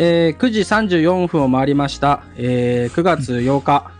[0.00, 2.22] えー9時34分を回りました。
[2.36, 3.90] えー9月8日。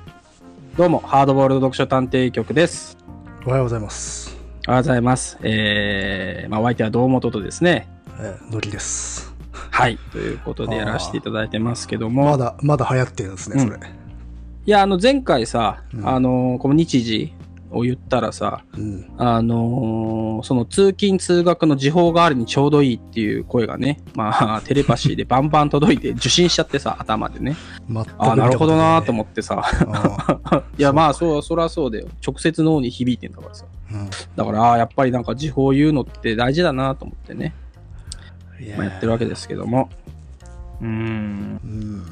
[0.77, 2.96] どうも、ハードボールド読書探偵局です。
[3.45, 4.38] おはようございます。
[4.69, 5.38] おはようございます。
[5.42, 7.89] えーまあ、お相手は堂本とですね。
[8.21, 9.34] えー、のりです。
[9.50, 9.98] はい。
[10.12, 12.26] ということでやらせていただいてますけども。
[12.26, 13.76] まだ、まだ流行ってるんですね、それ。
[13.76, 17.32] いや、あの、前回さ、うんあの、この日時
[17.71, 19.11] を言ったらさ、うん。
[19.19, 27.57] あのーその通勤通学の時報代わりにちょうどいいっていう声がね、まあ、 テレパシーでバンバン届いて受信しちゃってさ、頭でね。
[28.18, 29.61] ああ、なるほどなーと思思ってさ。
[30.57, 32.06] っ いや、まあ、そう、そりゃそうだよ。
[32.25, 33.64] 直接脳に響いてんだからさ。
[34.37, 37.53] だから、やっぱりなんか時報言うのって大事だなと思ってね、
[38.77, 39.89] まあ、やってるわけですけども。
[40.81, 40.91] うーん。
[40.91, 42.03] うん。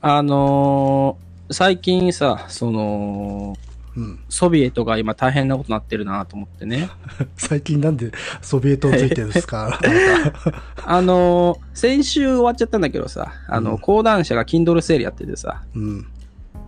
[0.00, 3.58] あのー最近さ、その、
[3.96, 4.18] うん。
[4.28, 6.88] ソビエトが今大変なことになってるなと思ってね。
[7.36, 8.10] 最近なんで
[8.40, 9.78] ソビエトをついてるんですか？
[10.84, 16.06] あのー先週終わっちゃったんだけどさ、あの、うん講談社が Kindle セールやっててさ、うん。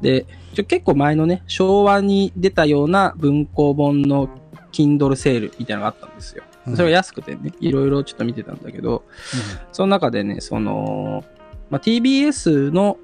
[0.03, 4.28] で、ちょ結構前のね、昭和に出たような文庫本の
[4.72, 6.42] Kindle セールみたいなのがあったんですよ。
[6.66, 9.05] うんそれが安くてね、いろいろちょっと見てたんだけど、
[9.72, 11.22] その中でね、その、
[11.70, 12.97] まあ、TBS の、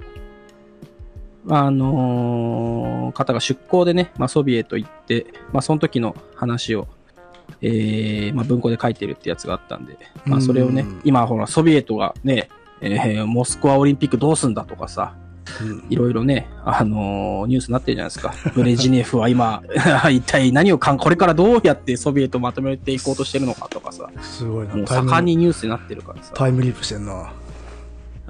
[1.48, 6.86] あのー方が出向でね、まあ、ソビエト行って、まあ、その時の話を、
[7.60, 12.48] えーまあ、文庫で書いてるってやつがあったんで、まあ、それをねうん、今ほら、ソビエトがね、
[12.80, 15.16] えーモスクワオリンピックどうすんだとかさ、
[15.60, 18.32] うんいろいろね、あのーニュースになってるじゃないですか。
[18.54, 19.62] ブレジネフは今、
[20.10, 24.76] 一体何をかん、これからどうやってソビエトをまとめていこうとしてるのかとかさ、すごいな。
[24.76, 26.32] もう盛んにニュースになってるからさ。
[26.34, 27.32] タイムリープしてんな。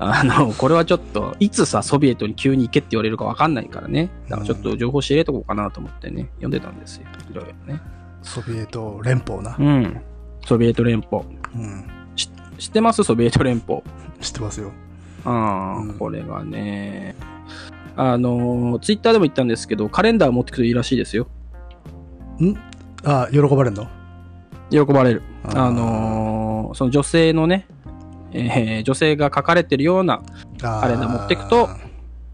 [0.03, 4.09] あの、これはちょっと、いつさ、ソビエトに急に行けって言われるかわかんないからね。
[4.31, 7.07] だからちょっと情報仕入れとこうかなと思ってね、読んでたんですよ。
[7.31, 7.83] いろいろね。
[8.23, 9.63] ソビエト連邦なう。
[9.63, 10.01] ん。
[10.47, 11.23] ソビエト連邦。
[11.55, 11.87] うん。
[12.17, 13.05] 知ってます？
[13.05, 13.83] ソビエト連邦。
[14.21, 14.73] 知ってますよ。
[15.27, 17.15] ああ、うんこれがね、
[17.95, 21.27] あの、ツイッターでも言ったんですけど、カレンダー持ってくといいらしいですよ。
[22.41, 22.55] ん？
[23.05, 23.87] あ、喜ばれんの？
[24.71, 25.23] 喜ばれる。
[25.45, 27.67] あーあのーその女性のね、
[28.33, 30.23] えー女性が書かれてるような、
[30.63, 31.69] あカレンダー持ってくと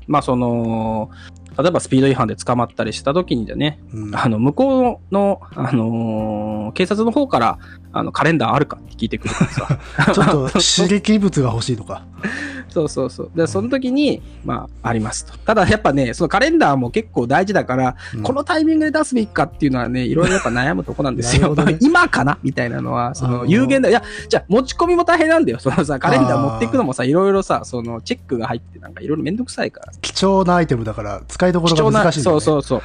[0.06, 1.10] まあその、
[1.58, 7.58] 例えばスピード違反で捕まったりした時にでね、うんあの、向こうの、あのー警察の方から、
[7.92, 9.78] あの、カレンダーあるかって聞いてくるからさ。
[10.12, 12.02] ちょっと刺激物が欲しいのか。
[12.68, 13.30] そうそうそう。
[13.34, 15.38] で、その時に、まあ、ありますと。
[15.38, 21.54] ただ、やっぱね、そのカレンダーも結構大事だから、うんこのタイミングで出すべきかっていうのはね、いろいろやっぱ悩むとこなんですよ。
[21.54, 23.88] ね 今かなみたいなのは、その、あのー有限だ。
[23.88, 25.58] いや、じゃあ、持ち込みも大変なんだよ。
[25.58, 29.92] そのさ、カレンダー持っていくのもさ、いろいろさ、その、チェックが入って、なんかいろいろめんどくさいから。
[30.02, 32.24] 貴重なアイテムだから使いどころ貴重な、が難しいね。
[32.24, 32.82] そうそうそう。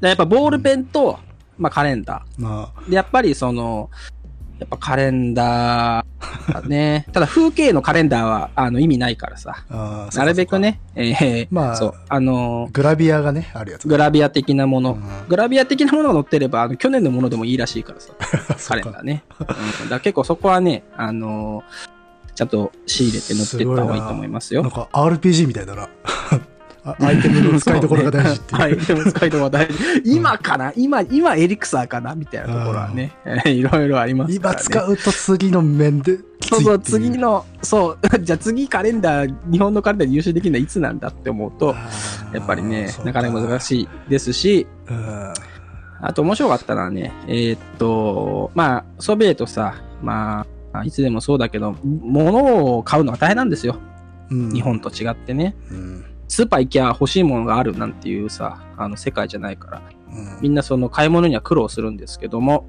[0.00, 1.18] でやっぱボールペンと、
[1.56, 2.90] まあカレンダまー。
[2.90, 3.90] で、やっぱりその、
[4.58, 7.06] やっぱカレンダーだね。
[7.12, 9.64] ただ風景のカレンダーは、あの、意味ないからさ。
[9.70, 10.58] あ、あーなるべく。
[10.58, 13.86] ね、えーまあそう、あのそうかグラビアがね、あるやつ。
[13.86, 18.12] グラビア的なもの、うんグラビア的なものが載ってれば、あの、去年のものでもいいらしいからさ、
[18.68, 19.22] カレンダかーね。
[19.82, 21.62] うん、だ結構そこはね、あの
[22.34, 24.62] ちゃんと仕入れて乗ってった方がいいと思いますよ。
[24.62, 25.88] なんか RPG みたいだな。
[26.90, 28.56] あアイテムの使いどころが大事っていう。
[28.56, 29.74] そうねアイテムの使いどころが大事。
[30.04, 30.72] 今かな？
[30.76, 32.14] 今、今エリクサーかな？
[32.14, 33.12] みたいなところはね、
[33.46, 34.60] いろいろありますから、ね。
[34.60, 41.74] 今使うと次の面でそうそう、次の、そう、 じゃあ次カレンダー、日本のカレンダーで優秀できるのはいつなんだって思うと、
[42.32, 43.60] やっぱりね、なかなか難い。
[43.60, 45.32] しいですし、うん
[46.00, 53.78] あと面白かったのはね、えーっと、まあ、ソビエトさ、まあ、いつでもそうだけど、物を買うのが大変なんですよ。
[54.30, 55.56] うん日本と違ってね。
[55.72, 62.66] うんスーパー行きゃ欲しいものがあるなんていうさ、あの世界じゃないから、うんみんなその買い物には苦労するんですけども、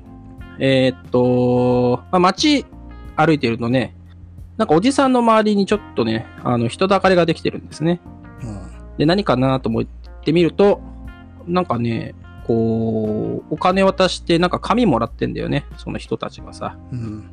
[0.60, 2.66] えーっと、まあ、街
[3.16, 3.96] 歩いてるとね、
[4.58, 8.02] なんかおじさんの周りにちょっとね、あの人だかりができてるんですね。
[8.44, 9.86] うんで、何かなと思っ
[10.26, 10.82] てみると、
[11.48, 12.14] なんかね、
[12.46, 16.78] こう、お金渡して、なんか紙もらってんだよね、その人たちがさ。
[16.92, 17.30] うん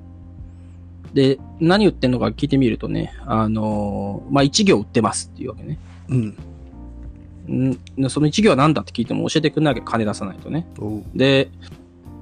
[1.13, 5.79] で、何売ってんのか聞いてみるとね、あのーまあ、一行売ってますっていうわけね。
[6.09, 7.79] うん。
[8.05, 8.11] ん。
[8.11, 10.67] その一行は何だって聞いても教えてくんないわけ金出さないとね。
[11.15, 11.51] で、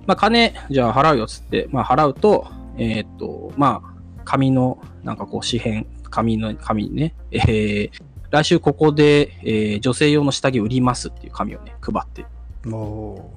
[0.06, 2.46] まあ、金、じゃあ払うよっつって、まあ、払うと、
[2.76, 3.94] えーっと、まあ、
[4.24, 7.90] 紙の、なんかこう、紙片、紙の、紙にね、えー、
[8.30, 12.26] 来週ここで、えー女性用の下着売りますっていう紙をね、配って。
[12.70, 13.30] お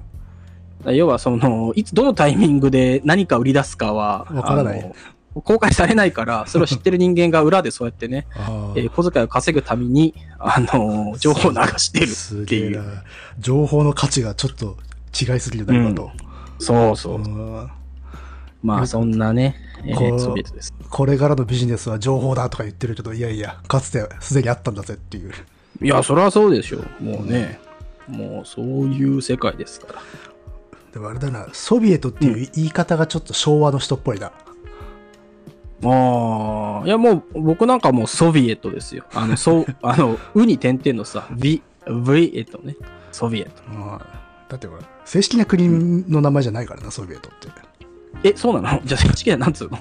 [0.86, 4.92] 要はその、いつ、どのタイミングで何か売り出すかは、わからない
[5.34, 8.26] 公開されないから、それを知ってる人間が裏でそうやってね、
[8.76, 12.82] えー小遣いを稼ぐために、あの情報を流してるすっていう。
[13.38, 14.76] 情報の価値がちょっと
[15.18, 16.10] 違いすぎるな、今と。
[16.58, 17.18] そうそうう。
[17.20, 17.70] ん
[18.62, 19.54] まあ、そんなね、
[19.84, 20.74] えーこうソビエトです。
[20.90, 25.32] これからのビジネスは情報だとか言ってるけど、いやいや、かつてすでにあったんだぜっていう。
[25.80, 27.04] いや、それはそうでしょう。
[27.04, 27.60] もうね、
[28.08, 30.02] もうそういう世界ですから。
[30.92, 34.32] でもあれだな、ソビエトっていう言い方がちょっと昭和の人っぽいな。
[35.84, 39.04] ああ、いやもう僕なんかもうソビエトですよ。
[39.14, 41.62] あの、そう、 あの、ウに点々のさ、ビ、
[42.04, 42.76] ビエトね。
[43.12, 43.50] ソビエト。
[43.70, 44.00] うん
[44.48, 45.68] だってほら、正式な国
[46.10, 47.48] の名前じゃないからな、ソビエトって。
[48.24, 48.80] え、そうなの？
[48.84, 49.76] じゃあ正式にはなんつうの？
[49.76, 49.80] い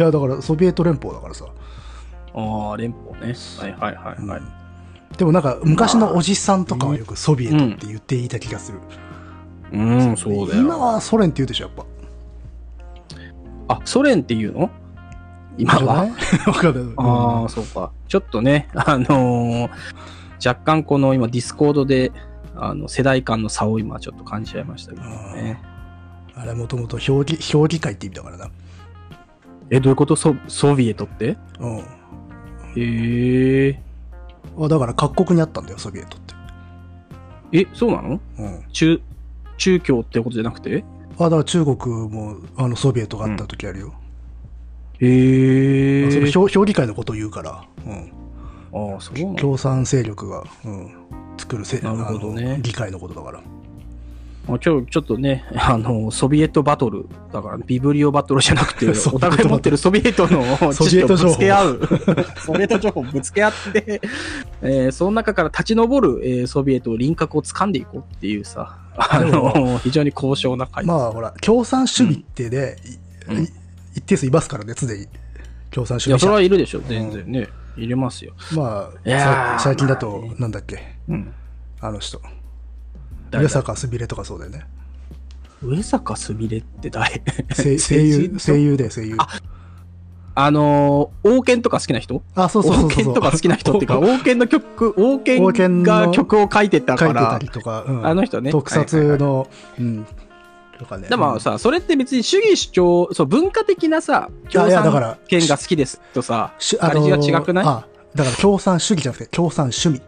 [0.00, 1.46] や、だからソビエト連邦だからさ。
[2.34, 3.34] ああ、連邦ね。
[3.58, 4.42] はいはいはいはい。
[5.16, 8.78] でもなんか昔のおじさんとかはよくソビエトって言っていた気がする。
[9.72, 10.62] うん、そうだよ。
[10.62, 11.72] 今はソ連って言うでしょ、やっ
[13.68, 13.74] ぱ。
[13.76, 14.70] あ、ソ連っていうの？
[15.58, 16.06] 今は
[16.46, 16.94] わかんない。
[16.96, 17.90] ああ、そうか。
[18.08, 19.70] ちょっとね、 あのー
[20.44, 22.10] 若干この今ディスコードで、
[22.56, 25.62] あの、世代間の差を今ちょっと感じちゃいましたけどね。
[26.34, 28.50] あれもともと評議、評議会って意味だからな。
[29.70, 30.16] え、どういうこと？
[30.16, 31.36] ソソビエトって？
[31.60, 31.78] うん。
[31.78, 33.82] へえ。
[34.58, 36.34] あだから各国にあったんだよ、ソビエトって。
[37.52, 38.20] え、そうなの？
[38.38, 38.62] うん。
[38.72, 39.00] 中、
[39.58, 40.84] 中共ってことじゃなくて？
[41.20, 41.76] あだから中国
[42.08, 43.92] もあのソビエトがあった時あるよ。
[45.02, 46.10] へえ。
[46.10, 47.64] それ評評議会のことを言うから。
[47.86, 48.12] うん。
[48.94, 50.94] ああ、そう共産勢力が、うん、
[51.36, 53.40] 作るせなるほどね議会のことだから。
[54.48, 61.88] あ今日ちょっとね、 あの、ソビエトバトル、だから、ビブリオバトルじゃなくて、 お互い持ってるソビエトのソビエト情報つけ合う。
[62.44, 64.00] ソビエト情報 をぶつけ合って、
[64.62, 70.84] えーその中から立ち上る、えーソビエトを輪郭を掴んでいこうっていうさ、あの、非常に高尚な会。
[70.86, 72.76] まあほら、共産主義ってね、
[73.28, 73.48] いうんい
[73.94, 75.08] 一定数いますからね、常に。
[75.70, 76.32] 共産主いや、それ義者。
[76.34, 77.48] はいるでしょ、全然ね。
[77.76, 78.34] 入れますよ。
[78.54, 81.32] まあ最近だと、なんだっけ、うん。
[81.80, 82.20] あの人。
[83.32, 84.66] 上坂すみれとかそうだよね。
[85.62, 87.22] 上坂すみれって誰？
[87.56, 89.16] 声 声優、声優で声優。
[90.34, 92.22] あのー、王権とか好きな人？
[92.34, 92.86] あ、そうそうそうそう。
[92.86, 99.48] 王権とか好きな人っていうか、 王権の曲、王王権が曲を書いてた書いてからたり、とか、うんあの人ね特撮の、
[99.78, 100.06] うん。
[100.82, 101.08] とかね。
[101.08, 107.64] でもさ、それって別に主義主張、そう、文化的なさ、共いやだから産権が好きですとさ、しあれが違くない？
[107.66, 110.02] あ、だから共産主義じゃなくて共産趣味。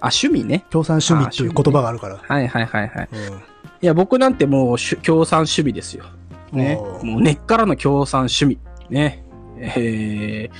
[0.00, 0.64] あ、趣味ね。
[0.70, 2.16] 共産趣味っていう言葉があるから。
[2.16, 3.08] はいはいはいはい。
[3.12, 3.40] うん
[3.80, 6.04] いや、僕なんてもう共産主義ですよ。
[6.52, 6.76] ね。
[6.76, 8.58] もう根っからの共産趣味。
[8.90, 9.24] ね。
[9.58, 10.56] えー、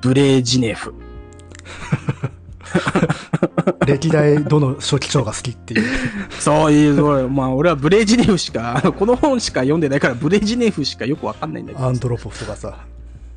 [0.00, 0.92] ブレージネフ。
[3.86, 5.84] 歴代どの初期長が好きっていう。
[6.38, 11.84] そういう、そうまあ俺はブレージネフしか、 この本しか読んでないからブレージネフしかよくわかんないんだけど。
[11.84, 12.78] アンドロポフとかさ。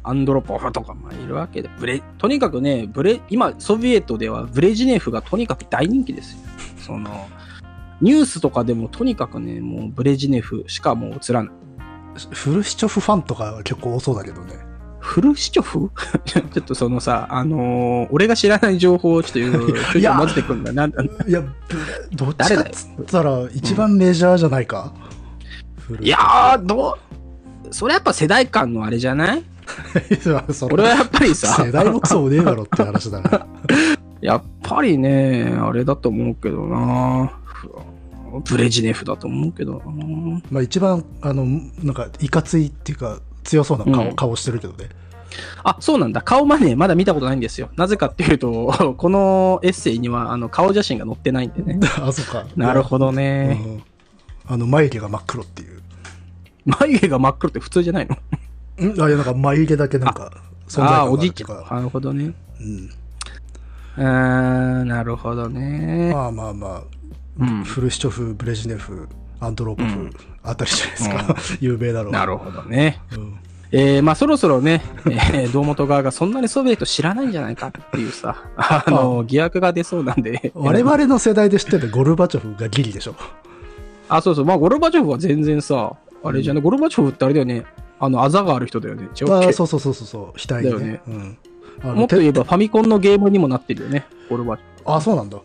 [0.04, 6.40] アンドロポフとかもいるわけで、ブレ、とにかくね、ブレ、今、ソビエトではブレジネフがとにかく大人気ですよ。
[6.80, 7.28] その、
[8.02, 11.54] ニュースとかでもとにかくね、もうブレジネフしかもう映らない。
[12.32, 14.69] フルシチョフファンとかは結構多そうだけどね。
[15.10, 15.90] フルシチョフ？
[16.26, 20.72] ちょっとそのさ、あのー俺が知らない情報をちょっといろいろちょいちょい混ぜてくんだ。
[20.72, 20.92] ない
[21.32, 21.44] や、
[22.14, 24.94] どっちかっつったら一番メジャーじゃないか。
[25.80, 26.98] フルいやー、ど
[27.64, 29.44] う、それやっぱ世代間のあれじゃない？
[30.72, 33.48] 俺はやっぱりさ、世代もクソもねえだろって話だな。
[34.22, 37.32] やっぱりね、あれだと思うけどな
[38.48, 41.46] ブレジネフだと思うけどなまあ一番、あの、
[41.84, 44.90] なんか、いかついっていうか、強そうな顔,、うん顔してるけどね。
[45.64, 46.22] あ、そうなんだ。
[46.22, 47.70] 顔まね、まだ見たことないんですよ。
[47.76, 51.80] なぜかっていうと、 このエッセイには、あの、顔写真が載ってないんでね。
[52.02, 52.46] あ、そっか。
[52.56, 53.62] なるほどね。
[53.66, 53.84] うん
[54.52, 55.80] あの、眉毛が真っ黒っていう。
[56.66, 58.16] 眉毛が真っ黒って普通じゃないの？
[58.96, 59.00] ん？
[59.00, 60.32] あ、いや、なんか眉毛だけなんか、
[60.68, 61.78] 存在ああー、感おがあるっていうかじいちゃん。
[61.78, 62.34] なるほどね。
[62.60, 62.90] うん。
[63.98, 66.12] うーん、なるほどね。
[66.14, 66.82] まあまあまあ、
[67.40, 67.64] うん。
[67.64, 69.08] フルシチョフ、ブレジネフ、
[69.40, 71.58] アンドロポフうんあたりじゃないですか。
[71.62, 72.12] 有名だろう。
[72.12, 73.00] なるほどね。
[73.12, 73.38] うん
[73.72, 74.82] えー、まあそろそろね、
[75.34, 80.52] えー、堂本側がそんなにソビエト知らないんじゃないかっていうさ、あの、疑惑が出そうなんで。
[80.56, 83.16] 我々の世代で知ってるゴルバチョフがギリでしょ。
[84.08, 84.46] あ、そうそう。
[84.46, 87.64] まあ、ゴルバチョフは全然さ、あれじゃね、ゴルバチョフってあれだよね。
[88.00, 89.08] あの、あざがある人だよね。
[89.14, 90.70] あそうそうそうそうそう、額にね。
[90.70, 91.38] だよね
[91.84, 91.96] うん。
[91.96, 94.06] もっと言えばファミコンのゲームにもなってるよね。
[94.30, 95.38] ゴルバチョあ、そうなんだ。
[95.38, 95.44] フ。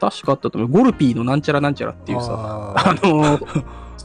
[0.00, 0.70] 確かあったと思う。
[0.70, 2.94] ゴルピーのなんちゃらなんちゃらっていうさ、ああ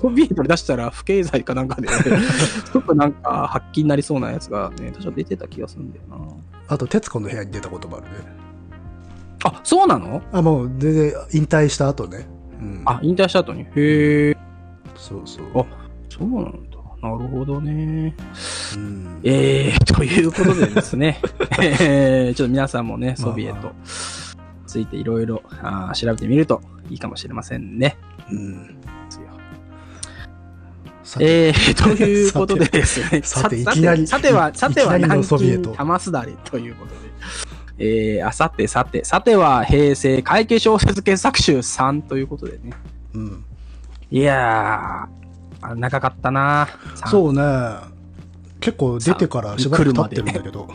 [0.04, 1.88] の、ソビエトに出したら不経済かなんかで、
[2.72, 6.18] ちょっとなんか発揮になりそうなやつがね、確か出てた気がするんだよな。
[6.68, 8.10] あと、徹子の部屋に出たこともあるね。
[9.46, 10.22] あ、そうなの？
[10.32, 12.28] あ、もう、全然、引退した後ね。
[12.62, 12.82] うん。
[12.86, 13.62] あ、引退した後に？
[13.62, 14.38] へえ、
[14.96, 15.46] そうそう。
[15.56, 15.66] あ
[16.10, 16.74] そうなんだ。
[17.02, 18.16] なるほどね。
[18.78, 19.20] うん。
[19.24, 21.20] えー、ということでですね、
[21.60, 23.74] えー、ちょっと皆さんもね、ソビエト
[24.66, 25.44] ついていろいろ
[25.94, 27.98] 調べてみるといいかもしれませんね。
[28.32, 28.78] うん。
[31.20, 33.22] えー、 ということでですね。
[33.24, 37.14] さていきなりさては、さては南京玉すだれということで。
[37.80, 42.74] えー、あさてさて、さては平成会計小説傑作集3ということでね。
[43.14, 43.46] うん。
[44.12, 47.42] いやー、あ長かったな3そうね。
[48.60, 50.70] 結構出てからしばらく経ってるんだけど。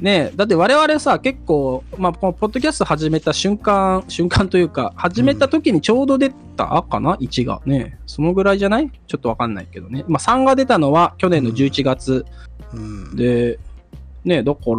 [0.00, 7.98] ねえ、だって我々さ、結構、まあ、このポッドキャスト始めた瞬間、瞬間というか、始めた時にちょうど出たかな ?1 がね。
[8.06, 8.90] そのぐらいじゃない？
[9.06, 10.04] ちょっとわかんないけどね。
[10.08, 12.26] まあ、3が出たのは去年の11月
[12.72, 13.16] うん。
[13.16, 13.58] で、
[14.24, 14.76] ねえ、だから、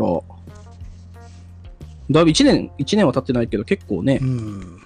[2.12, 4.82] だいぶ1年、一年は経ってないけど、結構ねう、ん。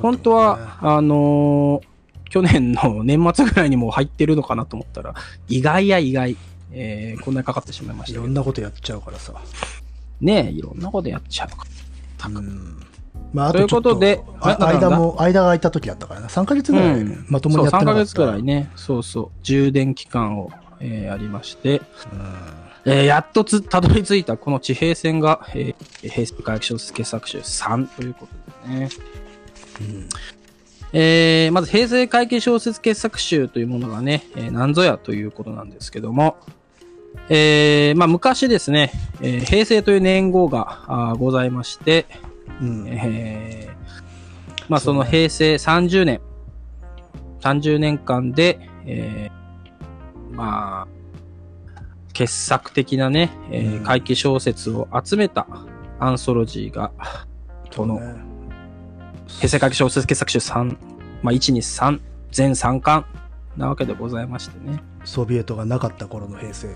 [0.00, 1.92] 本当は、あのー
[2.32, 5.12] 去年の年末ぐらいにもう入ってるのかなと思ったら、
[5.48, 6.34] 意外や意外、
[6.72, 8.24] えーこんなにかかってしまいましいたけど。
[8.24, 9.34] ろんなことやっちゃうからさ。
[10.20, 11.64] ねえ、いろんなことやっちゃうか
[12.28, 12.28] ら。
[12.28, 12.82] うん。
[13.32, 16.28] まあ、あというとちょっとことで間も、間が空いた時だったからな。
[16.28, 18.06] 3ヶ月ぐらいうんまともにやってなかった。
[18.06, 20.50] そう、3ヶ月くらいね、そうそう、充電期間を、
[20.80, 21.82] えーありまして、う
[22.84, 28.26] えーやっとつ、たどり着いたこの地平線が、えー平成会小説傑作集3というこ
[28.64, 28.84] とでね。
[28.86, 28.88] ん。
[29.84, 30.08] うん。
[30.92, 36.36] えーまず平成会計小説傑作集というものがね、えー何ぞやということなんですけども、
[37.28, 42.06] えーまあ昔ですね、えー平成という年号がございまして、
[42.60, 42.86] うん。
[42.88, 43.72] えー
[44.68, 46.20] まあその平成30年、
[47.40, 50.88] 30年間で、えーまあ、
[52.12, 55.46] 傑作的なね、えーうん怪奇小説を集めた
[55.98, 56.92] アンソロジーが、
[57.74, 58.14] このね
[59.28, 60.76] 平成怪奇小説傑作集3、
[61.22, 62.00] まあ1、2、3、
[62.30, 63.04] 全3巻
[63.56, 64.82] なわけでございましてね。
[65.04, 66.68] ソビエトがなかった頃の平成。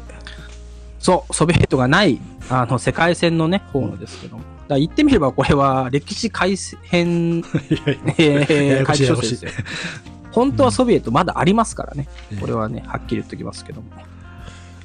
[0.99, 2.18] そう、ソビエトがない、
[2.49, 4.42] あの、世界線のね、方のですけども。
[4.68, 7.42] だ言ってみればこれは歴史改変 い
[7.87, 9.64] やいやえやー、やこ怪奇しいややこしい小説ですよ。
[10.33, 12.09] 本当はソビエトまだありますからね。
[12.33, 13.88] うんこれはね、はっきり言っておきますけども。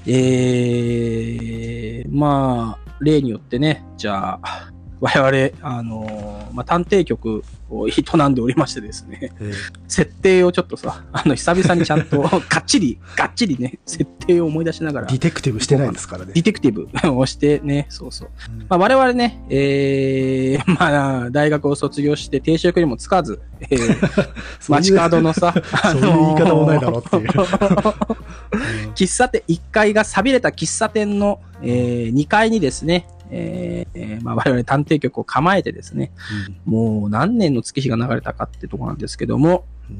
[0.07, 7.91] えー、まあ、例によってね、じゃあ、我々、あのーまあ、探偵局を営
[8.29, 9.51] んでおりましてですね、え
[9.87, 16.41] 設定をちょっとさ、あの、久々にちゃんと、がっちり、がっちりね、設定を思い出しながら、ディテクティブしてないですからねデ。
[16.41, 18.29] ィテクティブ をしてね、そうそう。
[18.53, 24.29] うんまあ、我々ね、えー、 まあ、大学を卒業して定職にもつかず、えー、
[24.69, 25.53] 街角のさ、
[25.91, 27.27] そういう言い方もないだろうっていう。
[28.93, 36.11] 喫茶店、1階が錆びれた喫茶店の、えー、2階にですね、えーえーまあ、我々探偵局を構えてですね、
[36.65, 39.97] もう何年の月日が流れたかってとこなんですけども、うん。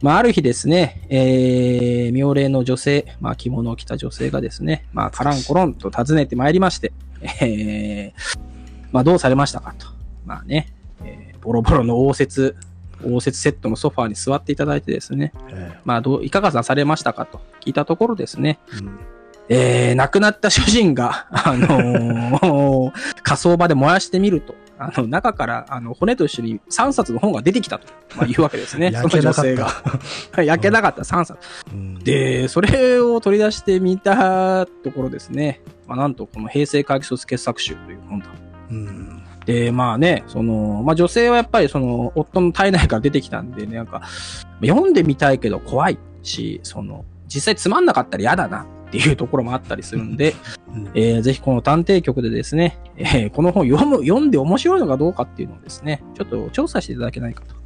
[0.00, 6.92] まあ、ある日ですね、えー、妙齢の女性、まあ、着物を着た女性がですね、まあ、カランコロンと訪ねてまいりまして、
[7.42, 8.38] えー、
[8.92, 9.88] まあ、どうされましたかと。
[10.24, 10.72] まあね、
[11.04, 12.56] えーボロボロの応接、
[13.04, 18.98] 応接セットのソファーに座っていただいてですね、えまあ、どう、いかがなされましたかと聞いたところですね、えうん
[19.48, 28.90] えー、亡くなった主人が、 あのー火葬場で燃やしてみると、あの、中から、あの、骨と一緒に3冊の本が出てきたと、まあ、いうわけですね。
[28.94, 30.44] 焼けなかったその女性が。
[30.44, 31.38] 焼けなかった3冊。
[31.72, 35.60] うんで、それを取り出してみたところですね。
[35.86, 38.26] まあ、なんと、この平成会議卒傑作集という本だ。
[38.70, 44.02] うんで、まあね、その、まあ女性はやっぱりその、夫の体内から出てきたんで、ね、なんか、
[44.60, 50.34] 読んでみたいけど怖いし、その、実際つまんなかったら嫌だなっていうところもあったりするんで、
[50.74, 57.56] うんえーぜひこの探偵局でですね、えーこの本読む、読んで面白いのかどうかっていうのをですね、ちょっと調査していただけないかと。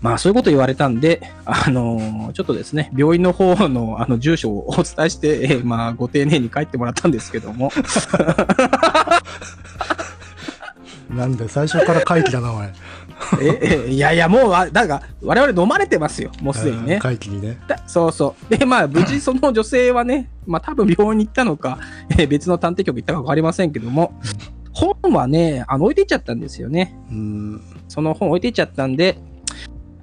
[0.00, 7.70] まあそういうこと言われたんで、あのーちょっとですね、病院の方のあの住所をお伝えして、えーまあご丁寧に帰ってもらったんですけども、
[11.14, 12.72] なんで最初から回帰だな、お前。
[13.42, 16.98] え、え、いやいや、もうわ、だから、我々飲まれてますよ、もうすでにね。
[17.00, 17.58] 回帰にね。
[17.68, 18.56] だそうそう。
[18.56, 21.78] で、まあ、無事 その女性はね、まあ多分病院に行ったのか、
[22.10, 24.12] えー別の探偵局行ったかわかりませんけども、
[24.72, 26.96] 本はね、あの、置いていっちゃったんですよね。
[27.10, 27.60] うん。
[27.88, 29.18] その本置いていっちゃったんで、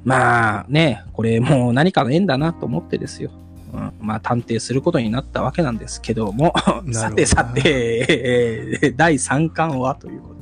[0.04, 3.32] まあね、これもう何かの縁だなと思ってですよ。
[3.74, 6.54] うん、まあ探偵することになったわけなんですけども、
[6.94, 10.37] さてさて、えー第3巻はということで。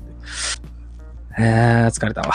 [1.38, 2.34] えー、疲れたわ。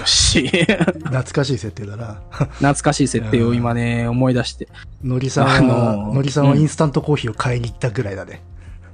[0.00, 0.48] よし。
[0.48, 2.20] 懐かしい設定だな。
[2.30, 4.68] 懐かしい設定を今ね、思い出して。
[5.02, 8.42] のりさんのーのりさんはインスタントコーヒーを買いに行ったぐらいだね。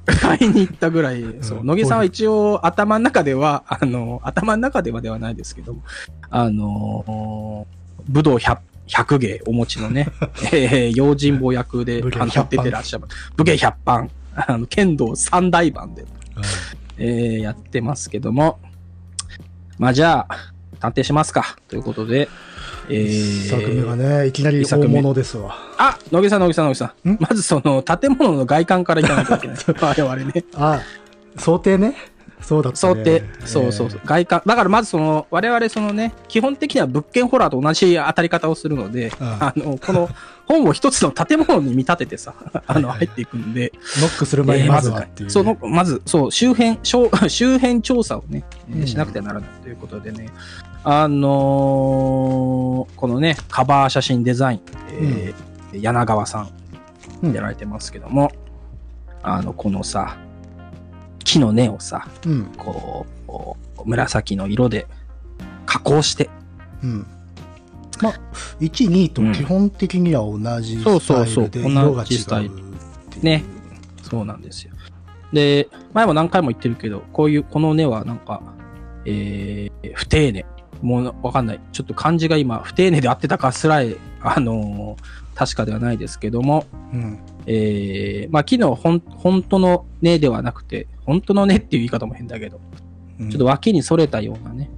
[0.07, 5.83] 買いに行ったぐらい、 そうう、ん野木さんは一応頭の中では、あの、頭の中ではではないですけども、
[6.31, 7.67] あの、
[8.09, 10.09] 武道 100, 100芸お持ちのね、
[10.53, 13.05] えー、用心棒役で、武芸あの、100出てらっしゃる。
[13.37, 16.05] 武芸100番、あの、剣道三大番で、
[16.99, 18.59] えー、やってますけども、
[19.79, 22.29] まあじゃあ、探偵しますか、ということで、
[22.89, 25.57] え一作目がー、ね、いきなり大物ですわ。
[25.79, 27.19] あ、野木さん、野木さん、野木さんん？
[27.21, 29.57] まずその建物の外観からいかなきゃいけない。
[29.67, 30.45] 我々ね。
[30.55, 30.81] あ、
[31.39, 31.97] 想定ね。
[32.41, 32.95] そうだったね。
[32.95, 33.25] 想定。
[33.45, 34.01] そうそうそう。
[34.05, 34.43] 外観。
[34.45, 40.11] だからまずその、我々そのね、基本的には物件ホラーと同じ当たり方をするので、うんあの、この
[40.47, 42.35] 本を一つの建物に見立ててさ、
[42.67, 45.31] あの、入っていくんで、ノックする前にまずはっていう、ね。
[45.31, 48.45] その、まず、そう、周辺、周 周辺調査をね、
[48.85, 50.29] しなくてはならないということでね、
[50.83, 54.61] あのーこのね、カバー写真デザイン、
[55.01, 56.49] えー柳川さ
[57.23, 57.33] うん。
[57.33, 58.31] んやられてますけども、
[59.23, 60.17] あの、このさ、
[61.25, 62.07] 木の根をさ、
[62.57, 64.87] こう、紫の色で
[65.67, 66.31] 加工して、
[66.83, 67.07] うん。
[68.03, 68.15] まあ、
[68.61, 72.51] 1、2と基本的には同じそうスタそうそうイルで色が違う同じスタイル
[73.23, 73.45] ね。
[74.03, 74.73] そうなんですよ。
[75.33, 78.43] で、前も何回も言ってるけど、こういう、この根はなんか、
[79.05, 80.47] えー、不丁寧。
[80.83, 81.61] もうわかんない。
[81.73, 87.19] ちょっと漢字が今、不丁寧で合ってたかすらえ、あのー確かではないですけども、うん。
[87.47, 92.61] えー、まあ、木の本本当の根ではなくて、本当の根っていう言い方も変だけど、
[93.21, 94.71] うんちょっと脇に反れたようなね、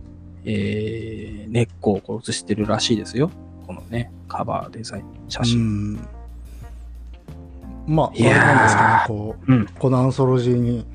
[0.47, 3.31] えー、根っこをこう写してるらしいですよ。
[3.67, 5.95] このね、カバーデザイン、写う真。
[5.95, 6.09] ん。
[7.87, 10.87] まあ、あれなんですかね、こう、うんこのアンソロジーに、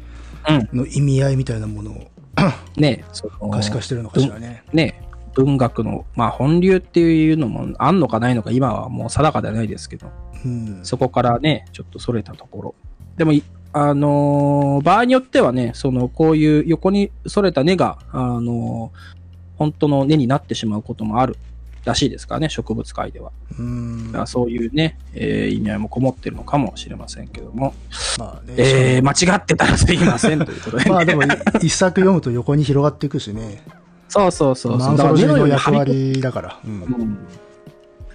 [0.49, 2.07] うんの意味合いみたいなものを
[2.77, 4.63] ね、その可視化してるのかしらね。
[4.73, 5.01] ね、
[5.35, 10.09] 文学の、まあ本流っていうのもあんのかないのか今はもう定かではないですけど、
[10.45, 10.79] うん。
[10.83, 12.75] そこからね、ちょっとそれたところ。
[13.17, 13.43] でもい、
[13.73, 19.20] あのー場合によってはね、その、こういう横にそれた根が、あのー
[19.61, 21.37] 本当の根になってしまうこともある
[21.85, 23.31] らしいですからね、植物界では。
[23.59, 24.07] うん。
[24.07, 27.75] だからそういうね、えー意味合いもこもってるのかもしれませんけども、
[28.17, 28.55] まあね。
[28.57, 30.89] えー間違ってたらすいませんということで、ね。
[30.89, 31.27] まあでも、い
[31.61, 33.61] 一作読むと横に広がっていくしね。
[34.09, 34.95] そうそうそうそう。
[34.95, 36.59] まあアンソの役割だから。
[36.65, 37.17] うんうん、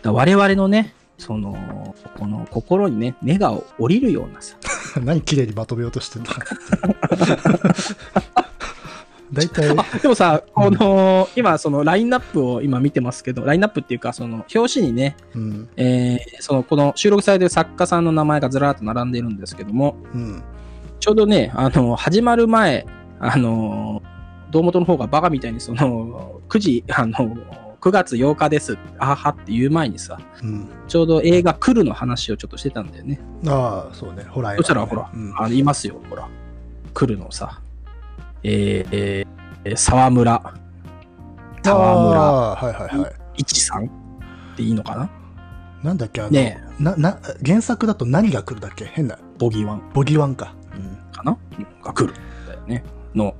[0.03, 4.57] だ我々のね、その、この心にね、根が降りるようなさ。
[5.00, 6.33] 何綺麗にまとめようとしてんだ
[9.33, 9.69] 大体、
[10.01, 15.69] でもさ、この、今、そのラインナップを今見てますけど、ラインナップっていうか、その、表紙にね、うん。
[15.77, 20.43] えーその、この収録されてる作家さんの名前がずらーっと並んでいるんですけども、うん。
[21.01, 22.87] ちょうどね、あの、始まる前、
[23.19, 24.03] あの、
[24.51, 27.15] 堂本の方がバカみたいに、その、9時、あの、
[27.81, 30.69] 9月8日です、あははって言う前にさ、うん。
[30.87, 33.21] ちょうど映画来るの話をちょっとしてたんだよね。
[33.47, 34.25] ああ、そうね。
[34.29, 36.29] ホラー映画ねそしたら、ほら、うんあの、いますよ、ほら。
[36.95, 37.61] 来るのさ。
[38.48, 39.26] えー、
[39.64, 40.54] えー、沢村。
[41.64, 43.12] 沢村はいはいはい。
[43.38, 43.88] 一さんっ
[44.56, 45.11] ていいのかな？
[45.82, 48.85] なんだっけ、あの、ねな、な、原作だと何が来るだっけ？
[48.85, 49.18] 変な。
[49.38, 50.54] ボギーワンボギーワンか。
[50.76, 50.96] うん。
[51.12, 51.37] かな？
[51.82, 52.14] が来る。
[52.46, 52.85] だよね。
[53.16, 53.35] の、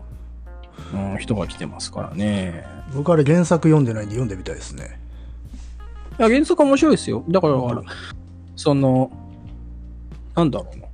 [0.93, 2.67] うん、人が来てますからね。
[2.93, 4.99] 僕あれ原作読んでないんで読んでみたいですね。
[6.19, 7.25] いや、原作面白いですよ。
[7.29, 7.85] だから、うん
[8.57, 9.13] その、
[10.35, 10.87] なんだろうな。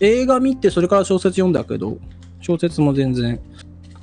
[0.00, 1.96] 映画見て、それから小説読んだけど、
[2.40, 3.40] 小説も全然、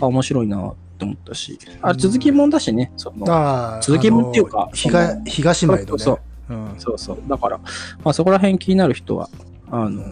[0.02, 1.58] あ、面白いなって思ったし。
[1.82, 2.92] あ、続きもんだしね。
[2.98, 3.80] その。
[3.82, 6.04] 続きもんっていうか東、東前のね。
[6.04, 6.14] そ
[6.50, 6.76] ううん。
[6.78, 7.18] そうそう。
[7.28, 9.30] だから、まあそこら辺気になる人は、
[9.70, 10.04] あの、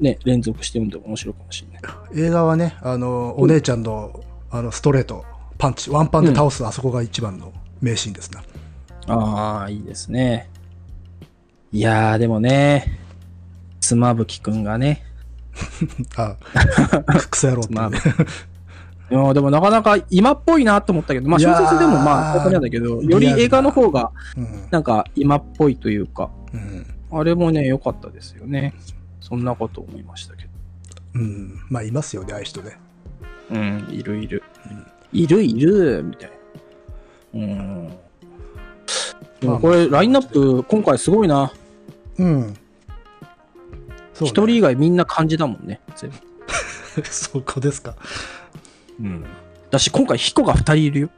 [0.00, 2.26] ね、連続して読んでも面白いかもしれない。
[2.26, 5.24] 映画はね、あの、お姉ちゃんの、あの、ストレート、
[5.58, 8.42] パンチ、ワンパンで倒す、あそこが一番の名シーンですな。
[9.08, 10.50] ああ、いいですね。
[11.72, 12.98] いやー、でもね、
[13.80, 15.05] 妻夫木くんがね、
[16.16, 16.36] あ、
[17.30, 17.98] クソ野郎っていうね。
[19.08, 24.68] いやでもなかなか今っぽいなと思ったけど、まあ小説でもまあ、ここなんだけど、より映画の方がうん。
[24.70, 26.86] なんか今っぽいというか、うん。
[27.12, 28.74] あれもね、良かったですよね。
[29.20, 30.50] そんなこと思いましたけど。
[31.14, 31.60] うん。
[31.70, 32.78] まあ、いますよね、ああいう人ね。
[33.50, 34.42] うん、いるいる。
[35.12, 36.30] いるいる、みたい
[37.34, 37.40] な。
[37.40, 37.88] うん。
[39.40, 41.52] でもこれ、ラインナップ、今回すごいな。
[42.18, 42.56] うん。
[44.24, 46.16] 一人以外みんな漢字だもんね、全部。
[47.04, 47.94] そこですか。
[49.00, 49.24] うん。
[49.70, 51.10] だし、今回、彦が二人いるよ。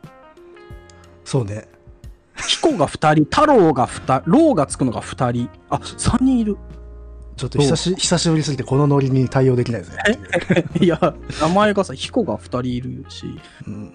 [1.24, 1.68] そうね。
[2.46, 5.50] 彦が二人、太郎が二人、郎がつくのが二人。
[5.70, 6.56] あ、三人いる。
[7.36, 13.26] ちょっと久し久しぶりすぎてこのノリに対応できないですねいや、名前がさ、彦が二人いるし、
[13.66, 13.92] うん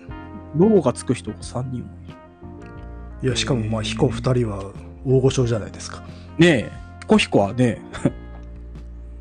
[0.55, 3.27] 郎がつく人が三人もいる。
[3.27, 4.71] いや、しかもまあ、彦二人は
[5.05, 6.03] 大御所じゃないですか。
[6.37, 7.81] ねえ、彦彦はね、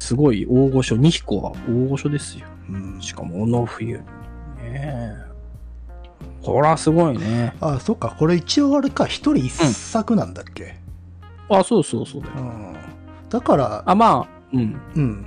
[0.02, 2.46] すごい大御所、二彦は大御所ですよ。
[2.68, 3.00] うん。
[3.00, 3.98] しかも、小野冬。
[3.98, 4.04] ね
[4.64, 5.16] え。
[6.42, 7.54] これはすごいね。
[7.60, 8.16] あ、そっか。
[8.18, 9.06] これ一応あれか。
[9.06, 10.74] 一人一作なんだっけ？
[11.48, 12.34] あ、そうそうそうだよ。
[12.38, 12.74] うん。
[13.28, 14.76] だから、あ、まあ、うん。
[14.96, 15.26] うん。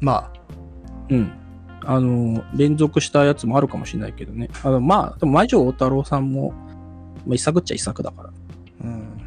[0.00, 0.30] ま
[1.08, 1.32] うん。
[1.86, 4.50] あの、連続したやつもあるかもしれないけどね。
[4.62, 6.52] あの、まあ、でも、魔女大太郎さんも、
[7.26, 8.30] まあ、一作っちゃ一作だから。
[8.84, 9.20] うん。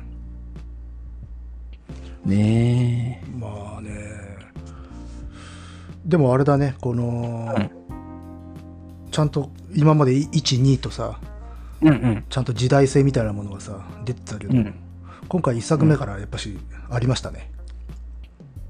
[2.25, 3.76] ねまあね。
[6.07, 7.77] でもあれだね、この、うん
[9.09, 11.19] ちゃんと今まで1、2とさ、
[11.81, 11.87] え。
[11.87, 12.25] うんうん。
[12.29, 14.75] ちゃんと時代性みたいなものがさ、出てたけど、うん。
[15.27, 16.57] 今回1作目からやっぱし
[16.89, 17.49] ありましたね。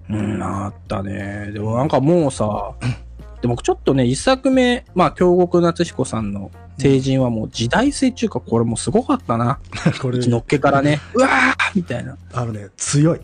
[0.09, 1.51] うん、あったね。
[1.51, 2.75] でもなんかもうさ、
[3.41, 9.59] でもちょっとね、一作目、まあ、京極夏彦さんの成人はもう時代性っていうか、これもうすごかったな。
[10.01, 12.17] これ、のっけからね、 うわーみたいな。
[12.33, 13.21] あのね、強い。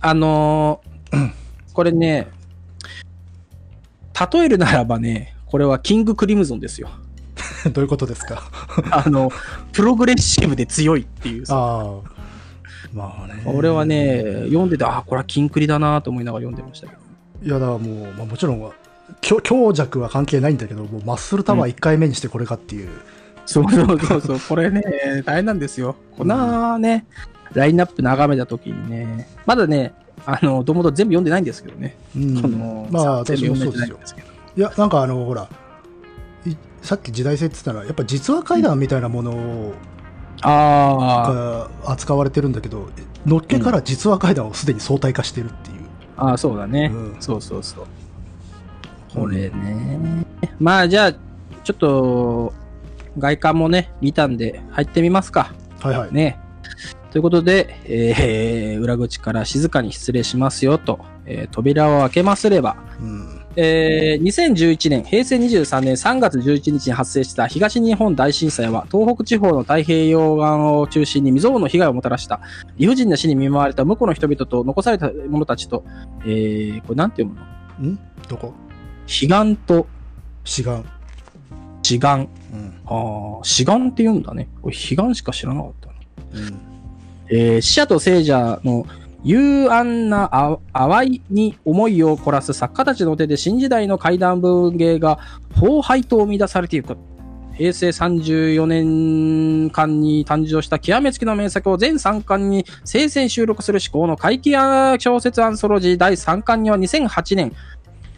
[0.00, 1.32] あのー
[1.72, 2.28] これね、
[4.32, 6.90] 例えるならばね、これはキングクリムゾンですよ。
[7.72, 8.42] どういうことですか？
[8.90, 9.30] あの、
[9.72, 11.56] プログレッシブで強いっていうさ。
[11.56, 11.94] ああ。
[12.92, 13.42] まあね。
[13.46, 17.00] 俺はね、読んでて、あ、これはキンクリだなと思いながら読んでましたけど。
[17.42, 18.72] いや、だからもう、まあ、もちろんは、
[19.20, 22.88] 強強弱は関係ないんだけど、もうマッスルタワー1回目にしてこれかっていう。
[23.46, 24.82] そうそうそうそう、 これね、
[25.24, 25.96] 大変なんですよ。
[26.16, 27.06] こんなね、
[27.54, 29.94] ラインナップ眺めたときにね、まだね、
[30.26, 31.96] あの、どもど全部読んでないんですけどね。
[32.16, 33.98] うんこの、まあ、全私もそうですよ。
[34.56, 35.48] いや、なんかあの、ほら、
[36.46, 39.74] いさっき時代性って言ったら、やっぱ実話怪談みたいなものを
[41.84, 42.88] 扱われてるんだけど、
[43.26, 45.76] のっけから実話怪談をすでに相対化してるっていう。
[46.16, 47.86] あ、ああ、そうだね、うんそうそうそう。
[49.14, 50.24] これね。
[50.58, 52.52] まあ、じゃあ、ちょっと、
[53.18, 55.52] 外観もね、見たんで、入ってみますか。
[55.80, 56.12] はいはい。
[56.12, 56.38] ね。
[57.12, 63.38] ということで、えー裏口から静かに失礼しますよと、えー扉を開けますれば、うん。
[63.54, 72.40] えー2011年、平成23年3月11日に発生した東日本大震災は、東北地方の太平洋岸を中心に未曾有の被害をもたらした、
[72.78, 75.84] 理不尽な死に見舞われた向こうの人々と残された者たちと、
[76.24, 77.38] えー、これなんて読
[77.78, 77.92] むの？
[77.92, 77.98] ん？
[78.26, 78.54] どこ？
[79.06, 79.86] 悲願と
[80.44, 80.82] 志願。
[81.82, 82.28] 志願。
[82.54, 82.80] うん。
[82.86, 84.48] ああ、志願って言うんだね。
[84.62, 85.94] これ悲願しか知らなかったな。
[86.46, 86.71] うん。
[87.34, 88.84] えー死者と聖者の
[89.24, 95.18] 幽暗なあ淡いに思いを凝らす作家たちの手で新時代の怪談文芸が
[95.56, 96.98] 荒廃と生み出されていく。
[97.54, 104.52] 平成34年間に誕生した極めつきの名作を全3巻に生鮮収録する思考の怪奇
[104.98, 107.52] 小説アンソロジー第3巻には2008年、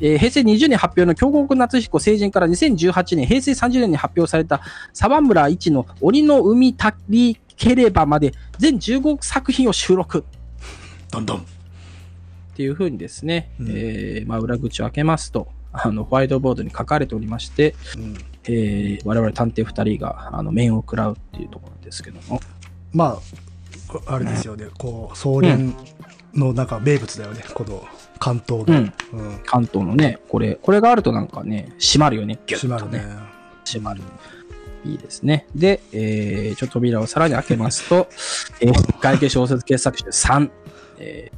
[0.00, 4.60] えー平成20年発表の京極夏彦成人から2018年、平成30年に発表された
[4.92, 10.24] 沢村一の鬼の海たりければまで全15作品を収録
[11.10, 11.38] どんどん。
[11.38, 11.42] っ
[12.56, 18.16] ていう風にですね、うんえーまあ、裏口を開けますと、あの、ホワイトボードに書かれておりまして、うん。
[18.44, 22.40] えー我々探偵二人が、あの、面を食らうっていうところですけども。
[22.92, 23.18] まあ、
[23.88, 24.66] こあれですよね。
[24.78, 25.74] こう、総連
[26.32, 27.44] のなんか名物だよね。
[27.54, 27.84] この
[28.20, 28.78] 関東が。
[28.78, 28.92] うん。
[29.12, 29.40] うん。
[29.44, 32.38] 関東のね、これ、これがあるとなんかね、閉まるよね。
[32.46, 33.04] ギュッと閉まるね。
[33.64, 34.02] 閉まる。
[34.84, 35.46] いいですね。
[35.54, 38.08] で、えー、ちょっと扉をさらに開けますと、
[38.60, 40.50] えー、外形小説傑作集3、
[40.98, 41.32] え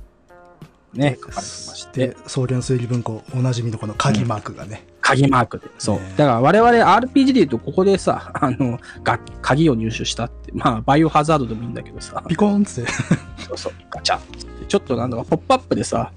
[0.94, 4.85] ー、ね、書かれてましてで、、総連推理文庫、おなじみのこの鍵マークがね。
[5.00, 5.68] 鍵マークで。
[5.78, 5.96] そう。
[5.98, 12.92] ねだから我々 RPG で言うと、ここでさ、 あの、が鍵を入手したって、まあ、バイオハザードでもいいんだけどさ、ピコーンっつって。
[13.46, 16.11] そうそう、ガチャってちょっとなんだか、ポップアップでさ、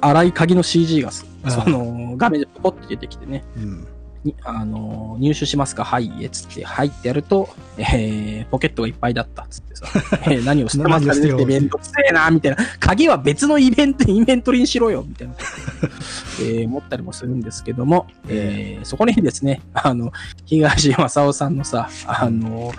[0.00, 1.24] 荒い鍵の CG がそ
[1.68, 3.86] の、画面でポッて出てきてね、うん。
[4.24, 5.84] にあの、入手しますか？
[5.84, 9.86] はい、え、つって、はいってやると、えー、ポケットがいっぱいだった、つってさ、
[10.30, 11.06] えー何を捨てます？
[11.06, 12.58] かねってめんどくせえな、みたいな。
[12.78, 15.34] 鍵は別のイベント、インベントリーにしろよ、みたいな。
[16.40, 20.12] えー、思ったりもするんですけども、えー、そこにですね、あの、
[20.46, 22.72] 東雅夫さんのさ、あの、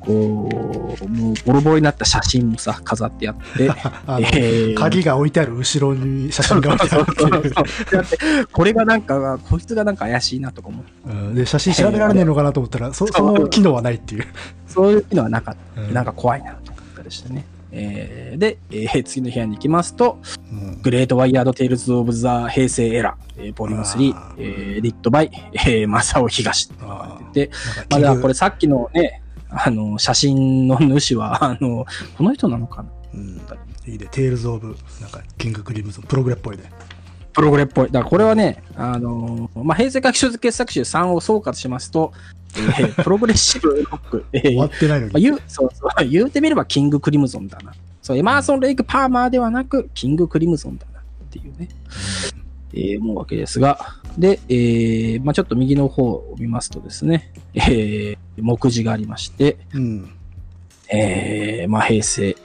[0.00, 0.48] こ
[1.02, 8.46] う、もうボロボロになった写真もさ、飾ってあって、 えー鍵が置いてある後ろに写真が置いてあるっていう。
[8.52, 11.34] これがなんか、こいつがなんか怪しいなとか思って、うん。
[11.34, 14.26] で、写真調べられねえのかなと思ったら、そその機能はないっていう。
[14.66, 15.80] そういうのはなかった。
[15.82, 15.94] うん。
[15.94, 17.44] なんか怖いなと思ったりしてね。
[17.70, 20.18] えーで、えー次の部屋に行きますと、
[20.52, 20.82] うん。
[20.82, 24.80] Great Weird Tales of the 平成 Era、えー Volume 3あ、えー。
[24.80, 27.50] Edited by、えー、マサオ東って書かれて
[27.90, 32.88] まだこれさっきのね、あの、写真の主は、 あの、この人なのかな？
[33.14, 33.40] うん
[33.86, 34.06] いいね。
[34.10, 36.70] Tales of、なんか、キング・クリムゾン、プログレっぽいね。
[37.32, 37.86] プログレっぽい。
[37.86, 42.12] だからこれはね、あのーまあ、平成怪奇小説傑作集3を総括しますと、
[42.56, 45.24] えー プログレッシブロック、えー終わってないのまあ、に。
[45.24, 47.72] 言う、そうそう、言うてみればキングクリムゾンだな。
[48.02, 51.68] そう、エマーソン・レイク・パーマーではなく、キングクリムゾンだなっていうね、
[52.72, 53.78] えー思うわけですが、
[54.16, 60.10] で、えーまあちょっと右の方を見ますとですね、えー目次がありまして、うん。
[60.90, 62.36] えーまあ平成、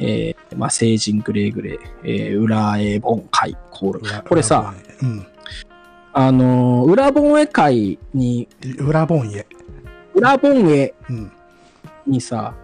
[0.00, 4.00] えーまあ成人グレーグレー、えー、裏絵本会コール。
[4.00, 5.26] 裏これさ、、裏本
[6.14, 8.86] あのー裏本絵会に、うん。
[8.88, 9.46] 裏本家。
[10.14, 11.32] 裏本絵うん。
[12.06, 12.54] にさ、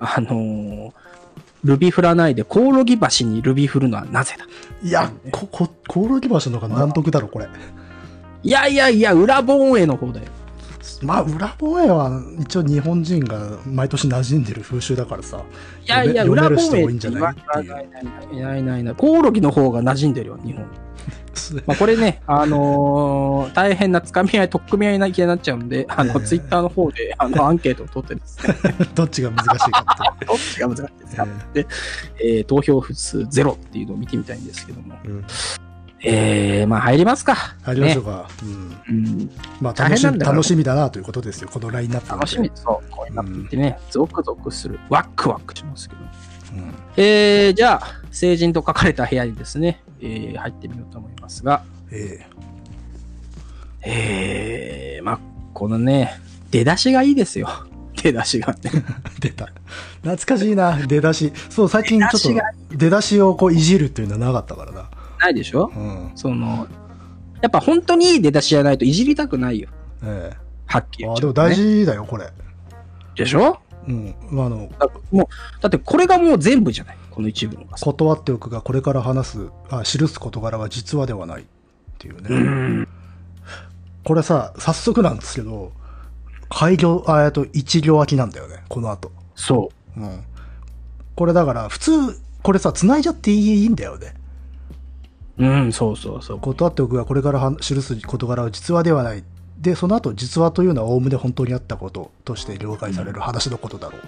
[0.00, 0.92] あのー
[1.64, 4.46] ルビ振らないで、コオロギ橋にルビ振るのはなぜだ？
[4.82, 7.48] いや、こ、こ、コオロギ橋の方が難得だろ、これ。
[8.42, 10.26] いやいやいや、裏盆営の方だよ。
[11.02, 15.42] まあ、裏防衛は一応日本人が毎年馴染んでる風習だからさ。
[15.84, 17.32] いやいや、裏盆る人多いん営って言わ
[17.64, 18.94] じゃないっていうないないないない。
[18.94, 20.66] コオロギの方が馴染んでるよ、日本。
[21.66, 28.54] まあ、これね、あのー大変なつかみ合い、取っ組み合いな気になっちゃうんで、あの、ええツイッターの方で、あの、 アンケートを取ってですね、
[28.94, 30.24] どっちが難しいかって。
[30.26, 31.66] どっちが難しいですかって、
[32.20, 34.94] えー投票数ゼロっていうのを見てみたいんですけども。
[35.04, 35.24] うん
[36.00, 37.34] えー、まあ入りますか。
[37.62, 38.28] 入りましょうねか。
[38.42, 38.80] うん。
[38.88, 42.10] うん、まあ、楽し楽しみだなということですよ、このラインナップ。
[42.10, 42.50] 楽しみ。
[42.54, 44.78] そう、こういうなってね、ゾクゾクする。
[44.88, 46.02] ワクワクしますけど。
[46.52, 46.74] うん。
[46.96, 52.26] えー、じゃあ、成人と書かれた部屋にですね、えー、入ってみようと思いますが、え
[53.82, 55.20] えー、まあ、
[55.54, 57.48] このね、出だしがいいですよ。
[58.02, 58.54] 出だしが
[59.20, 59.48] 出た。
[60.02, 61.32] 懐かしいな、出だし。
[61.50, 62.10] そう、最近ちょっ
[62.70, 64.90] と、出だしをこういじるっていうのはなかったからな。
[65.20, 65.70] ないでしょ？
[65.74, 66.10] うん。
[66.14, 66.66] その、
[67.42, 69.68] やっぱ本当にいい出だしじゃないといじりたくないよ。
[70.04, 70.32] え
[70.66, 72.28] はっきえあ、りね、でも大事だよ、これ。
[73.16, 73.58] でしょ？
[73.88, 74.14] うん。
[74.30, 76.96] まあ、あの、だもう、だってこれがもう全部じゃない？
[77.10, 77.84] この一文がさ。
[77.84, 81.44] 断っておくが、これから話す、あ、記す事柄は実話ではないっ
[81.98, 82.28] ていうね。
[82.28, 82.88] うん。
[84.04, 85.72] これさ、早速なんですけど、
[86.50, 89.10] 開業、あ、えっと、一行空きなんだよね、この後。
[89.34, 90.22] そうん。
[91.16, 91.90] これだから、普通、
[92.42, 94.14] これさ、繋いじゃっていいんだよね。
[95.38, 95.46] う。
[95.46, 96.40] うん、そうそうそう。
[96.40, 99.24] 断っておくが、これからは記す事柄は実話ではない。
[99.58, 104.00] で、その後、実話というのは、おおむね本当にあったこととして了解される話のことだろう。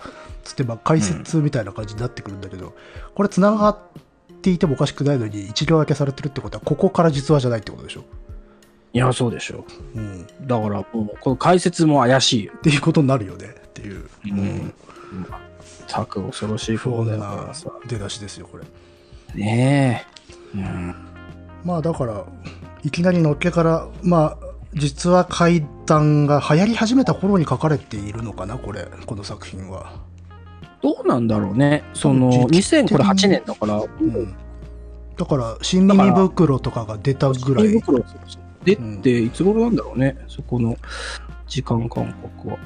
[0.44, 2.74] つって、まあ、解説みたいな感じになってくるんだけど、
[3.14, 3.78] これ繋がっ
[4.42, 8.04] ていてもおかしくないのに、一行空けされてるってことは、ここから実話じゃないってことでしょ？
[8.92, 9.64] いや、そうでしょ。
[9.94, 10.22] うん。
[10.22, 12.52] っだから、もう、この解説も怪しいよ。
[12.62, 14.08] ていうことになるよね、っていう。
[14.24, 14.74] うん。
[15.88, 17.52] たく恐ろしい不穏な。
[17.88, 18.64] 出だしですよ、これ。
[19.34, 20.06] ね
[20.54, 20.58] え。
[20.58, 20.94] うん。
[21.64, 22.24] まあだから、
[22.82, 29.92] いきなりのっけから、まあ、実は怪談が流行り始めた頃に書かれているのかな、これ、この作品は。
[30.82, 31.82] どうなんだろうね。
[31.92, 34.34] その、時期的に2008年だから、うん。
[35.16, 37.66] だから、新耳袋とかが出たぐらい。
[37.66, 40.16] 紙袋そうそうでって、いつ頃なんだろうね。
[40.28, 40.76] そこの
[41.46, 42.58] 時間感覚は。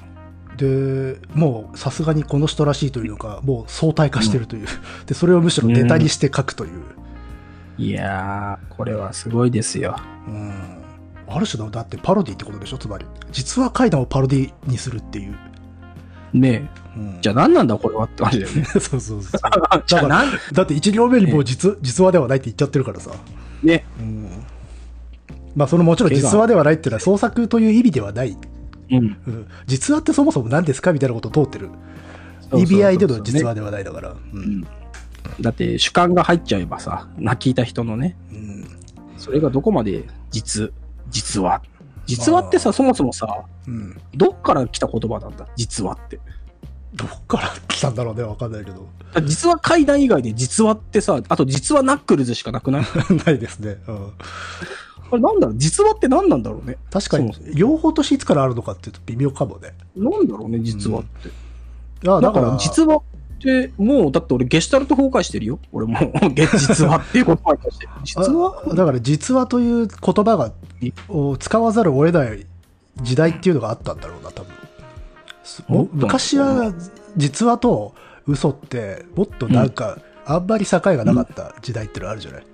[0.56, 4.66] で、もうさすがにこの人らしいというのか、もう相対化してるという。
[5.06, 6.82] で、それをむしろネタにして書くという。
[7.78, 9.96] いやー、これはすごいですよ。
[10.28, 10.83] うん。
[11.34, 13.04] ある種の、だってパロディってことでしょ、つまり。
[13.32, 15.36] 実は怪談をパロディにするっていう。
[16.32, 16.84] ねえ。
[16.96, 18.64] うん、じゃあ何なんだこれはって感じだよね。
[18.70, 19.22] そうそうそう。
[19.86, 23.10] じゃあなんだって1行目にもう実実話ではないって言っちゃってるからさ。
[23.62, 23.84] ね。
[24.00, 24.28] うん。
[25.56, 28.36] まあそのもちろん実話ではないっていうのは創作という意味ではない。
[28.90, 28.98] うん。
[28.98, 31.70] うん、実話ってそもそも何ですかみたいなことを通ってる。
[32.52, 34.10] 意味合いでの実話ではないだから。
[34.10, 34.66] ううんん。
[35.40, 38.66] だって主観が入っちゃえばさ、な聞いた人のね、うん。
[39.16, 40.72] それがどこまで実、
[41.14, 41.62] 実話。
[42.06, 43.96] 実話ってさ、そもそもさ、うん。
[44.14, 45.46] どっから来た言葉なんだ？
[45.56, 46.20] 実話って。
[46.94, 48.86] どっから来たんだろうね、わかんないけど。
[49.24, 52.84] 実話階段以外で実話ってさ、あと実話ナックルズしかなくない？
[53.24, 53.78] ないですね。
[53.88, 54.12] うん。
[55.10, 55.56] これなんだろう？
[55.56, 56.76] 実話って何なんだろうね？
[56.90, 59.72] 確かに両方としていつからあるのかっていうと微妙かもね。
[59.96, 61.30] なんだろうね実話って。
[62.08, 63.00] あだから、実話
[63.44, 65.58] って、もう、だって俺、ゲシュタルト崩壊してるよ。
[65.70, 67.88] 俺もう、ゲ実話っていう言葉に対して。
[68.04, 70.52] 実話あ だから実話という言葉が
[71.08, 72.46] を使わざるを得ない
[73.02, 74.42] 時代っていうのがあったんだろうな多
[75.68, 76.72] 分昔は
[77.16, 77.94] 実話と
[78.26, 82.44] 嘘ってもっとなんか、あんまり境がなかった時代ってのあるじゃない、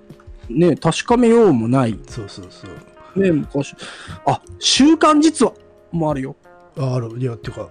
[0.49, 1.97] ね確かめようもない。
[2.09, 3.75] そうそうそうね昔。
[4.25, 5.53] あ、週刊実話
[5.91, 6.35] もあるよ。
[6.77, 7.69] ああるいやっていうか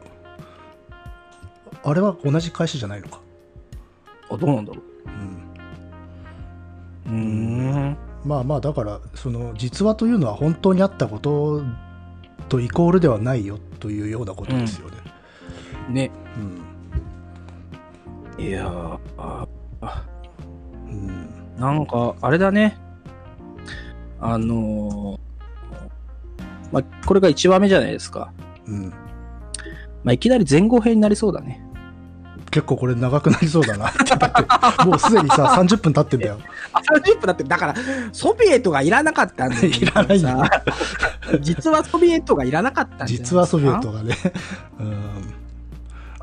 [1.83, 3.21] あれは同じ会社じゃないのか？
[4.31, 4.83] あ、どうなんだろ
[7.07, 7.17] うんう。
[7.17, 7.19] うー
[7.91, 7.97] ん。
[8.25, 11.63] まあまあだからその実話というのは本当にあったこと
[12.51, 14.97] とイコールではないよというようなことですよね、
[15.89, 16.11] ね。
[18.39, 19.49] うんいやーあ
[19.81, 20.05] あ
[20.87, 22.79] うんなんか、あれだね。
[24.19, 25.19] あのー
[26.73, 28.33] まあ、これが1話目じゃないですか。
[28.67, 28.89] うん
[30.03, 31.63] まあ、いきなり前後編になりそうだね。
[32.51, 33.85] 結構これ長くなりそうだな。
[33.85, 36.39] だってもうすでにさ、 30分経ってんだよ。
[36.73, 37.75] あ、30分だって、だから、
[38.13, 39.67] ソビエトがいらなかったんだよ。
[39.67, 40.63] いらないんだよさ
[41.41, 44.17] 実はソビエトがいらなかったんじゃないですか実はソビエトがね。
[44.81, 45.35] うん。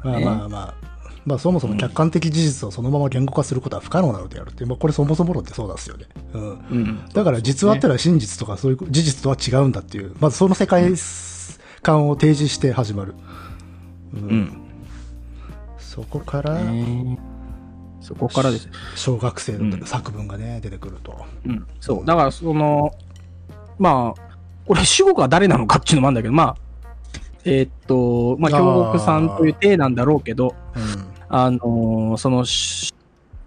[0.04, 0.88] まあまあまあ。
[1.26, 6.06] まあそもそも客観的事実をそのまま言語化することは不可能なのであるって、まあこれそもそも論ってそうなんですよね。
[6.34, 6.42] うん。
[6.42, 7.06] うん。
[7.14, 10.94] だから実話ってのは真実とかそういう事実とは違うんだっていう、まずその世界
[11.82, 13.14] 観を提示して始まる。
[14.14, 14.67] ううん。
[15.98, 17.18] そこから、ね
[18.02, 18.70] そこからです。
[18.96, 21.26] 小学生うんの作文がね、出てくると。
[21.44, 21.66] うん。
[21.80, 22.06] そう。
[22.06, 22.92] だから、その、
[23.80, 24.22] まあ、
[24.68, 26.58] これ主語が誰なのかっていうのもあるんだけど、まあ、
[27.46, 31.08] えーっと、まあ、京極さんという体なんだろうけど、うん。
[31.30, 32.94] あのーその、し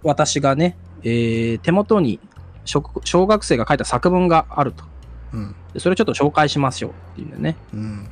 [0.03, 2.19] 私がね、えー手元に
[2.65, 4.83] 小小学生が書いた作文があると。
[5.33, 5.55] うん。
[5.73, 7.57] でそれをちょっと紹介しますよっていうんだよね。
[7.73, 8.09] うん。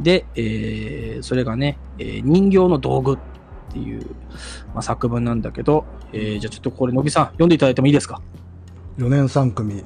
[0.00, 3.18] で、えーそれがね、えー人形の道具っ
[3.72, 4.06] ていう、
[4.74, 8.20] まあ、作文なんだけど、えーじゃあちょっとこれ、野木さん、読んでいただいてもいいですか
[8.98, 9.84] ？4年3組、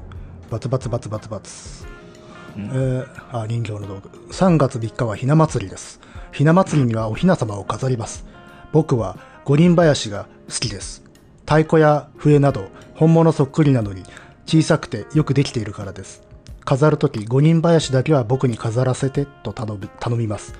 [0.51, 1.87] バツバツバツバツバツ。
[2.57, 3.07] うんえー
[3.43, 4.09] あ、人形の道具。
[4.33, 6.01] 3月3日はひな祭りです。
[6.33, 8.27] ひな祭りにはおひな様を飾ります。
[8.73, 11.03] 僕は五輪林が好きです。
[11.41, 14.03] 太鼓や笛など本物そっくりなのに
[14.47, 16.26] 小さくてよくできているからです。
[16.67, 20.53] 飾るとき五輪林だけは僕に飾らせてと頼頼みます。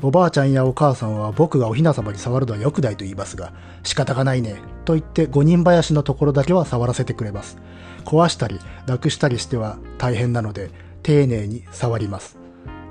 [0.00, 7.58] おばあちゃんやお母さんは僕がおひな様に触るのは良くないと言いますが、仕方がないね、と言って五人林のところだけは触らせてくれます。
[8.04, 10.70] 壊したり、なくしたりしては大変なので、
[11.02, 12.38] 丁寧に触ります。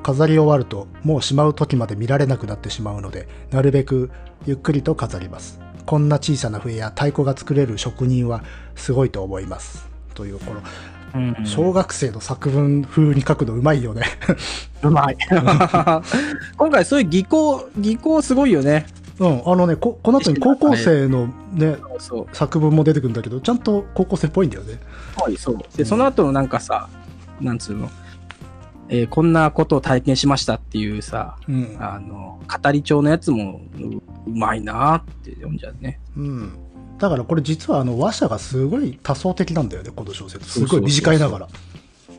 [0.03, 4.11] 飾り終わると、もうしまう時まで見られなくなってしまうので、なるべく
[4.45, 5.61] ゆっくりと飾ります。
[5.85, 8.43] こんな小さな笛や太鼓が作れる職人は
[8.75, 9.87] すごいと思います。
[10.13, 10.61] という、この、
[11.13, 14.03] うん小学生の作文風に書くのうまいよね。
[14.83, 15.17] うまい。
[16.57, 18.85] 今回そういう技巧、技巧すごいよね。
[19.19, 22.27] うん、あのね、ここの後に高校生のね、そう。
[22.35, 24.79] 作文も出てくるんだけど、ちゃんと高校生っぽいんだよね。
[25.17, 25.57] はい、そう。
[25.75, 26.87] で、その後のなんかさ、
[27.41, 27.89] なんつうの、
[28.87, 31.77] えーこんなことを体験しましたっていうさ、うん。
[31.79, 35.99] あの、語り帳のやつもううまいなーって読んじゃうね。
[36.15, 36.57] うん。
[36.99, 40.49] だからこれ実はあの話者がすごい多層的なんだよね、この小説。
[40.49, 41.47] すごい短いながら。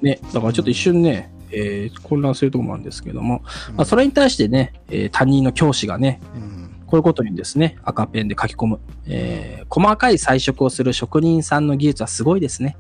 [0.01, 3.43] ね、だからちょっと一瞬ね、えー混乱するところもあるんですけども、
[3.77, 6.71] まあ、それに対してね、えー担任の教師がね、うん。
[6.87, 8.81] こういうことにですね、赤ペンで書き込む。
[9.07, 12.77] えー細かい彩色をする職人さんの技術はすごいですね。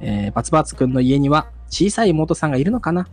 [0.00, 3.06] えーバツバツくんの家には小さい妹さんがいるのかな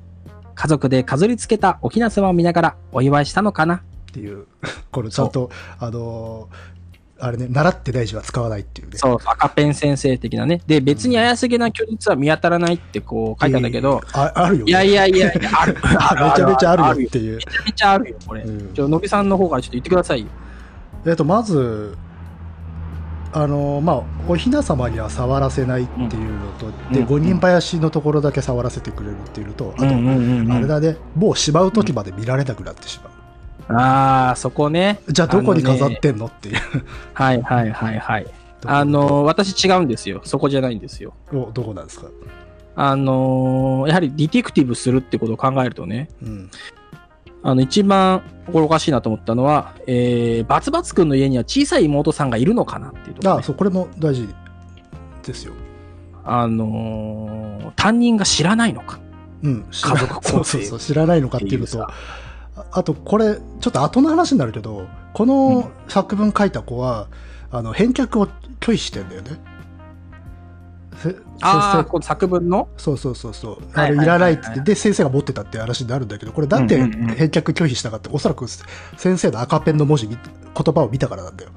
[0.55, 4.47] 家族で飾り付けたおひな様を見ながらお祝いしたのかなっていう、
[4.91, 6.76] これちゃんと、あのー
[7.19, 8.97] あれね、習って大事は使わないっていうね。
[8.97, 10.61] そう、赤ペン先生的なね。
[10.67, 14.71] で、別に怪しげな虚実は見当たらないってこう書いたんだけど、ああるよ、ね。
[14.71, 15.77] いやいやいやある。
[15.81, 17.41] あ るめちゃめちゃあるよよっていうめ。
[17.41, 18.41] ちゃめちゃあるよ、これ。
[18.41, 20.27] うんちょ、のびさんの方からちょっと言ってくださいよ。
[21.05, 21.97] えっと、まず、
[23.33, 33.16] あのーまあ、おひな様には触らせないっていうのと、で、うん五人林のところだけ触らせてくれるっていうのと、あと、あれだね、もうしまう時まで見られなくなってしまう。
[33.69, 35.01] ああ、そこね。
[35.07, 36.55] じゃあどこに飾ってんのっていう。
[37.13, 38.27] はいはいはいはい。
[38.65, 40.21] あの、私違うんですよ。
[40.23, 41.13] そこじゃないんですよ。
[41.31, 42.07] おどこなんですか？
[42.75, 46.49] あのーやはりディティクティブするってことを考えるとね、うん。
[47.43, 53.39] あの、一番心おかしいなと思ったのは、えー、バツバツくんの家には小さい妹さんがいるのかなっていうところ、ね。
[53.39, 54.27] あそう、これも大事
[55.23, 55.53] ですよ。
[56.23, 58.99] あのー担任が知らないのか。
[59.43, 59.65] うん。
[59.71, 61.87] 家族構成そうそう知らないのかっていうのと、
[62.57, 67.07] ああと、これ、ちょっと後の話になるけど、この作文書いた子は、
[67.51, 68.27] あの、返却を
[68.59, 69.39] 拒否してんだよね。
[70.97, 72.69] せああ、作文の？
[72.75, 73.77] そうそうそうそう。
[73.77, 81.51] はいあれいらないって言って、で、先生が持ってたって話になるんだけど、これなんでうんうんうん返却拒否したかって、おそらく先生の赤ペンの文字見、言葉を見たからなんだよ。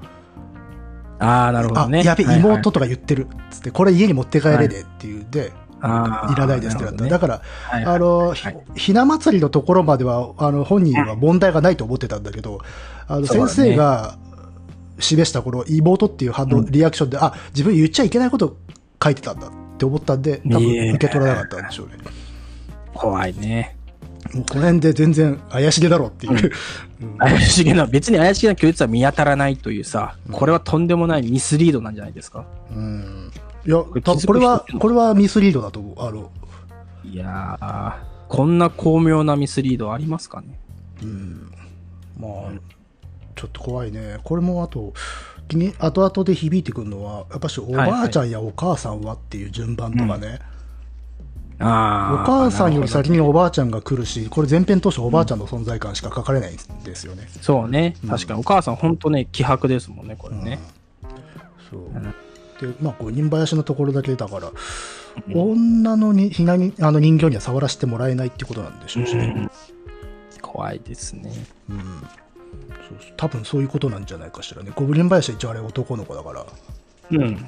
[1.18, 2.04] ああ、なるほどあ、ね。
[2.04, 3.28] やべ、はいはい妹とか言ってる。
[3.50, 7.04] つって、これ家に持って帰れでっていうんで、あーいらないですってなった。
[7.04, 8.38] ねだから、はいはいあの、はい
[8.74, 12.60] ひひな祭りのところまでは、あの、本人は問題がないと思ってたんだけど、
[13.08, 14.16] あの、先生が
[14.98, 18.56] 示したこの妹っていう反応、うんリアクションで、あ、自分言っちゃいけないこと
[19.02, 21.94] 書いてたんだって思ったんで、多分受け取らなかったんでしょうね。
[22.94, 23.76] 怖いね。
[24.34, 26.32] もうこの辺で全然怪しげだろっていう。
[27.02, 32.44] うん怪しげな、別に怪しげな拒絶は見当たらないというさ、うんこれはとんでもないミスリードなんじゃないですか？
[32.70, 33.32] うん
[33.66, 35.94] いや、これは、これはミスリードだと思う。
[35.98, 36.30] あの、
[37.04, 37.94] いやー、
[38.28, 40.58] こんな巧妙なミスリードありますかね？
[41.02, 41.52] うん。
[42.18, 42.30] まあ、
[43.34, 44.18] ちょっと怖いね。
[44.24, 44.92] これもあと、
[45.48, 50.38] 気に後々で響いてくるのは、やっぱしおばあちゃんやお母さんはっていう順番とかね、
[51.58, 57.28] あーお母さんより先におばあちゃんが来るし、これ前編当初おばあちゃんの存在感しか書かれないんですよね。
[57.34, 58.10] どそうねうん。
[58.10, 60.60] 確かに、お母さんほんとね、気迫ですもんね、これね。
[61.68, 61.80] そう
[62.80, 64.54] まあ、五人林のところだけだから、うん
[65.34, 69.34] 女のにひなにあの人形には触らせてもらえないってことなんでしょうしね。
[69.36, 69.50] うん
[70.40, 71.32] 怖いですね。
[71.68, 74.72] うんそう多分そういうことなんじゃないかしらね。
[74.74, 76.46] ゴブリン林は一応あれ男の子だから。
[77.10, 77.18] うん。
[77.18, 77.46] うん。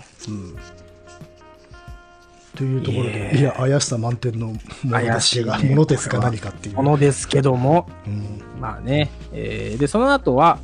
[2.56, 6.76] というところで、いや、怪しさ満点のものですが、怪しいねものですが何かっていう。
[6.76, 9.10] ものですけども、うんまあね。
[9.32, 10.58] えーで、その後は、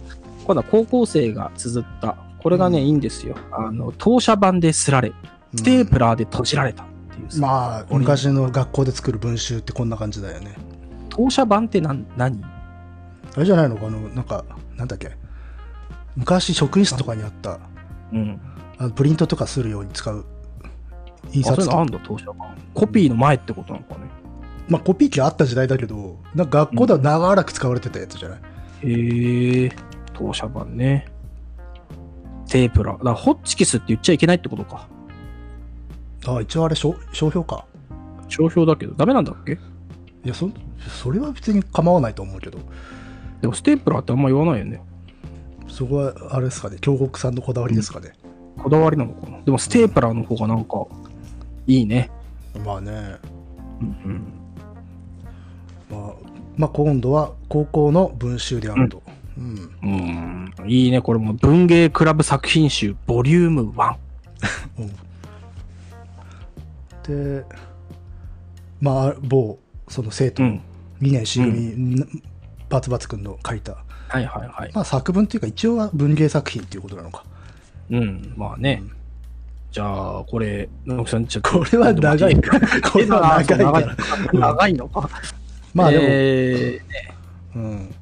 [0.45, 3.37] 今度は高校生が綴った、これがね、うんいいんですよ。
[3.53, 5.13] あの、当社版ですられ、
[5.55, 10.55] ステープラーで閉じられたっていうさ、まあ、昔の学校で作る文集ってこんな感じだよね。
[11.09, 12.41] 当社版って何何？
[13.35, 14.45] あれじゃないのかあの、なんか、
[14.77, 15.11] なんだっけ？
[16.17, 17.59] 昔職員室とかにあった、
[18.13, 18.41] うん。
[18.79, 20.25] あのプリントとかするように使う
[21.33, 22.57] 印あ、そ刷機れのあんだ、当社版。
[22.75, 24.01] コピーの前ってことなのかね。
[24.69, 28.39] まあ、コピー機あった時代だけど、なんか学校では長らく使われてたやつじゃない、
[28.85, 29.71] へえ、
[30.13, 31.07] 謄写版ね。
[32.49, 32.99] ステープラー。
[32.99, 34.89] だからホッチキスって言っちゃいけないってことか。
[36.27, 37.65] ああ、一応あれ商、商標か。
[38.29, 39.53] 商標だけど、ダメなんだっけ？
[39.53, 39.57] い
[40.29, 40.51] や、そ、
[41.03, 42.59] それは別に構わないと思うけど、
[43.41, 44.83] でもステープラーってあんま言わないよね。
[45.69, 48.13] そこは、あれですかね、京極さんのこだわりですかね。
[48.59, 50.87] こだわりなのかなでもステープラーの方がなんか、
[51.67, 52.11] いいね。
[52.65, 53.17] まあね、
[53.81, 54.33] うん
[55.91, 56.13] まあ、
[56.57, 59.03] まあ、今度は高校の文集であると。
[59.07, 59.15] うん。
[59.39, 59.71] うん。
[59.83, 60.71] うん。
[60.71, 61.01] いいね。
[61.01, 63.97] これも文芸クラブ作品集ボリューム1。
[67.41, 67.45] で、
[68.81, 69.59] まあ、某、
[69.89, 70.61] その生徒、うん。
[71.01, 72.05] 2年 C 組、
[72.69, 74.71] バツバツくんの書いた、はいはいはい。
[74.75, 77.25] まあ作文っていうか一応は文芸作品っていうことなのか。
[77.91, 78.35] うん。
[78.37, 78.83] まあね。
[78.83, 78.99] うん
[79.71, 81.59] じゃあ、これ、野木さん、ちょっと。
[81.59, 82.59] これは長いか。
[82.91, 83.97] これは長い長いから。
[84.33, 85.11] 長いのか。
[85.75, 87.95] まあでも、えーうん。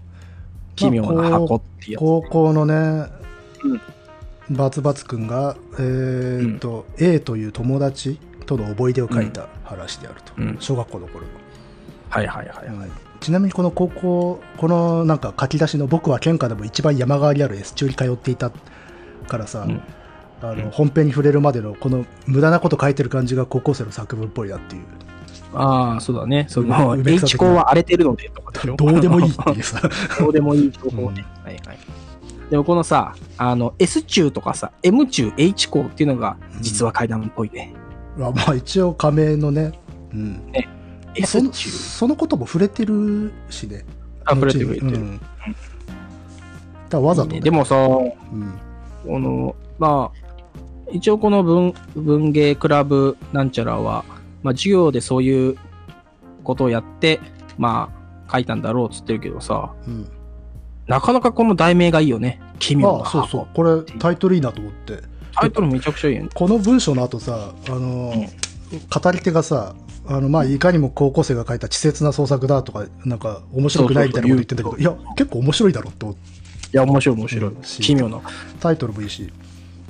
[0.77, 2.01] 奇妙な箱ってやつ。
[2.01, 3.07] 高校のね、
[4.51, 10.33] バツバツくんが、えーっと、A という友達との思い出を書いた話であると。
[10.37, 11.27] うん小学校の頃の。
[12.09, 12.69] はいはいはい。
[12.69, 18.51] はいちなみにこの高校、このなんか書き出しの僕は県下でも一番山側にある S 中に通っていた
[19.27, 19.83] からさ、うん
[20.43, 24.83] あのうん本編に触れるまでのこの無駄なこと書いてる感じが高校生の作文っぽいなっていう。
[25.57, 26.47] ああ、そうだね。
[26.49, 29.81] その、H 校は荒れてるのでとかどうでもいいっていうさ。
[30.19, 31.25] どうでもいい情報ね。
[31.45, 31.79] はいはい。
[32.51, 37.73] でもこのさ、あの、S 中とかさ、M 中、H 校っていうのが、実は階段っぽいね。
[38.17, 39.73] まあまあ一応仮名のね、
[40.13, 40.53] うん。
[40.53, 40.61] ま
[41.23, 41.71] あそ S の中。
[41.71, 43.85] そのことも触れてるしね。
[44.25, 45.03] あ、触れてる触れてる。
[45.03, 45.21] うん
[46.89, 48.59] だわざと、ねいいねでもさ、うん
[49.05, 54.05] この、まあ、一応この文文芸クラブなんちゃらは、
[54.47, 55.57] まあ、授業でそういう
[56.45, 57.21] ことをやって、
[57.59, 57.91] ま
[58.27, 60.11] あ、書いたんだろうっつってるけどさ、うん
[60.87, 62.41] なかなかこの題名がいいよね。
[62.61, 63.29] 奇妙なああ、そう箱。
[63.39, 63.47] そう。
[63.55, 65.03] これタイトルいいなと思って。
[65.35, 66.29] タイトルめちゃくちゃいいよね。
[66.33, 68.47] この文章の後さ、あのー
[69.03, 69.75] 語り手がさ、
[70.07, 76.21] あの、まあ、いかにも高校生が書いた稚拙な創作だとか、なんか、面白くないみたいなこと言ってんだけど、いや、結構面白いだろって思って、
[76.73, 77.63] いや、面白い面白いうん。
[77.63, 78.21] 奇妙な。
[78.61, 79.33] タイトルもいいし。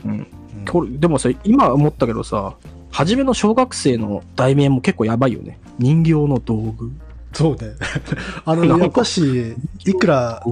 [0.04, 0.10] うん。
[0.10, 0.26] うん
[0.68, 2.56] これでもさ、今思ったけどさ、
[2.90, 5.58] 初めの小学生の題名も結構やばいよね。
[5.78, 6.92] 人形の道具。
[7.32, 7.72] そうね。
[8.44, 10.42] あの、やっぱし、いくら、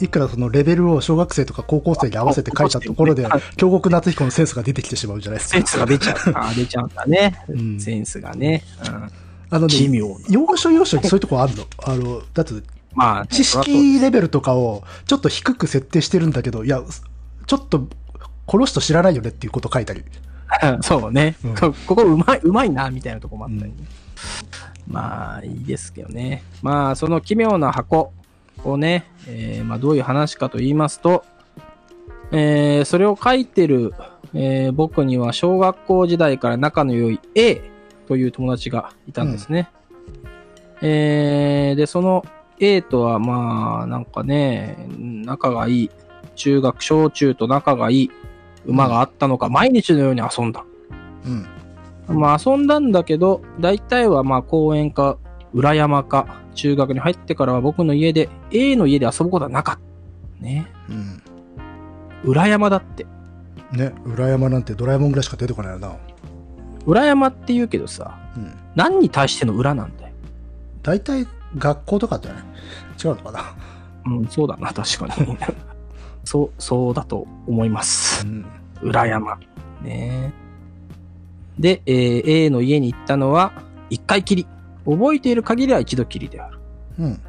[0.00, 5.66] いくらそのレベルを小学生とか高校生に合わせて書いたところではい、京極夏彦のセンスが出てきてしまうじゃないですかセン。
[5.66, 6.16] スが出ちゃう。
[6.34, 7.42] あ出ちゃうんだね。
[7.48, 8.62] うんセンスがね。
[8.86, 9.10] うん。
[9.50, 9.74] あのね。
[10.28, 11.64] 要所要所にそういうとこあるの？
[11.84, 12.52] あの、だって、
[12.94, 16.82] まあ、知識レベルとかをちょっと低く設定してるんだけど、いや、
[17.46, 17.88] ちょっと、
[18.46, 20.04] この人知らないよねっていうこと書いたり。
[20.80, 23.76] そうね、うんこここうまい、うまいな、みたいなとこもあったりね。
[24.88, 26.42] まあ、いいですけどね。
[26.62, 28.12] まあ、その奇妙な箱
[28.64, 31.24] をね、えーまあ、どういう話かと言いますと、
[32.32, 33.94] えーそれを書いてる、
[34.34, 37.60] えー僕には小学校時代から仲の良い A
[38.06, 39.68] という友達がいたんですね。
[40.80, 42.24] えーで、その
[42.60, 45.90] A とはまあ、なんかね、仲がいい。
[46.34, 48.10] 中学、小中と仲がいい
[48.66, 50.64] 馬があったのか、毎日のように遊んだ。
[52.08, 52.20] うん。
[52.20, 55.18] まあ遊んだんだけど、大体はまあ公園か
[55.54, 59.78] 裏山か、中学に入ってからは僕の家で、A の家で遊ぶことはなかっ
[60.38, 60.44] た。
[60.44, 60.66] ね。
[60.88, 61.22] うん。
[62.24, 63.06] 裏山だって。
[63.72, 65.96] ね、裏山なんてドラえもんぐらいしか出てこないよな。
[66.86, 68.54] 裏山って言うけどさ、うん。
[68.74, 70.12] 何に対しての裏なんだよ。
[70.82, 72.42] 大体、学校とかじゃない
[73.02, 73.40] 違うのかな。
[74.06, 75.38] うん、そうだな、確かに。
[76.28, 78.26] そう、そうだと思います。
[78.26, 78.44] うん。
[78.82, 79.38] 裏山。
[79.82, 80.30] ね
[81.58, 84.46] で、えー A の家に行ったのは、一回きり。
[84.84, 86.58] 覚えている限りは一度きりである。
[86.98, 87.20] うん。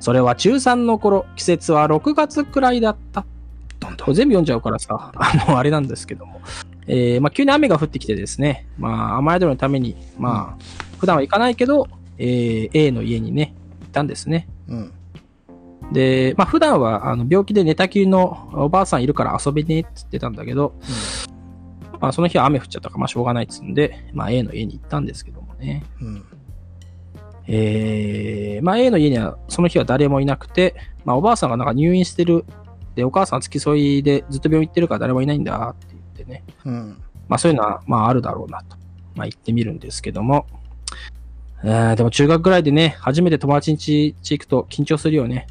[0.00, 3.24] それは中3の頃、季節は6月くらいだった。
[3.80, 6.40] なんだこれ全部読んじゃうからさ、あの、あれなんですけども。
[6.88, 10.64] えーまあ、急に雨が降ってきてですね、まあ、雨宿りのために、まあ、
[10.98, 11.86] 普段は行かないけど、
[12.18, 14.48] えー A の家にね、行ったんですね。
[14.68, 14.92] うん。
[15.92, 20.74] で、まあ、普段は、あの、病気で寝たきりのおばあさんいるから遊びねって言ってたんだけど、
[22.00, 25.84] まあ、その日は雨降っちゃったから、まあ、しょうがないっつうんで、まあ、A の家に行ったんですけどもね。
[26.00, 26.24] うん。
[27.48, 30.74] えー、まあ A の家にはその日は誰もいなくて、
[31.04, 32.44] まあおばあさんがなんか入院してる
[32.96, 36.42] で、お母さん付き添いでずっと病院行ってるから誰もいないんだって言ってね。
[36.64, 37.02] うん。
[37.28, 38.76] まあそういうのは、まああるだろうなと。
[39.14, 40.46] まあ言ってみるんですけども。
[41.62, 45.46] えーでも中学ぐらいでね、初めて友達ん家行くと緊張するよね。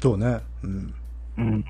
[0.00, 0.40] そうね。
[0.62, 0.94] うん。
[1.38, 1.64] うん。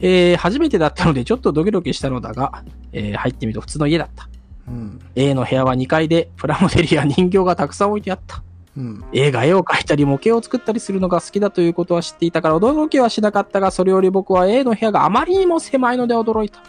[0.00, 4.28] えー初めてだったのでちょっとドキドキしたのだが、えー入ってみると普通の家だった。
[4.68, 5.00] うん。
[5.14, 8.42] A の部屋は2階でプラモデルや人形がたくさん置いてあった。
[8.76, 9.04] うん。
[9.12, 16.60] A が絵を描いたり模型を作ったりするのが好きだということは知っていたから驚きはしなかったが、それより僕は A の部屋があまりにも狭いので驚いた。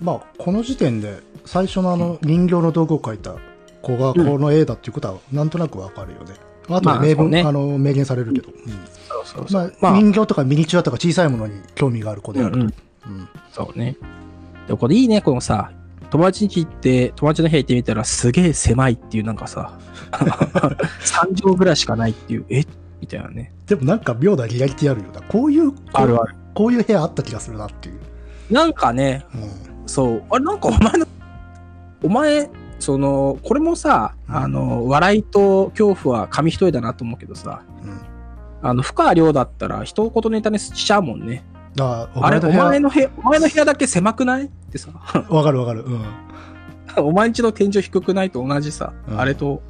[0.00, 3.36] まあ、この時点で、最初のあの、人形の道具を描いた
[3.80, 6.34] 子がこの A だっていうことは、なんとなくわかるよね。
[6.68, 8.50] あとまあで明文、そうねあの、明言されるけど。
[9.94, 12.72] 人形とかミニチュアとか小さいものに興味がある子である
[13.52, 13.96] そうね。
[14.66, 15.72] でもこれいいね、このさ、
[16.10, 19.78] 友達に行って、友達の部屋行ってみたらすげえ狭いっていうなんかさ、
[20.10, 22.64] 3畳ぐらいしかないっていう、え？
[23.00, 23.52] みたいなね。
[23.66, 25.20] でもなんか妙なリアリティあるよな。
[25.22, 26.34] こういう、こうあるある。
[26.54, 28.00] こういう部屋あった気がするなっていう。
[28.50, 29.88] なんかね、うん。
[29.88, 31.06] そう、あれなんかお前の、
[32.02, 38.00] お前、その、これもさ、うんあの、笑いと恐怖は紙一重だなと思うけどさ、うん。
[38.62, 41.44] あの、深川亮だったら一言ネタにしちゃうもんね。
[41.74, 44.44] だからおあれ、お前の部屋、お前の部屋だけ狭くない？
[44.46, 44.90] ってさ、
[45.28, 45.84] わかるわかる。
[45.84, 46.02] うん。
[47.04, 48.30] お前んちの天井低くない？
[48.30, 49.62] と同じさ、うんあれと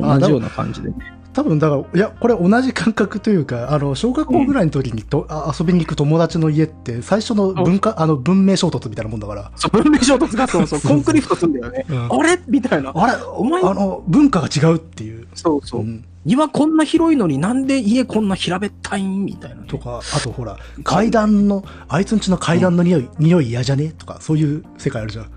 [0.00, 0.96] あ同じような感じでね。
[1.38, 9.52] 多分だから、いや、これ同じ感覚というか、あの、小学校ぐらいの時にと、あ遊びに行く友達の家って、最初の文化、あの、文明衝突みたいなもんだから。
[9.54, 11.86] そう、文明衝突がそうそう、コンクリートするんだよね。
[11.88, 12.40] うんあれ？
[12.48, 12.90] みたいな。
[12.92, 13.62] あれお前？
[13.62, 15.28] あの、文化が違うっていう。
[15.36, 15.82] そうそう。
[15.82, 23.94] ん庭こんな広いのになんで家こんな平べったいんみたいなね、とか、あとほら、階段の、あいつんちの階段の匂い、匂い嫌じゃね？
[23.96, 25.30] とか、そういう世界あるじゃん。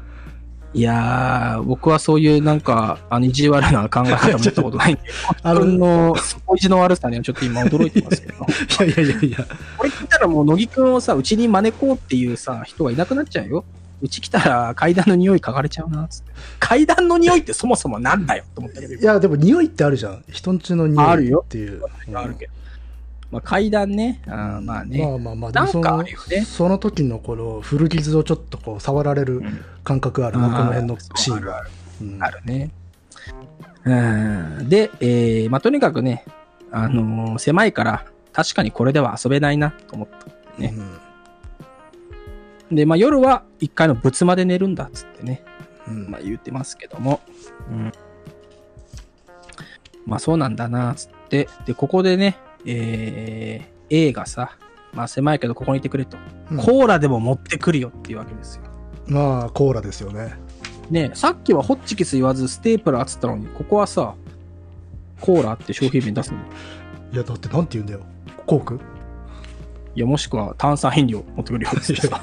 [0.74, 5.02] いやー、僕はそういうなんか、あの、意地悪な考え方持ったことないんで、
[5.44, 6.16] あ自分の、
[6.56, 8.36] 意地の悪さにはちょっと今驚いてますけど。
[8.86, 9.48] いやいやいやいや、
[9.78, 13.66] これ聞いたらもう乃木くんをさ、うちに招こうっていうさ、人がいなくなっちゃうよ。
[14.02, 16.32] うち来たら階段の匂い嗅がれちゃうな、つって。
[16.60, 18.94] 階段の匂いってそもそもなんだよ、と思ったけど。
[18.94, 20.24] いや、でも匂いってあるじゃん。
[20.30, 21.82] 人んちの匂いあるよっていう。
[22.14, 22.61] あるけど。
[23.32, 25.06] まあ階段ね、あーまあね。
[25.06, 31.42] まあまあまあ、でなんかもそのあるよねその時のこの古傷をちょっとこう触られるん感覚あるな、あーこの辺のシーンが。
[31.42, 31.70] そうある
[32.02, 32.72] うんあるね。
[33.84, 33.96] う
[34.64, 34.70] ん。
[34.70, 36.26] で、えー、まあとにかくね、
[36.72, 40.62] あのー狭いから、確かにこれでは遊べないな、と思った。
[40.62, 40.74] ね
[42.72, 45.44] で、まあ夜は一階の仏間で寝るんだ、つってね。
[45.88, 47.22] うんうんまあ言ってますけども。
[47.70, 47.92] うん。
[50.06, 51.48] まあそうなんだな、つって。
[51.66, 54.58] で、ここでね、えー、A がさ、
[54.94, 56.18] まあ狭いけどここにいてくれと。
[56.52, 58.64] うんコーラでも持ってくるよっていうわけですよ。
[59.08, 60.34] まあ、コーラですよね。
[60.90, 64.16] ねさっきはホッチキス言わずステープラーっつったのに、ここはさ、
[65.22, 66.40] コーラって商品名出すの？
[67.14, 68.02] いや、だってなんて言うんだよ。
[68.46, 68.80] コーク？
[69.96, 72.20] いや、もしくは炭酸飲料持ってくるよってさ。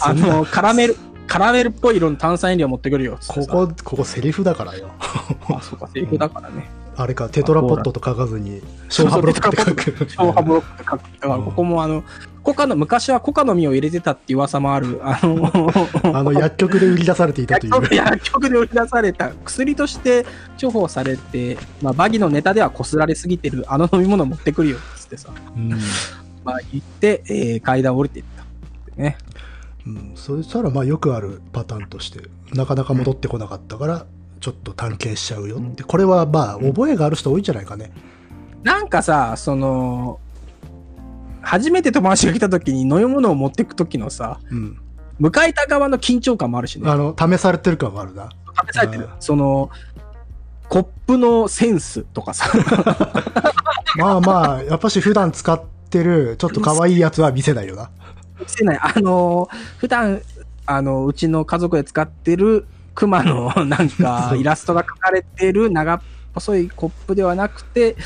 [0.00, 0.96] あの、カラメル、
[1.28, 3.18] カラメルっぽい色の炭酸飲料持ってくるよ。
[3.28, 4.90] ここ、ここセリフだからよ。
[5.48, 6.68] あ、そうか、セリフだからね。
[6.96, 10.10] あれか、テトラポットと書かずに、ショーハブロックって書く。
[10.10, 11.00] ショーハブロックで書く。
[11.20, 12.04] だから、ここもあの、
[12.42, 15.70] コカの、昔はコカの実を入れてたって噂もある、あの、
[16.16, 17.72] あの、薬局で売り出されていたという。
[17.72, 20.26] 薬局薬局で売り出された薬として
[20.56, 25.70] 重宝されて、まあ、バギのネタではこすられすぎてるあの飲み物持ってくるよっつってさ、うん
[26.44, 28.46] まあ言って、えー階段降りていったっ
[28.94, 29.16] てね。
[29.86, 34.06] うん、そしたらまあよくあるパターンとしてなかなか戻ってこなかったから
[34.44, 35.58] ちょっと探検しちゃうよ。
[35.58, 37.92] って、これはまあ覚えがある人多いんじゃないかね、
[38.62, 40.20] なんかさ、その、
[41.40, 44.78] 初めて友達が来た時に飲み物を持ってく時のさ、うん、
[45.18, 46.90] 迎えた側の緊張感もあるしね。
[46.90, 48.28] あの試されてる感があるな。
[48.70, 49.04] 試されてる。
[49.04, 49.10] うん。
[49.18, 49.70] その、
[50.68, 52.50] コップのセンスとかさ、
[53.96, 57.88] まあまあやっぱし普段使ってるちょっと可愛いやつは見せないよな。
[58.38, 58.78] 見せない。
[58.78, 60.20] あの、普段、
[60.66, 66.00] あの、うちの家族で使ってる熊の なんかイラストが描かれてる長っ
[66.34, 67.96] 細いコップではなくて、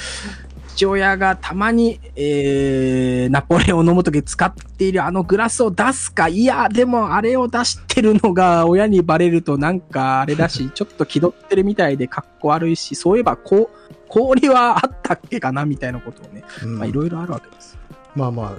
[0.68, 13.78] 父親がたまに、えー、ナポレオンを飲むとき使っているあのグラスを出すか、いや、でもあれを出してるのが親にバレるとなんかあれだし、ちょっと気取ってるみたいでかっこ悪いし、そういえばこう、
[14.08, 17.80] 氷はあったっけかなみたいなことをね、うんまあいろいろあるわけですよ。
[18.14, 18.52] まあまあ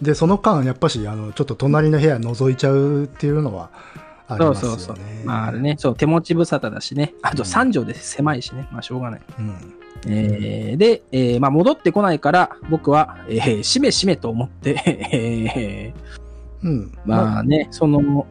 [0.00, 3.68] でその間やっぱしあのちょっと隣の部屋覗いちゃうっていうのは
[4.34, 5.26] ありそうますよねそうそう。
[5.26, 7.14] まああれね、そう、手持ち無沙汰だしね。
[7.22, 8.68] あと三畳で狭いしね。
[8.72, 9.20] まあしょうがない。
[9.38, 9.74] うん
[10.06, 18.26] えーで、えーまあ戻ってこないから、僕は、えー、しめしめと思って、えーうんまあね、その、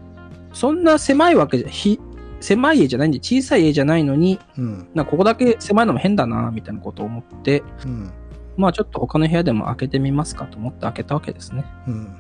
[0.53, 1.99] そんな狭いわけじゃ、ひ、
[2.39, 8.11] 狭い家じゃないんで、小さい家じゃないのに、うんなここだけ狭いのも変だな、みたいなことを思って、うん
[8.57, 11.63] まあちょっと他の部屋でも開けてみますかと思って開けたわけですね。
[11.87, 12.15] うん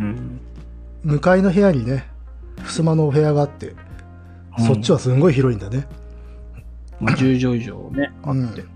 [0.00, 0.40] うん。
[1.02, 2.06] 向かいの部屋にね、
[2.62, 3.74] 襖のお部屋があって、
[4.58, 5.86] そっちはすんごい広いんだね。
[7.00, 8.62] まあ、10畳以上ね、あって。
[8.62, 8.72] うん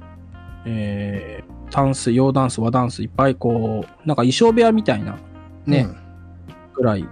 [0.66, 5.16] えー、タンス、洋ダンス、和ダンス、いっぱいこう、なんか衣装部屋みたいな、
[5.64, 5.86] ね、
[6.74, 7.06] ぐらい、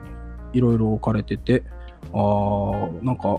[0.53, 1.63] いろいろ置かれてて、
[2.13, 3.39] あー、なんか、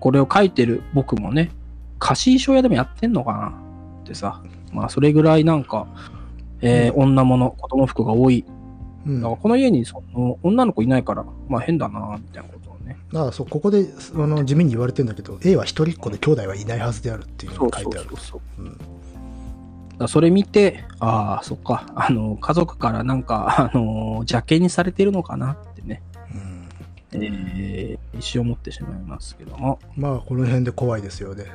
[0.00, 1.52] これを書いてる僕もね、
[2.00, 3.52] 貸し衣装屋でもやってんのかな
[4.02, 4.42] ってさ、
[4.72, 5.86] まあ、それぐらいなんか、
[6.60, 8.44] えー女物、子供服が多い。
[9.06, 9.14] うん。
[9.14, 12.96] うんだからこの家にその女の子いないから、まあ変だな、みたいなことをね。
[13.12, 18.08] だからそう、ここであの地味に言われてんだけど、A は一人っ子で兄弟はいないはずであるっていうのが書いてある
[20.06, 26.02] それ見て、ああ、そっか、あの、家族からなんか、あの、邪険にされてるのかなってね、
[27.12, 29.80] うんえー、一瞬思ってしまいますけども。
[29.96, 31.46] まあ、この辺で怖いですよね。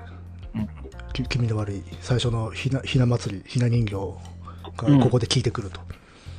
[0.56, 0.68] うん
[1.14, 5.80] き気味の悪い、最初のひなひな祭り、ひな人形うんがここで聞いてくると。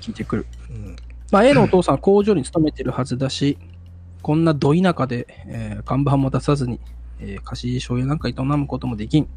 [0.04, 0.46] 聞いてくる。
[0.70, 0.96] うん
[1.30, 3.58] まあ、A のお父さんは工場に勤めてるはずだし、
[4.22, 6.80] こんなど田舎で、えー看板も出さずに、
[7.20, 9.28] えー貸し醤油なんか営むこともできん。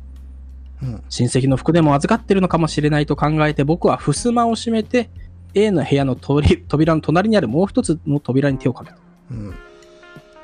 [0.83, 5.09] うん親戚の服でも預かってるのかもしれないと考えて、僕は襖を閉めて、
[5.53, 8.97] A の部屋の通り扉の隣にあるもう一つの扉に手をかけた。
[9.31, 9.55] うん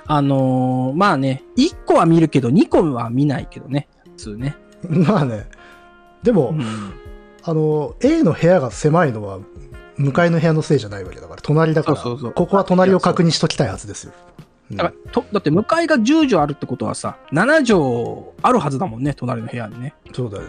[0.05, 4.55] あのーまあね、1個は見るけど、2個は見ないけどね、普通ね。
[4.89, 5.47] まあね、
[6.23, 6.93] でも、うん
[7.45, 9.39] あの、A の部屋が狭いのは、
[9.97, 14.13] 向かいの部屋のせいじゃないわけだから、隣だから、そうそうそうここは隣を確認しときたいはずですよ。
[14.71, 19.93] うんだからとだって向かいが10畳あるってことはさ、7畳あるはずだもんね、隣の部屋にね。
[20.13, 20.45] そうだね。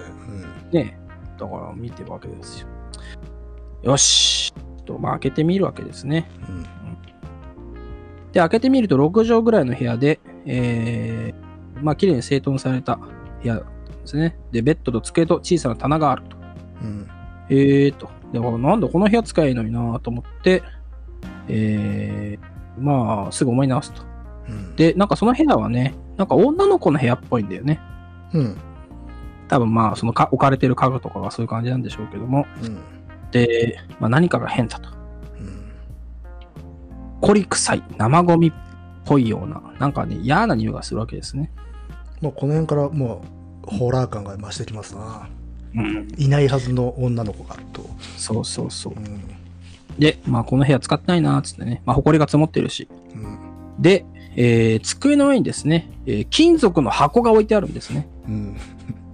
[0.73, 0.99] ね
[1.39, 2.69] だから見てるわけですよ。
[3.83, 4.55] よし。
[4.87, 6.31] と、まあ開けてみるわけですね。
[6.49, 6.65] うんうん
[8.33, 13.65] で、開けてみると6畳ぐらいの部屋で、えー、まあ綺麗に整頓された部屋で
[14.05, 14.37] すね。
[14.51, 16.37] で、ベッドと机と小さな棚があると。
[16.83, 17.09] うん
[17.49, 18.09] えーと。
[18.35, 20.65] でもなんだこの部屋使えばいいのになと思って、
[21.47, 24.03] えー、まあすぐ思い直すと。
[24.49, 27.81] うんで、なんかその部屋はね、なんか女の子の部屋っぽいんだよね。
[28.33, 28.57] うん
[29.47, 32.45] 多分まあそのか置かれてる家具とかがそういう感じなんでしょうけども。
[32.61, 32.81] うん
[33.31, 34.89] で、まあ何かが変だと。
[35.39, 35.73] うん
[37.21, 38.53] コリ臭い、生ゴミっ
[39.05, 41.53] ぽいような、なんかね、嫌な匂いがするわけですね。
[42.21, 43.25] もうこの辺からも
[43.65, 45.29] う、ホラー感が増してきますな。
[45.31, 45.44] うん。
[46.17, 47.85] いないはずの女の子が、と。
[48.17, 48.97] そうそうそうう。
[49.01, 49.21] ん
[49.99, 52.89] で、まあこの部屋使ってないなつってね、まあ埃が積もってるし。
[53.15, 53.39] うん
[53.79, 54.05] で、
[54.37, 58.07] えー、机の上にですね、えー金属の箱が置いてあるんですね。
[58.29, 58.57] うん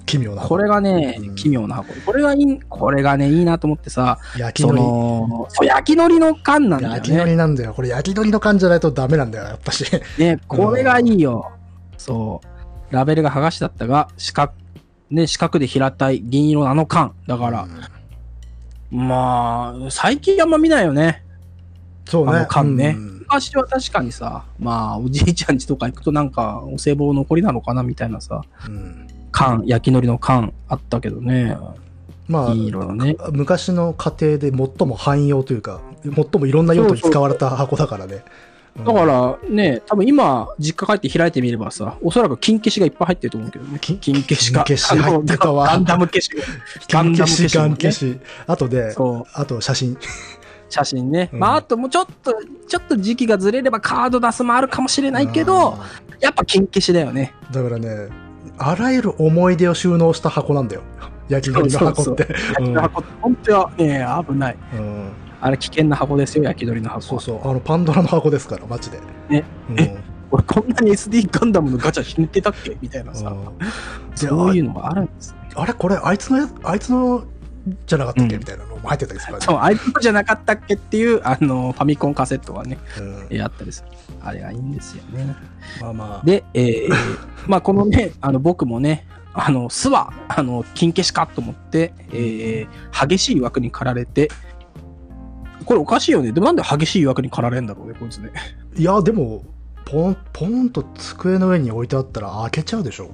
[0.06, 0.42] 奇妙な。
[0.42, 1.94] これがねうん、奇妙な箱。
[2.04, 4.80] これがいい、これがね、いいなと思ってさ、そ焼き鳥。
[4.80, 7.22] の、そう焼き海苔の缶なんだよ焼き海ね。
[7.24, 7.72] 苔なんだよ。
[7.74, 9.84] これ焼き鳥の感じじゃないとダメなんだよ、やっぱし。
[10.18, 11.52] ね、これがいいよ。
[11.96, 12.40] そ
[12.90, 12.94] う。
[12.94, 14.52] ラベルが剥がしだったが、四角、
[15.11, 17.14] ね、四角で平たい銀色のあの缶。
[17.26, 17.66] だから、
[18.90, 21.24] まあ、最近あんま見ないよね。
[22.06, 22.32] そうね。
[22.32, 31.56] あの缶ねうん昔は確かにさ、まあ、おじいちゃん家とか行くとなんか、お歳暮残りなのかなみたいなさ、うん缶、焼き海苔の缶あったけどね。
[32.26, 33.16] まあ、いい色だね。
[33.30, 38.14] 昔の家庭で最も汎用というか、最もいろんな用途に使われた箱だからね。
[38.14, 43.78] うんだからね、多分今、実家帰って開いてみればさ、おそらく金消しがいっぱい入ってると思うけどね。
[43.80, 44.64] 金金消しが。
[44.64, 46.42] 金消し入ってたわガンダム消しが。
[46.88, 48.20] ガン金ダム消しガンね消し。
[48.46, 48.94] あとで。
[49.34, 49.98] あと写真。
[50.68, 51.30] 写真ね。
[51.32, 52.34] うんまあ、あともうちょっと、
[52.68, 55.88] ちょっと時期がずれればカード出すもあるかもしれないけど、あ
[56.20, 57.34] やっぱ金消しだよね。
[57.50, 58.08] ーだからね、
[58.56, 60.82] あらゆる思い出を収納した箱なんだよ。
[61.28, 62.22] 焼き鳥の箱って。
[62.22, 64.56] 焼き鳥の箱って本当はね、危ない。
[64.74, 67.01] うんうんあれ危険な箱ですよ、焼き鳥の箱。
[67.03, 68.99] そうそう、あのパンドラの箱ですから、マジで。
[69.28, 69.97] ねうんえ
[70.32, 72.76] 俺こんなに SD ガンダムのガチャ引いてたっけ？
[72.80, 73.30] みたいなさ。
[73.30, 73.49] うん
[74.14, 75.34] そういうのがあるんです。
[75.57, 77.24] あれこれあいつのやあいつの
[77.86, 83.88] じゃなかったっけ、うんみたいなのも入ってたりするからそう、あいつじゃなかったっけっていう、あの、ファミコンカセットがね、うんえーあったりする。
[84.22, 85.34] あれがいいんですよね。
[85.80, 86.91] まあまあで、えー
[87.49, 94.30] まあこのね、あの僕もね、あの、巣は、あの、金消しかと思って、えー激しい枠に駆られて、
[95.64, 96.32] これおかしいよね。
[96.32, 98.30] でもなんで激しい枠に駆られんだろうね、こいつね。
[98.76, 99.42] いやでも
[99.84, 103.11] ポンポンと机の上に置いてあったら開けちゃうでしょ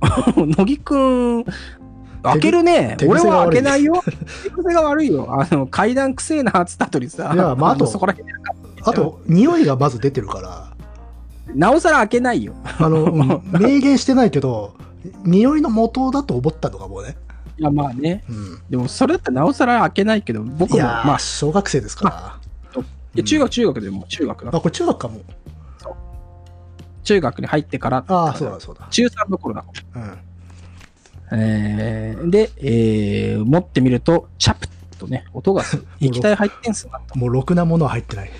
[0.36, 1.44] 乃木くん、
[2.22, 2.96] 開けるね。
[2.98, 4.02] 手俺は開けないよ。
[4.42, 5.26] 手癖が悪いよ。
[5.30, 8.30] あの、階段くせえなっつった後にさ、いやまああとのそこら辺
[8.86, 10.74] あと匂いがまず出てるから
[11.54, 12.54] なおさら開けないよ。
[12.78, 13.18] あのうん
[13.52, 14.74] 明言してないけど
[15.24, 17.16] 匂いの元だと思ったのかもね、
[17.58, 18.24] いや、まあね。
[18.28, 22.38] うん、でも、それだったらなおさら開けないけど、僕も、まあ、小学生ですから
[23.14, 25.20] いや中学、中学でも、中学だあこれ中学かも
[27.04, 29.64] 中学に入ってから、ああそうだそうだ中3の頃だ。
[29.94, 30.18] うん
[31.32, 35.86] えーで、えー持ってみると、チャプッとね、音がする。
[36.00, 37.18] 液体入ってんすなと。
[37.18, 38.30] もうろくなものは入ってない。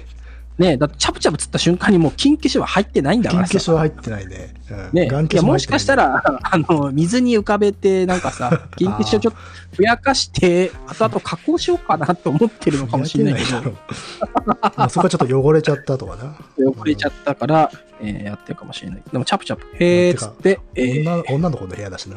[0.57, 3.53] ねだってチャプチャプつった瞬間にもう金消しは入ってないんだか金らさ。
[3.55, 4.55] 消しは入ってないね。
[4.71, 9.39] うんね、眼いやもしかしたら、あの、水に浮かべて、なんかさ、 金消しをちょっと
[9.77, 13.75] ふやかして、後々加工しようかなと思ってるのかもしれないけど、
[14.63, 16.37] あそこはちょっと汚れちゃったとかな。
[16.57, 19.03] 汚れちゃったから、えーやってるかもしれない。
[19.13, 22.17] でも、チャプチャプ、へーっつって、えー女女の子の部屋だしな。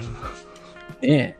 [1.02, 1.38] ええ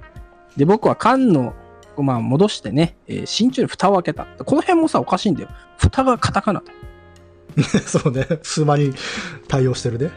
[0.58, 1.54] で、僕は缶の、
[1.98, 4.26] まあ、戻してね、えー慎重に蓋を開けた。
[4.44, 5.50] この辺もさ、おかしいんだよ。
[5.78, 6.66] 蓋がカタカナだ。
[7.86, 8.26] そうね。
[8.44, 8.94] 数間に
[9.48, 10.12] 対応してるね。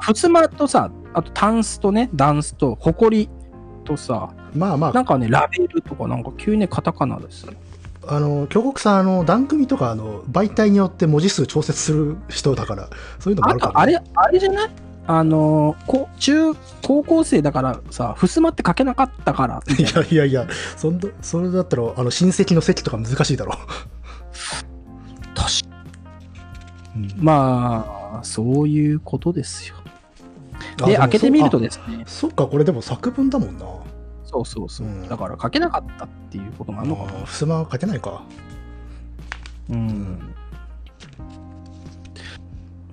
[0.00, 3.28] ふつまとさ、あとタンスとね、ダンスと、ホコリ
[3.84, 7.52] とさ、うん、まあまあ、なんかね、ラベルとかなんか急にねカタカナですよ。
[8.06, 12.88] あの、京極さん、あの、段組とか、あの、媒体によって文字数調節する人だから、
[13.18, 14.70] そういうのもああるかも、と、あれ、あれじゃない？
[15.06, 15.74] あの
[16.18, 19.60] 中、高校生だからさ、ふすまって書けなかったから。
[19.76, 20.46] いやいやいや、
[20.76, 23.66] そんな、それだったら、あの、親戚の席とか難しいだろ確
[25.68, 25.69] か
[26.96, 29.76] うんまあ、そういうことですよ。
[30.86, 33.64] で、開けてみるとそですねあ、そっか、これでも作文だもんな。
[34.24, 34.86] そうそうそう。
[34.86, 37.24] うんだから書けなかったっていうこともあるのかな。
[37.24, 38.22] ふすま書けないか。
[39.70, 40.18] うん。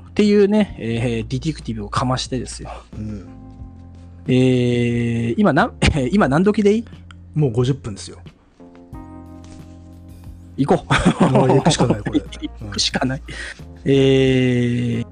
[0.09, 2.71] っていうね、えーディティクティブをかましてですよ。
[2.95, 3.27] うん。
[4.27, 5.73] えー、今何、
[6.11, 6.85] 今何時でいい？
[7.35, 8.17] もう50分ですよ。
[10.57, 10.85] 行こ
[11.21, 11.29] う。
[11.29, 12.19] もう行くしかないこれ
[12.65, 13.21] 行くしかない。
[13.89, 15.03] え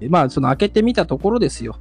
[0.00, 1.78] ー、まあ、その開けてみたところですよ。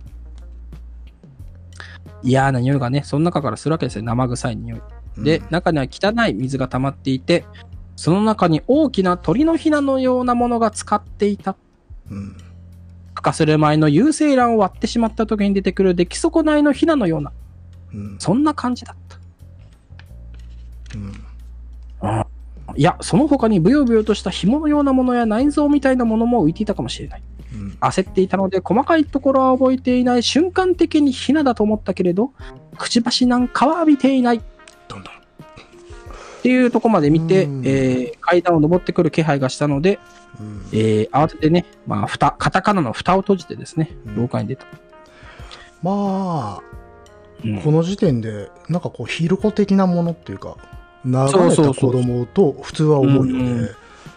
[2.24, 4.03] 嫌な匂いがね、その中からするわけですよ。
[4.03, 4.82] 生臭い匂い。
[5.18, 7.45] で、うん中には汚い水が溜まっていて、
[7.97, 11.57] その中に大きな鳥のひなのようなものが使っていた。
[12.09, 12.38] うん。
[13.15, 17.34] 孵化する前の有精卵を割ってしまった時に出てくる出来損ないのひなのような、
[17.93, 18.15] うん。
[18.20, 19.18] そんな感じだった。
[20.95, 20.97] う
[22.18, 22.26] ん。
[22.78, 27.23] いや、その他にブヨブヨとした紐のようなものや内臓みたいなものも浮いていたかもしれない。
[27.53, 27.78] うん。
[27.82, 32.32] 焦っていたので、細かいところは覚えていない瞬間的にヒナだと思ったけれど、
[32.78, 34.41] くちばしなんかは浴びていない。
[34.88, 35.13] どんどん。
[35.13, 35.17] っ
[36.43, 39.99] ていうところまで見て、うんえー階段を登ってくる気配がしたので、
[40.39, 44.65] うんえー慌ててね、まあ、蓋、カタカナの蓋を閉じてですね、うん廊下に出た。
[45.82, 46.61] まあ、
[47.43, 50.57] うんこの時点で、なんかこう、ヒルコ的なものっていうか、
[51.06, 53.70] 流れた子供と普通は思うようんうね。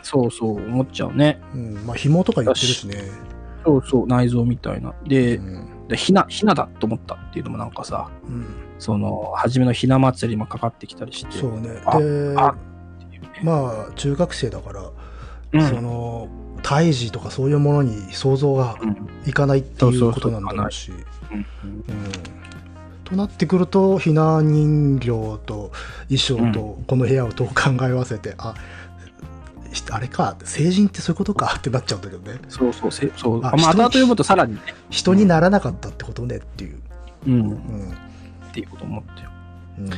[0.03, 1.41] そうそう、思っちゃうね。
[1.55, 1.75] うん。
[1.87, 3.03] まあ、紐とか言ってるしね。
[3.65, 4.95] そうそう、内臓みたいな。
[5.07, 5.89] で、うん。
[5.89, 8.47] でひな、ひなだと思ったっていうのもなんかさ、うん。
[8.79, 11.37] その、初めのひな祭りもかかってきたりして。
[11.37, 11.83] そうね。
[11.85, 12.55] あで、あ
[13.43, 14.83] まあ、中学生だから、
[15.53, 16.29] うんその、
[16.63, 20.93] 胎児とかそういうものに想像がうんいかないっていうことなんだろうし。
[21.31, 21.45] うんうん
[23.11, 25.09] となってくると、ひな人形
[25.45, 25.73] と
[26.09, 28.55] 衣装とこの部屋をどう考え合わせて、あ
[29.73, 32.39] ひあれか、成人ってそういうことか ってなっちゃうんだけどね。
[32.49, 33.45] そうそう、せそう。
[33.45, 36.79] ああまあ、後人に々読むとさらにね、人にならなかったってことねっていう。
[37.27, 37.95] うん、うん
[38.49, 39.31] っていうこと思ってよ。
[39.79, 39.91] うん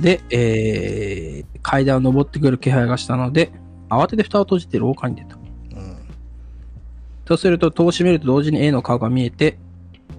[0.00, 3.52] で、えー、階段を登ってくる気配がしたので、
[3.88, 5.36] 慌てて蓋を閉じて廊下に出た。
[5.36, 5.96] うん
[7.26, 9.58] そうすると、戸を閉めると同時に A の顔が見えて、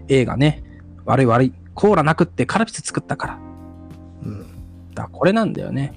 [0.08, 0.64] A がね、
[1.06, 3.40] 悪い悪い、コーラなくってカルピス作ったから。
[4.24, 4.46] うん
[4.96, 5.94] だこれなんだよね。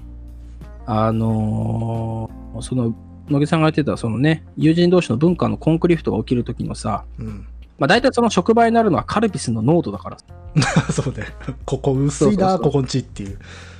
[0.85, 2.93] あのーその、
[3.29, 10.17] 野木さんが言ってた、そのね、友人同士の文化のコンクリフトが起きる時のさ、うんまあ大体その触媒になるのはカルピスの濃度だから。
[10.91, 11.27] そうね。
[11.65, 13.39] ここ薄いな、ここんちっていう。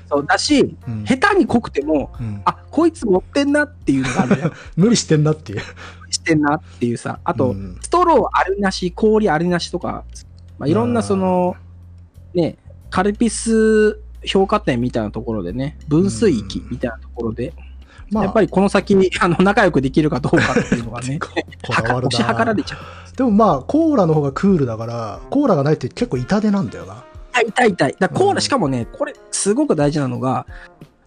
[0.10, 4.54] そうだし、うん下手に濃くても、うんあ、こいつ持ってんなっていうのがあるじゃん。
[4.78, 5.62] 無理してんなっていう。
[6.10, 10.06] してんなっていうさ、あと、うんストローありなし、氷ありなしとか、
[10.58, 11.56] まあ、いろんなその、
[12.34, 12.58] ね、
[12.90, 17.54] カルピス評価点みたいなところでね、分水域みたいなところで、
[18.12, 21.94] まあ、やっぱりこの先に あの仲良くできるかどうかっていうのがね、 ここだら
[22.46, 22.54] な。
[22.54, 23.16] れちゃう。
[23.16, 27.04] でもまあ、コーラの方がクールだから、コーラがないって結構痛手なんだよな。
[27.34, 27.96] 痛い痛い痛い。
[28.00, 30.46] だコーラ、うんしかもね、これすごく大事なのが、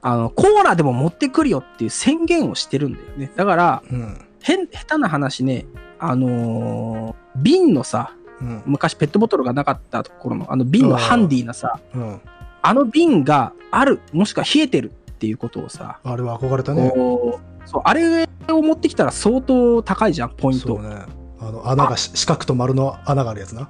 [0.03, 3.31] あの、コーラでも持ってくるよっていう宣言をしてるんだよね。
[3.37, 4.19] だから、うん。
[4.41, 5.67] 変、下手な話ね、
[5.99, 8.22] あのー瓶のさ、うん。
[8.67, 12.21] 昔ペットボトルがなかったところの、あの瓶のハンディなさ、うん。
[12.63, 16.93] あの瓶がある、もしくは冷えてるっていうことをさ、あれは憧れたね。
[17.65, 20.69] そうあれを持ってきたら相当高いじゃん、ポイント。
[20.69, 21.03] そうね。
[21.41, 23.69] あの、穴がし四角と丸の穴があるやつな。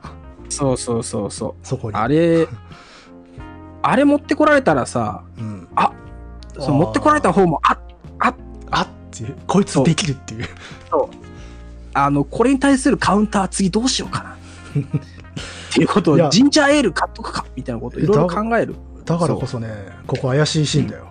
[0.49, 1.67] そうそうそうそう。
[1.67, 1.97] そこに。
[1.97, 2.47] あれ、
[3.83, 5.69] あれ持ってこられたらさ、うん。
[6.59, 7.79] その持ってこられた方も、あ
[8.71, 10.47] あっていう、こいつできるっていう。
[11.95, 14.37] あの、これに対するカウンター次どうしようかな。
[14.81, 18.75] っていうことジンジャーエール買っとくかみたいなことをいろいろ考える。
[19.05, 19.69] だからこそね、
[20.07, 21.09] ここ怪しいシーンだよ。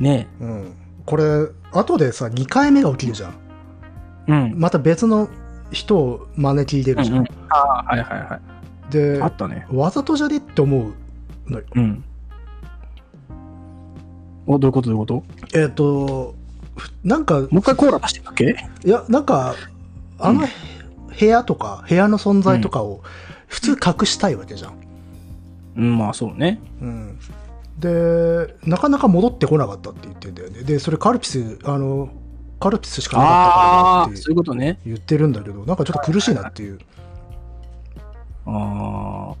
[0.00, 0.74] ねうん。
[1.06, 1.24] これ、
[1.72, 3.34] 後でさ、2回目が起きるじゃん。
[4.28, 4.54] うん。
[4.56, 5.28] また別の
[5.70, 7.16] 人を招き入れるじゃん。
[7.18, 8.40] うんうんああ、はいはいは
[8.88, 8.92] い。
[8.92, 9.66] であ、ったね。
[9.72, 11.64] わざとじゃねって思うのよ。
[11.74, 12.04] うん。
[14.46, 14.90] お、どういうこと？
[14.90, 15.24] どういうこと？
[15.58, 16.34] えっ、と、
[16.76, 18.56] ふなんか、もう一回コーラ出してたっけ？
[18.84, 19.54] いや、なんか、
[20.18, 20.46] あの、うん
[21.18, 23.02] 部屋とか、部屋の存在とかを
[23.46, 24.74] 普通隠したいわけじゃん。
[25.76, 26.60] うん、まあそうね。
[26.80, 27.18] うん。
[27.78, 30.62] で、なかなか戻ってこなかったって言ってんだよね。
[30.62, 32.08] で、それカルピス、あの、
[32.60, 34.78] カルピスしかなかったあからあー、そうだっていうことね。
[34.86, 36.78] 言ってるんだけど、なんかちょっと苦しいなっていう。
[38.46, 39.34] ああ。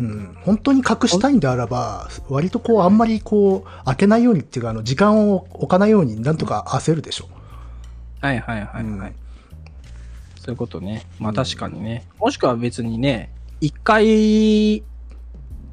[0.00, 0.36] うん。
[0.42, 7.28] 本当に隠したいんであらば、割とこう、あんまりこう、開けないようにっていうか、あの、時間を置かないようになんとか焦るでしょ。
[8.20, 8.84] はいはいはいはい。
[8.84, 9.14] うん
[10.48, 11.04] そういうことね。
[11.18, 12.06] まあ確かにね。
[12.18, 13.30] もしくは別にね、
[13.60, 14.82] 一回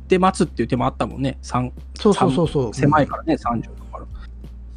[0.09, 1.37] で待つっていう手もあったもんね。
[1.41, 2.73] 三そうそうそうそう。
[2.73, 4.05] 狭いからね、三畳だか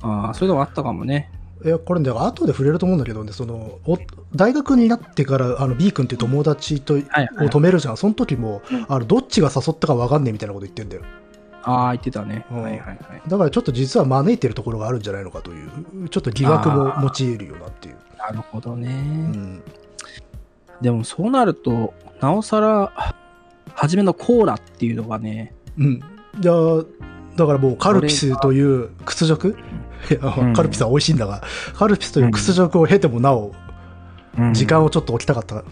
[0.03, 0.09] ら。
[0.09, 1.33] ああ、そういうのもあったかもね。
[1.65, 3.99] いや、これね、後で触れると思うんだけどね、その、お
[4.37, 7.49] 大学になってから、あの、B 君っていう友達と、をはい、はい。
[7.49, 7.97] 止めるじゃん。
[7.97, 11.03] その時も、うんあの、どっちが誘ったか分かんねえみたいなこと言ってんだよ。
[11.65, 12.47] ああ、言ってたね。
[12.53, 12.99] うんはいはいはい。
[13.27, 17.97] だからちょっと実は招いてるところがあるんじゃないのかという、ちょっと疑惑も持ち得るよなっていう。
[18.19, 18.89] なるほどね。
[18.89, 19.63] うん。
[20.81, 23.15] でもそうなると、なおさら、
[23.75, 26.01] 初めのコーラっていうのがね、うん。
[26.41, 26.85] じゃあ、
[27.37, 29.57] だからもうカルピスという屈辱？
[30.11, 31.43] いや、うんカルピスは美味しいんだが、
[31.75, 33.53] カルピスという屈辱を経てもなお、
[34.39, 35.65] うん時間をちょっと置きたかった。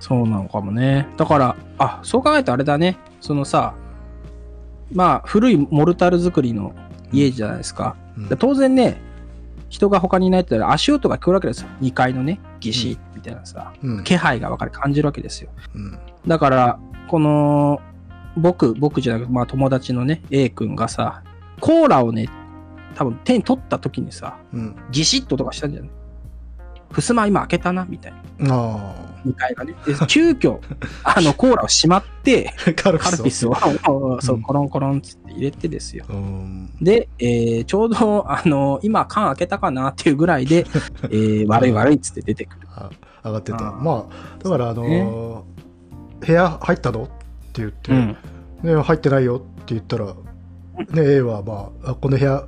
[0.00, 1.08] そうなのかもね。
[1.16, 2.98] だから、あ、そう考えるとあれだね。
[3.20, 3.74] そのさ、
[4.92, 6.74] まあ、古いモルタル作りの
[7.12, 7.96] 家じゃないですか。
[8.16, 9.00] うんで当然ね、
[9.68, 11.68] 人が他にいないって言ったら足音が聞こえるわけですよ。
[11.80, 14.04] 2階のね、ギシッみたいなさ、うん。
[14.04, 15.50] 気配が分かる、感じるわけですよ。
[15.74, 15.98] うん。
[16.26, 17.80] だから、この、
[18.36, 21.22] 僕、僕じゃなくて、まあ友達のね、A 君がさ、
[21.60, 22.28] コーラをね、
[22.96, 24.76] 多分手に取った時にさ、うん。
[24.90, 25.90] ギシッととかしたんじゃない？
[26.92, 28.54] 襖今開けたな、みたいな。
[28.54, 28.94] あ
[29.24, 29.72] 2階がね。
[29.86, 30.58] で、急遽、
[31.04, 32.74] あの、コーラをしまって、あ。
[32.74, 33.52] カルピスを。
[33.52, 36.04] カルピスを、 そうう、んコロンコロンつって入れてですよ。
[36.10, 36.70] うん。
[36.82, 40.66] で、えーちょうど、あの、今、缶開けたかなっていうぐらいで、
[41.04, 42.68] えー悪い悪いっつって出てくる。
[43.22, 43.72] あ上がってた。
[43.72, 45.42] まあ、だから、あのー
[46.24, 47.02] 部屋入ったの？
[47.02, 47.12] って
[47.54, 48.16] 言って、うん。
[48.62, 49.38] ね、入ってないよ？
[49.38, 50.14] って言ったら、ね、
[51.16, 52.46] A は、まあ、あこの部屋、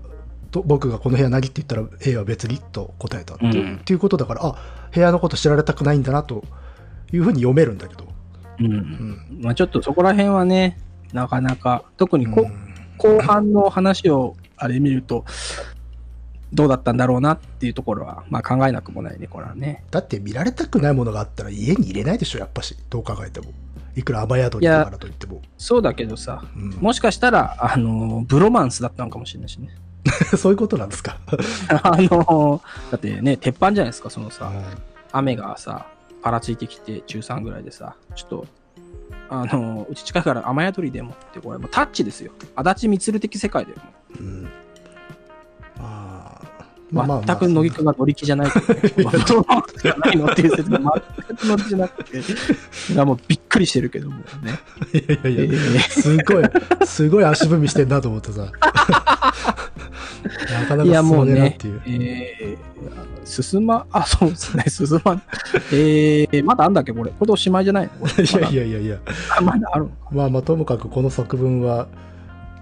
[0.52, 2.58] と僕がこの部屋何って言ったら A は別に？
[2.58, 4.56] と答えたって,、うんっていうことだから、あ
[4.94, 6.44] 部屋のこと知られたくないんだなと
[7.12, 8.04] いうふうに読めるんだけど。
[8.04, 8.08] う。
[8.64, 9.40] うんん。
[9.42, 10.78] まあちょっとそこら辺はね、
[11.12, 12.64] なかなか、特にこ、うん
[12.96, 15.24] 後半の話をあれ見ると、
[16.54, 19.84] どうだったんだろうなっていうところは、まあ考えなくもないね、これはね。
[19.90, 22.76] だって見られたくないものがあったら家に入れないでしょ、やっぱし。
[22.90, 23.46] どう考えても。
[23.96, 25.40] いくら雨宿りだからといっても。
[25.58, 29.68] そうだけどさ、うんもしかしたら、あの、ブロマンスだったのかもしれないしね。
[30.36, 31.18] そういうことなんですか？
[31.82, 34.64] あの、だってね、鉄板じゃないですか、そのさ、うん
[35.12, 35.86] 雨がさ、
[36.22, 38.46] パラついてきて、中3ぐらいでさ、ちょっと、
[39.30, 42.32] あの、うち近いから雨宿りでもって、これもうタッチですよ。
[42.56, 43.76] 足立光的世界だよ。
[44.18, 44.42] うん
[45.78, 46.13] まあ
[46.94, 48.80] まあまあまあ全く乃木くんが乗り気じゃないけど、ね、
[50.14, 52.18] いのっていう説明全く乗り気じゃなくて、
[52.92, 54.24] いやもうびっくりしてるけどもね。
[54.92, 58.46] いやいやえいや、ーすごい、すごい足踏みしてんなと思ってさ。
[60.24, 61.82] なかなかそうもうねねなっていう、。
[61.86, 65.20] えー、進ま、あ、そうですね、進ま、
[65.72, 67.10] えー、まだあんだっけ、これ。
[67.10, 68.06] これでおしまいじゃないの？
[68.50, 68.98] いやいやいやいや。
[69.42, 69.88] まだまだある。
[70.10, 71.88] まあまあ、ともかくこの作文は、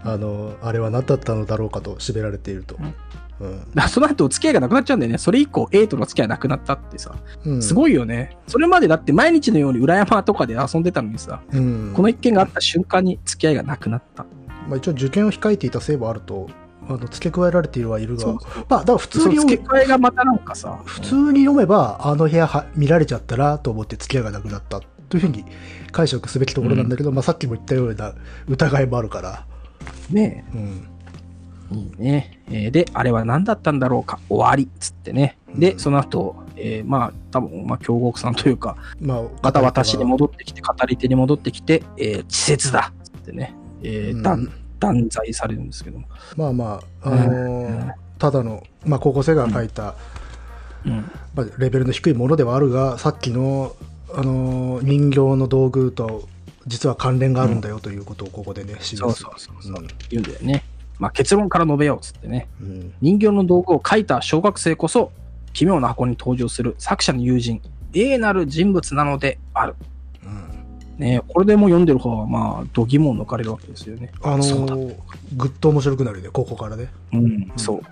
[0.04, 2.76] あの、あれは何だったのだろうかと締められていると。
[2.80, 2.94] うん。
[3.42, 5.18] だからその後、付き合いがなくなっちゃうんだよね。
[5.18, 7.14] それ以降、A との付き合いなくなったってさ。
[7.44, 8.36] うん、すごいよね。
[8.46, 11.92] それまでだって毎日のように裏山とかで遊んでたのにさ、うん。
[11.94, 14.24] この一件があった瞬間に付き合いがなくなった。
[14.68, 16.48] まあ、一応受験を控えていたせいもあると、
[16.88, 18.34] あの付け加えられているはいるが、そう
[18.68, 25.44] まあ、だから普通に付け替えがまたなんかさ、普通に読めば、あの部屋は見られちゃったなと思って付き合いがなくなったというふうに
[25.92, 28.14] 解釈すべきところなんだけど、まあ、さっきも言ったような
[28.48, 29.46] 疑いもあるから、
[30.10, 30.88] ねうん。
[31.72, 32.38] ね。
[32.50, 35.38] えーで、あれは何だったんだろうか、終わりっつってね。
[35.54, 46.06] で、うんその後、えーまあ、多分、まあ、京極さんというか、まあ、また私に戻ってきて、語り手に戻ってきて、えー、稚拙だっつってね、えーうん断断罪されるんですけども。
[46.36, 49.94] まあまあ、あのーただの、まあ、高校生が書いた、
[50.86, 51.10] うん。
[51.34, 53.74] まあ、レベルの低いものではあるが、さっきの、
[54.14, 56.28] あのー人形の道具と、
[56.66, 58.96] 実は関連があるんだよということをここでね、示す。
[58.96, 59.86] そうそうそうそう。
[60.10, 60.62] 言うんだよね。
[61.02, 62.48] まあ、結論から述べようっつってね。
[62.60, 62.70] うん。
[62.70, 65.10] うん人形の道具を描いた小学生こそ、
[65.52, 67.60] 奇妙な箱に登場する作者の友人、
[67.92, 69.74] A なる人物なのである。
[70.24, 74.12] うんねこれでもう読んでる方は、まあ、度肝を抜かれるわけですよね。
[74.22, 74.94] あのー
[75.36, 76.88] ぐっと面白くなるよね、ここからね。
[77.12, 77.82] うん、そう。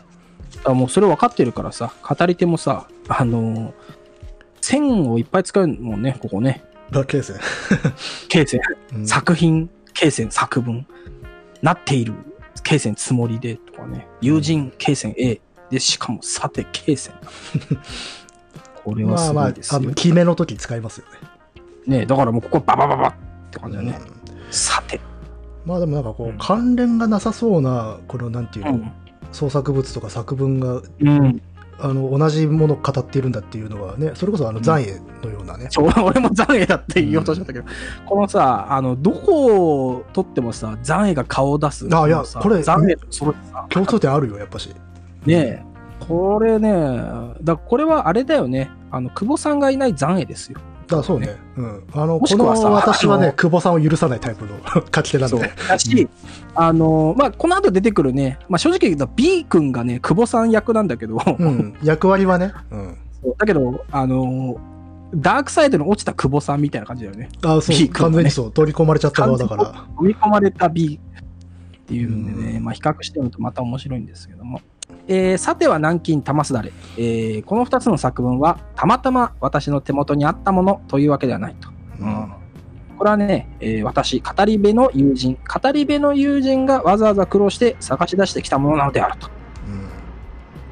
[0.64, 3.72] あもうそれ分かってるからさ、語り手もさ、あのー
[4.61, 6.62] 線をいっぱい使うもんね、ここね。
[6.92, 7.36] あ、ケーセン。
[8.28, 8.61] 経線、
[8.94, 10.86] うん作品、経線、作文、
[11.62, 12.14] なっている、
[12.62, 15.40] 経線つもりでとかね、友人、経線 A、
[15.70, 17.28] で、しかも、さて、経線だ。
[18.84, 19.80] これはすまあまあごいですよ。
[19.80, 21.06] あの、決めの時に使いますよ
[21.86, 21.98] ね。
[21.98, 23.14] ねだからもうここババババっ
[23.50, 23.98] て感じだね。
[24.00, 24.20] うん
[24.52, 25.00] さて。
[25.64, 28.92] まあでもなんかこう、うん関連がなさそうな、このなんていうの、うん。
[29.32, 31.42] 創作物とか作文がうん。
[31.83, 35.68] あの同じものを語っているんだっていうのはね、それこそあの残影のようなね。
[35.70, 37.64] そう、 俺も残影だって言おうとしちゃったけど、
[38.07, 41.89] このさ、あの、どこを撮ってもさ、残影が顔を出す。
[41.91, 44.68] あいやこれ残影とそれさ、共通点あるよ、やっぱし。
[45.26, 45.62] ねえ、
[46.01, 47.03] これね、
[47.43, 50.61] だこれはあれだよね、あの、久保さんがいない残影ですよ。
[50.97, 51.36] だそうね。
[51.57, 51.82] うん。
[51.93, 54.53] あの、この私はね久保さんを許さないタイプの
[54.95, 55.53] 書き手なんで。。
[55.68, 56.09] だし、
[56.55, 61.74] あの、まあ、この後出てくるね、まあ、正直言うと B 君がね、久保さん役なんだけど、うん。
[61.82, 62.53] 役割はね。
[62.70, 62.97] うん。
[63.38, 64.57] だけど、あの、
[65.14, 67.28] ダークサイドに落ちた久保さんみたいな感じだよね。
[67.43, 69.86] あそう、ね完全にそう、取り込まれちゃった側だから。
[70.01, 74.61] 飲み込まれた B っていうんでね、うんまあ、比較してみるとまた面白いんですけども。
[75.09, 81.68] えーさては南京玉すだれ、えーこの2つの作文はたまたま私の手元にあったものというわけではないと。
[82.01, 82.32] うん
[82.99, 89.30] これはね、えー私、語り部の友人、語り部の友人がわざわざ苦労して探し出してきたものなのであると。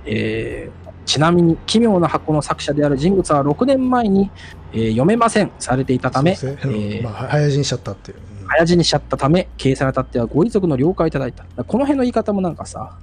[0.05, 4.31] えーちなみに、奇妙な箱の作者である人物は6年前に、
[4.75, 8.19] えー読めませんされていたため、えーまあ、早死にしちゃったっていう。
[8.19, 11.45] うん早死にしちゃったため、掲載にあたってはご遺族の了解をいただいた。
[11.65, 12.99] この辺の言い方もなんかさ、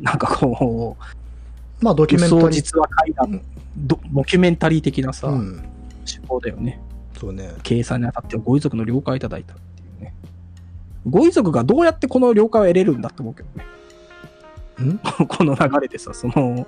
[0.00, 0.96] なんかこ
[1.80, 2.44] まあ、ドキュメンタリー。
[2.44, 3.40] 送実話会談、
[3.76, 5.64] ドドキュメンタリー的なさ、うん。
[6.04, 6.80] 手法だよね。
[7.18, 7.50] そうね。
[7.62, 10.14] 掲載にあたってはご遺族の了解をいただいたっていうね。
[11.06, 13.64] ご遺族がどうやってこの了解を得れるんだと思うけどね。
[14.84, 14.98] ん？
[15.26, 16.66] この流れでさ、その、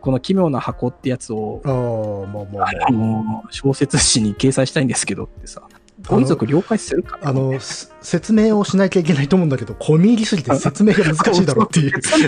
[0.00, 2.86] この奇妙な箱ってやつを、ああ、まあまあまあ。
[2.88, 5.62] あの、小説誌に掲載したいんですけどってさ、
[6.06, 12.02] ご遺族了解するかねあの、す説明をしなきゃいけないと思うんだけど、込み入りすぎて説明が難しいだろうっていう。
[12.02, 12.26] それ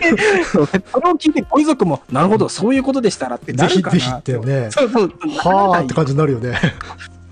[0.61, 0.67] を
[1.15, 4.71] 聞いて、ご遺族も、なるほど、そういうことでしたらってなぜひるかなぜひってね。
[4.71, 6.11] そうそう、はあって感じ。
[6.11, 6.59] じになるよね。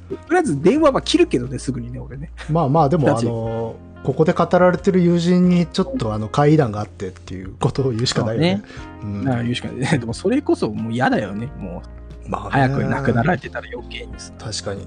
[0.08, 2.30] とりあえず電話は切るけどね、すぐにね、俺ね。
[2.50, 8.62] まあまあ、でも、あの、ここで語られてる友人にちょっとあの会談があってっていうことを言うしかないよね。
[9.02, 9.98] うんだから言うしかない。
[9.98, 11.46] でもそれこそもう嫌だよね。
[11.58, 11.82] も
[12.26, 14.32] まあねう早く亡くなられてたら余計にさ。
[14.38, 14.86] 確かに。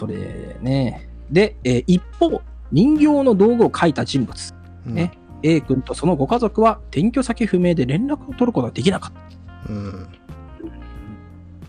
[0.00, 1.06] それね。
[1.30, 2.40] で、えー一方、
[2.72, 4.54] 人形の道具を書いた人物。
[4.86, 9.72] うんね A 君とそのご家族は転居先不明で連絡を取ることができなかった。
[9.72, 10.08] うん。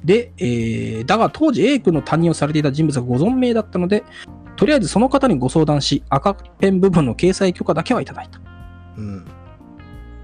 [0.05, 4.03] で、えーだが当時 A 君の担任をされていた人物がご存命だったので、
[4.55, 8.39] とりあえずその方にご相談し、赤ペン部分の掲載許可だけはいただいた。
[8.39, 8.41] っ
[8.97, 9.25] うん。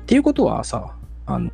[0.05, 0.95] ていうことはさ、
[1.25, 1.51] あの、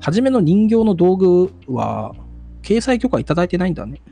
[0.00, 2.14] 初めの人形の道具は、
[2.62, 4.02] 掲載許可いただいてないんだね。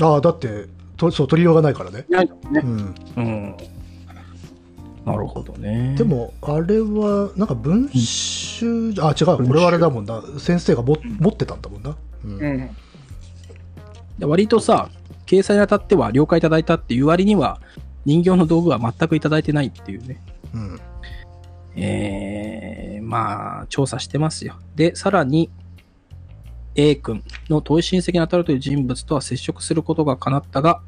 [0.00, 2.04] ああ、だって、とそう、取りようがないからね。
[2.08, 2.66] ないねう。
[2.66, 2.94] ん。
[3.16, 3.56] うん。
[5.04, 5.94] なるほどね。
[5.96, 10.22] で、も、あれは、なんか文集、あ、違う、これはあれだもんな。
[10.38, 11.96] 先生がも持ってたんだもんな。
[12.24, 12.32] うん。
[12.32, 12.70] うん。
[14.18, 14.90] で割とさ、
[15.26, 17.60] 掲載にあたっては了解いただいたっていう割には、
[18.04, 20.20] 人形の道具は全くいただいてないっていうね。
[20.54, 20.80] うん。
[21.76, 24.56] えー、まあ、調査してますよ。
[24.74, 25.50] で、さらに、
[26.74, 30.80] A 君の遠い親戚に当たるという人物とは接触することが叶ったが、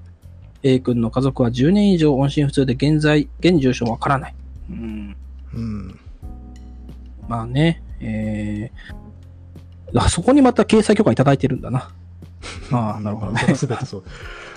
[0.63, 4.35] A 君の家族は10年以上音信不通で現在、現住所はわからない。
[4.71, 5.17] うん。
[5.55, 6.01] うん。
[7.29, 11.91] まあね、えー、あそこにまた掲載許可いただいてるんだな。
[12.73, 13.55] あ あ、なるほどね。
[13.55, 14.03] すべてそう。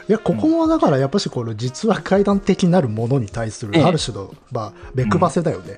[0.10, 5.78] いや、ここもだから、やっぱし、この実話怪談的なるものに対する、ええある種の、まあ、目配せだよね。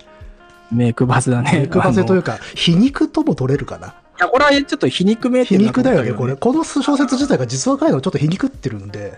[0.72, 1.68] メイクバスだね。
[1.72, 2.38] 目配せというか。
[2.38, 3.96] か、皮肉とも取れるかな。
[4.18, 6.36] いや、これはちょっと皮肉め皮肉だよね、これ。
[6.36, 9.18] この小説自体が実話怪談をちょっと皮肉ってるんで。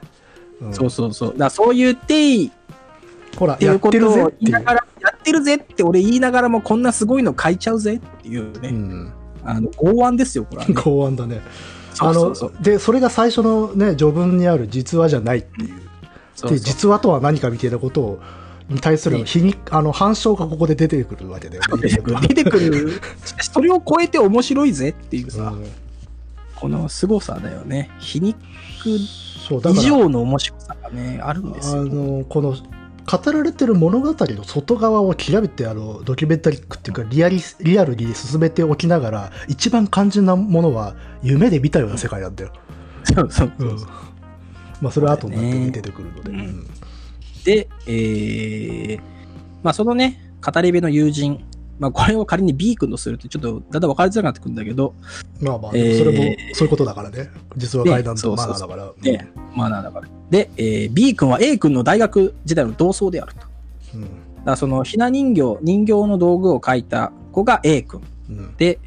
[0.61, 1.37] うんそうそうそう。
[1.37, 2.49] だそう言って
[3.37, 4.35] ほら、やってるぜって。
[4.41, 8.69] 言いながら、やってるぜって俺言いながらもこんなすごいの書いちゃうぜっていうね。
[8.69, 9.13] うん。
[9.43, 11.41] あの、剛腕ですよ、これはね、 剛腕だね。
[11.99, 15.73] あのでそれが最初のね序文にある実話じゃないっていうで
[16.35, 18.19] そうそう実話とは何かみたいなことを
[18.69, 21.87] に対するね皮肉あの反証がここで出てくるわけだよね。
[22.27, 23.01] 出てくる。
[23.41, 25.65] それを超えて面白いぜっていうさ、うん
[26.59, 27.89] この凄さだよね。
[27.99, 28.39] 皮肉
[29.47, 31.85] そうだから以上の面白さがね、あるんですあよ。
[31.85, 32.55] のこの
[33.09, 42.51] 語られてる物語の外側を極めてあのドキュメンタリックっていうかリアリリアルに進めておきながら一番肝心なものは夢で見たような世界なんだよ。
[43.05, 43.77] そうそうそううん
[44.81, 46.31] まあそれは後になって出てくるので。
[46.31, 46.67] うんうん
[47.47, 49.01] で、えー、
[49.63, 51.45] まあそのね、語り部の友人、
[51.79, 54.93] まあこれを仮に B 君とするとちょっとだんだん分かりづらくなってくるんだけど、
[55.39, 57.29] まあまあ、えーそれもそういうことだからね。
[57.55, 58.91] 実は階段とマナーだから。
[59.01, 59.25] で、
[59.55, 60.09] マナーだから。
[60.29, 63.39] で、えー B 君は A 君の大学時代の同窓であると。
[63.39, 63.51] だか
[63.95, 64.09] うん
[64.43, 68.01] らそのひな人形、人形の道具を描いた子が A 君。
[68.29, 68.79] うんで、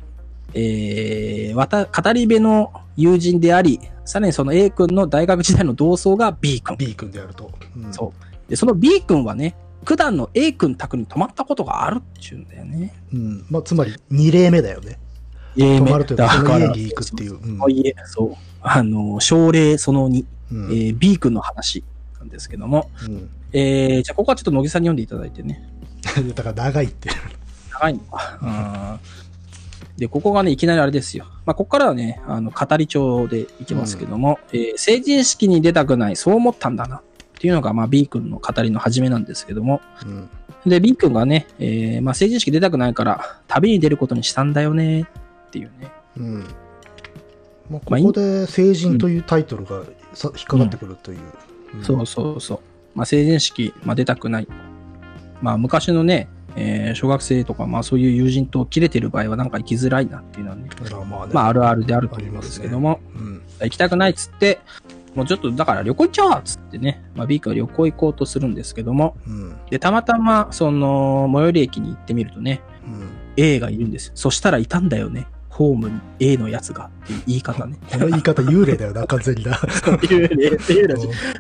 [0.52, 6.76] えー、わた、語り部の友人であり、さらにその A 君の大学時代の同窓が B 君。
[6.76, 7.50] B 君であると。
[7.74, 8.29] うんそう。
[8.50, 12.94] で、その B 君はね、九段の A 君宅に泊まったことがあるっていうんだよね。
[13.14, 14.98] うんまあ、つまり2例目だよね。
[15.56, 17.34] 泊泊まるというか、その家に行くっていう。
[17.34, 18.34] うんその家、そう。
[18.60, 21.84] あの、症例その2、うんえー B 君の話
[22.18, 25.62] なんですけども、うんえー、じゃあここはちょっと乃木さんに読んでいただいてね。
[26.34, 27.08] だから長いって。
[27.72, 28.38] 長いのか。
[28.42, 29.20] うん
[29.96, 31.26] で、ここがね、いきなりあれですよ。
[31.44, 37.02] まあ、ここからはね、あの、語り帳でいきますけども、えー成人式に出たくない、そう思ったんだな。
[37.40, 40.28] っていうのが、まあ、B 君の語りの始めなんですけども、うん
[40.66, 45.08] で、B 君がね、えーまあ、成人式出たくないから、旅に出ることにしたんだよね、
[45.46, 45.90] っていうね。
[46.18, 46.44] うん
[47.70, 51.18] まあ、ここで成人というタイトルがさ引っかかってくるという。
[51.76, 52.60] うんそうそうそう。
[52.94, 54.48] まあ、成人式、まあ、出たくない。
[55.40, 60.68] まあ、昔のね、えー小学生とか、まあ、そういう友人と切れてる場合は、なんか行きづらいなっていうのはね、
[61.08, 61.32] まあね。
[61.32, 64.60] まあ、あるあるであると思うんですけども、うん行きたくないっつって、
[65.14, 74.12] もうちょっとだから旅行行っちゃおうっつってね、まあ、B 君は旅行行こうとするんですけども、うんで、たまたま、その、最寄り駅に行ってみるとね、うん A がいるんです。
[74.14, 75.26] そしたらいたんだよね。
[75.48, 77.76] ホームに A のやつがっていう言い方ね。
[77.90, 79.52] この言い方幽霊だよな、 完全にな。
[79.52, 80.94] 幽霊幽霊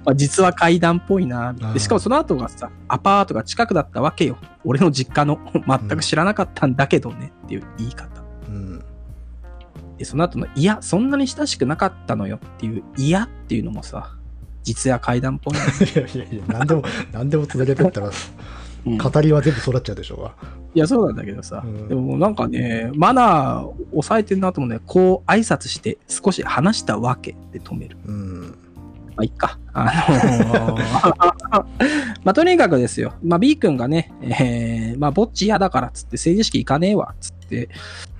[0.04, 1.54] まあ、実は階段っぽいな。
[1.78, 4.36] しかもその後がさ、アパートが近くだったわけよ。
[4.64, 8.19] 俺の実家の 全く知らなかったんだけどねっていう言い方。
[10.00, 14.16] うんで、その後の、いや、そんなに親しくなかったのよっていう、いやっていうのもさ、
[14.62, 15.60] 実は階段っぽいな。
[15.68, 16.82] いやいやいや、何でも、
[17.12, 18.12] 何でもつなげてったら、うん
[18.82, 20.32] 語りは全部そうなっちゃうでしょうが。
[20.74, 21.62] いや、そうなんだけどさ。
[21.62, 24.80] うんでもなんかね、マナーを抑えてんなと思うね。
[24.86, 27.98] こう挨拶して少し話したわけで止める。
[28.06, 28.40] うん。
[28.40, 29.58] まあ、いっか。
[29.74, 31.64] あのー
[32.24, 33.12] まあ、とにかくですよ。
[33.22, 37.68] まあ、B 君がね、えー、まあ、ぼっち嫌だからっつって、政治式行かねえわ、っつって、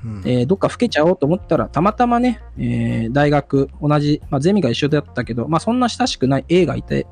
[0.05, 7.07] うんえーどっか老けちゃおうと思ったら、たまたまね、えー大学、同じ、まあ、ゼミが一緒だったけど、まあ、そんな親しくない A がいて、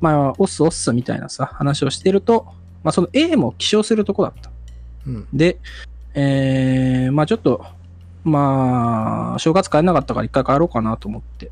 [0.00, 2.46] まあ、オッスオッスみたいなさ、話をしてると、
[2.82, 4.50] まあ、その A も起床するとこだった。
[5.06, 5.28] うん。
[5.32, 5.58] で、
[6.14, 7.64] えー、まあちょっと、
[8.24, 11.50] まあ、正月帰れなかったから一回帰ろうかなと思って、っ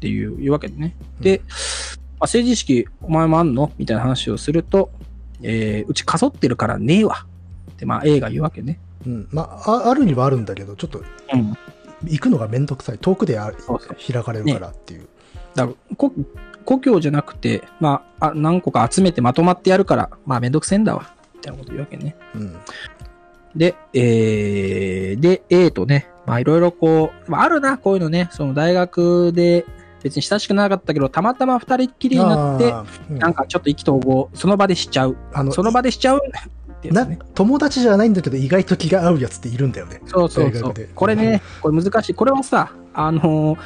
[0.00, 0.96] ていう、いうわけでね。
[1.20, 1.40] で、
[2.20, 3.72] まあ、成人式お前もあんの？
[3.78, 4.90] みたいな話をすると、
[5.42, 7.26] えー、うちかそってるからねえわ。
[7.72, 8.78] って、まあ A が言うわけね。
[9.06, 9.28] うん。
[9.30, 11.56] まあ、ああるにはあるんだけど、ちょっとうん。
[12.04, 12.98] 行くのがめんどくさい。
[12.98, 15.08] 遠くで開かれるからっていう。
[15.54, 16.12] だから、こ
[16.64, 21.14] 故郷じゃなくて、まあ、あ何個か集めてまとまってやるから、まあめんどくせえんだわ。
[21.34, 22.16] みたいなこと言うわけね。
[22.34, 22.56] うん。
[23.54, 29.64] で、えー、で、A とね、まあいろいろこう、まああるな、こういうのね、その大学で
[30.02, 32.72] 別に親しくなかったけど、たまたま二人っきりになって、
[33.10, 35.16] うんなんかちょっと意気投合、その場でしちゃう。
[35.32, 36.20] あのその場でしちゃう
[36.88, 37.18] ってやつなね。
[37.34, 40.00] 友達じゃないんだけど、意外と気が合うやつっているんだよね。
[40.06, 40.74] そうそうそう。
[40.94, 42.14] これね、これ難しい。
[42.14, 43.58] これはさ、あのー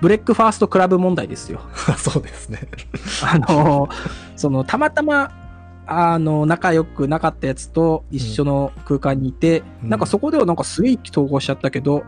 [0.00, 1.60] ブレックファーストクラブ問題ですよ。
[1.98, 2.68] そうですね。
[3.24, 3.90] あのー
[4.36, 5.32] その、たまたま、
[5.86, 12.04] あの、仲良くなかったやつと一緒の空間にいて、うんなんかそこではなんかすげえ意気投合しちゃったけど、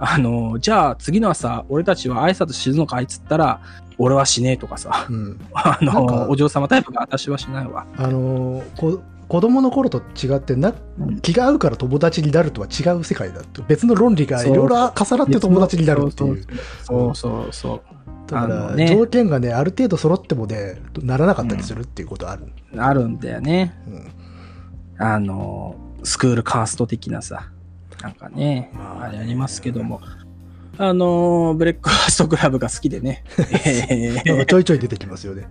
[0.00, 3.60] あの、じゃあ次の朝、俺たちは挨拶しずのかいっつったら、
[3.98, 5.40] 俺はしねえとかさ、うん。
[5.52, 7.84] あの、お嬢様タイプが私はしないわ。
[7.98, 11.20] あのーこ子供の頃と違ってなうん。
[11.20, 13.62] 気が合うから友達になるとは違う世界だと。
[13.62, 16.46] 別の論理がいろいろ重なって友達になるっていう。
[16.84, 17.82] そうそうそう。
[18.26, 18.88] だから、ね。
[18.88, 22.44] 条件がねある程度揃ってもねならなかったりするっていうことある、
[22.76, 23.74] あるんだよね。
[23.86, 24.12] うん。
[24.98, 27.50] あの、スクールカースト的なさ、
[28.02, 30.00] なんかね、まああれありますけども。
[30.80, 33.24] あの、ブレックファーストクラブが好きでね。
[34.46, 35.48] ちょいちょい出てきますよね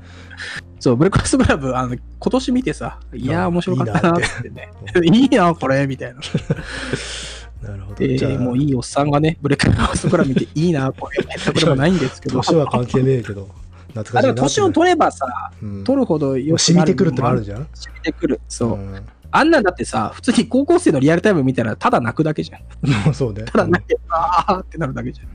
[0.79, 4.69] そう、ブレックファストクラブ、あの、今年見てさ、いや面白かったなってね。
[5.03, 6.19] いいな、 これ、みたいな。
[7.63, 12.35] なるほど、でもういいおっさんがね、ブレックファストクラブ見て、いいな、これ、みたいなこともないんですけど。
[12.37, 13.49] 年は関係ねえけど
[13.97, 15.25] 懐かしいな年を取ればさ、
[15.61, 18.39] うん取るほどよく染みてくるってのあるじゃん染みてくる。
[18.47, 18.75] そう。
[18.75, 22.61] んあんなんだってさ、普通に高校生のリアルタイム見たら、ただ泣くだけじゃん。
[23.13, 25.27] そうねただ泣いて、あーってなるだけじゃん。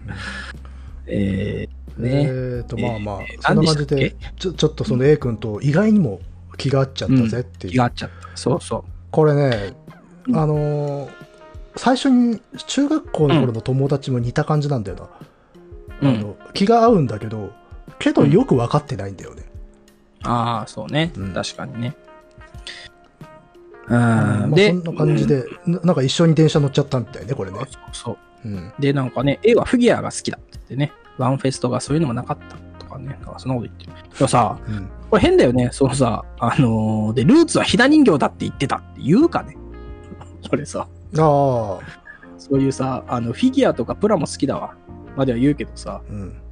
[1.06, 2.10] えー、ね。
[2.24, 6.20] えーとまあまあ、えーそんな感じ何ででちょちょっとその A 君と意外にも
[6.56, 7.72] 気が合っちゃったぜっていう。
[7.72, 8.36] 気が合っちゃった。
[8.36, 9.74] そうそこれね、
[10.28, 11.10] うんあのー
[11.74, 15.08] 最初に中学校の頃の友達も似た感じなんだよ
[16.02, 16.02] う。
[16.02, 16.10] うな。
[16.10, 16.20] あん。
[16.20, 17.50] の気が合うんだけど、
[17.98, 19.44] けどよく分かってないんだよね。
[20.22, 21.32] ああ、そうねうん。
[21.32, 21.96] 確かにね。
[23.88, 24.50] まあうん。
[24.50, 27.68] で、そんな感じで、ななんか一緒に電車乗っちゃったみたいね、これねそう。
[27.92, 28.16] そう。
[28.44, 28.72] うん。
[28.78, 33.92] で、なんかね、絵はフィギュアが好きだって言ってね、ワンフェスとかそういうのもなかったとかね、なんかそんなこと言ってる。
[34.18, 34.90] でもさ、うん。
[35.10, 39.56] これ変だよね、そのさ、あのーで、ルーツはひな人形だって言ってたって言うかね。
[40.48, 41.78] これさ、ああ、
[42.38, 44.74] そういうさ、あの、フィギュアとかプラも好きだわ。
[45.16, 46.42] までは言うけどさ、うん。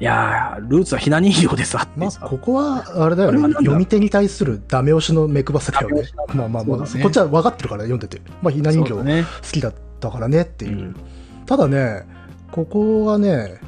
[0.00, 6.04] いやー、ルーツはひな人形でさまあ、さ、ここは、あれだよね読み手に対するダメ押しの目配せだよね
[6.34, 8.22] まあまあまあ、ねこっちは分かってるから読んでて。
[8.40, 9.24] まあ、ひな人形好。
[9.52, 10.78] きだったからねっていう。
[10.78, 10.96] うん
[11.50, 12.04] ただね、
[12.52, 13.58] ここはね、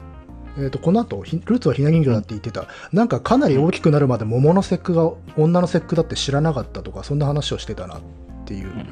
[0.56, 8.00] えー、とこの後ひルーツはひな人形だって言ってた、なんかかなり大きくなるまで桃の節句が女の節句だって知らなかったとか、そんな話をしてたなっ
[8.44, 8.86] ていう、うん。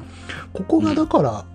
[0.51, 1.45] ここがだから、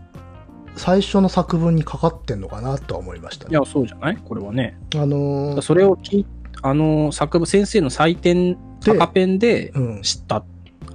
[0.77, 3.51] 最初の作文にかかってんのかなとは思いましたね。
[3.51, 4.17] いや、そうじゃない？
[4.17, 4.79] これはね。
[4.95, 6.27] あのーそれを聞い
[6.63, 10.43] あのー作文、先生の採点、で赤ペンでうん、知った。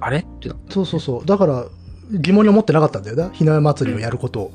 [0.00, 0.18] あれ？
[0.18, 0.74] ってなった。
[0.74, 1.66] そうそうそう、だから
[2.10, 4.52] 疑問に思ってなかったんだよな、ひな祭りをやることを。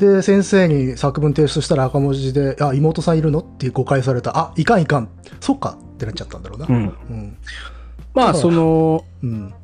[0.00, 3.40] で、先生に作文提出したら赤文字で、あ、妹さんいるの？
[3.40, 5.08] って誤解された、あ、いかんいかん、
[5.40, 6.66] そっかってなっちゃったんだろうな。
[6.66, 6.74] うん。
[6.74, 6.78] う
[7.12, 7.36] ん。
[8.14, 9.54] まあ、その、うん。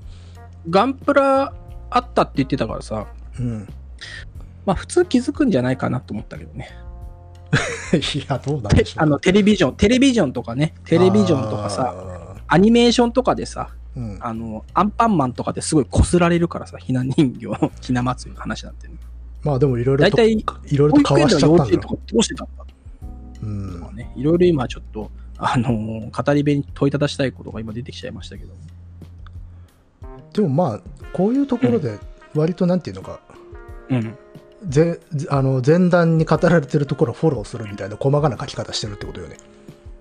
[0.69, 1.55] ガンプラ
[1.91, 3.07] あったって言ってたからさ、
[3.41, 3.69] うん。
[4.67, 6.69] まあ普通気づくんじゃないかなと思ったけどね。
[7.95, 9.03] いや、どうなんてでしょう。
[9.05, 18.95] あの、テレビジョン、テレビジョンとかね、テレビジョンとかさ、あアニメーションとかでさ、ー、うん、あの、アンパンマンとかですごい擦られるからさ、ひな人形、ひな祭りの話なんてね。
[19.47, 20.45] まあでもいろいろと、い
[20.77, 22.65] ろいろ保と交わしちゃったんだろ稚園とかどうしてたんだ
[23.43, 23.47] う。
[23.47, 23.93] うと。
[23.93, 28.53] ね、いろいろ今ちょっと、あのー語り部に問いただしたいことが今出てきちゃいましたけど。
[30.33, 30.81] でもまあ、
[31.13, 32.01] こういうところで、
[32.35, 33.21] 割となんていうのか、
[33.89, 34.19] うん。
[34.67, 34.99] ぜ
[35.31, 39.37] あの前段に語られてるところをフォローするみたいな細かな書き方してるってことよね。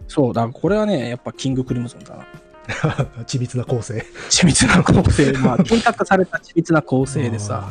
[0.07, 2.25] そう、だからこれはね、やっぱキングクリムゾンだな。
[3.25, 4.03] 緻密な構成。
[4.29, 7.69] 緻密な構成、まあ、 計画された緻密な構成でさ。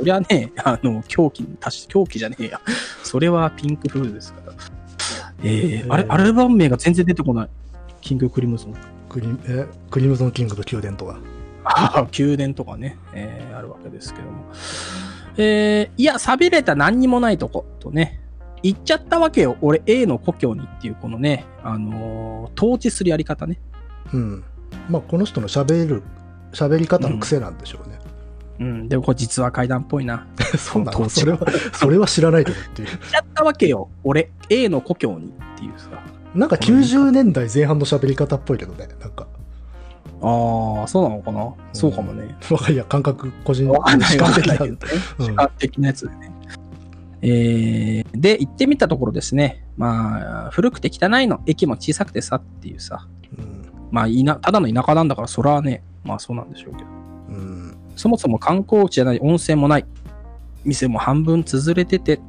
[0.00, 2.60] そりゃね、あの、狂気に達し、狂気じゃねえや。
[3.02, 4.52] それはピンクフルーですから。
[5.42, 7.48] えー、あれ、アルバム名が全然出てこない。
[8.00, 8.74] キングクリムゾン。
[9.08, 11.18] クリえクリムゾンキングと宮殿とか。
[11.64, 14.44] ああ、宮殿とかね、えーあるわけですけども。
[15.36, 18.20] えーいや、寂れた何にもないとこ、とね、
[18.62, 19.56] 言っちゃったわけよ。
[19.60, 23.60] 俺 A の故郷にっていう、このね、あのー統治するやり方ね。
[24.12, 24.44] うん。
[24.88, 26.02] まあ、この人の喋る、
[26.52, 27.98] 喋り方の癖なんでしょうね。
[28.60, 30.26] うん、でもこれ実は階段っぽいな。
[30.58, 31.08] そうなの？
[31.08, 31.38] それは、
[31.72, 32.88] それは知らないけどっていう。
[32.88, 33.88] 言っちゃったわけよ。
[34.04, 35.88] 俺 A の故郷にっていうさ。
[36.34, 38.86] なんか90年代前半の喋り方っぽいけどね。
[39.00, 39.26] なんか。
[40.22, 42.36] ああ、そうなのかな、そうかもね。
[42.68, 44.76] いや、感覚、個人わかんない主観的なね。
[45.18, 46.32] 主観的なやつでね。
[47.22, 49.64] えー、で、行ってみたところですね。
[49.78, 51.40] まあ、古くて汚いの。
[51.46, 53.06] 駅も小さくてさっていうさ。
[53.38, 53.62] うん。
[53.90, 56.99] まあ、いな、ただの田舎なんだから、そらね、まあそうなんでしょうけど。
[58.00, 58.02] うん。
[58.02, 59.86] そもそも観光地じゃない、温泉もない。
[60.64, 62.20] 店も半分潰れてて、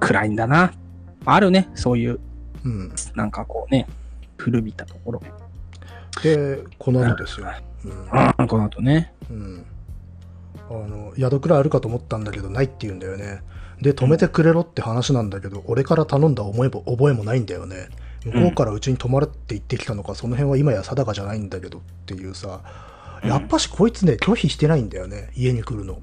[0.00, 0.72] 暗いんだな。
[1.24, 2.20] あるね、そういう、
[2.64, 2.92] うん。
[3.14, 3.86] なんかこうね、
[4.36, 5.22] 古びたところ。
[6.22, 7.46] で、この後ですよ。
[7.84, 9.12] うん、この後ね。
[9.30, 9.36] うん。
[9.36, 9.66] うん。
[10.68, 13.42] あの、宿くらいあるかと思ったんだけど、ないって言うんだよね。
[13.80, 17.88] で、止めてくれろって話なんだけど、俺から頼んだ思いも覚えもないんだよね。
[18.24, 22.60] 向こうからうちに泊まれって言ってきたのか、その辺は今や定かじゃないんだけどっていうさ、
[23.28, 25.98] やっぱしこいつね、拒否してないんだよね、家に来るの。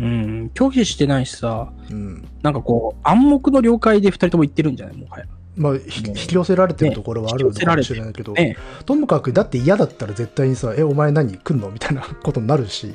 [0.00, 2.28] うん、拒否してないしさ、うん。
[2.42, 4.96] なんかこう、暗黙の了解で二人とも言ってるんじゃない？
[4.96, 5.24] もはや。
[5.56, 8.56] まあ、ひ引き寄せられてるところはあるのかもしれないけど、ね、
[8.86, 11.36] ともかく、だって嫌だったら絶対にさ、え、お前何？
[11.36, 11.70] 来んの？
[11.70, 12.94] みたいなことになるし、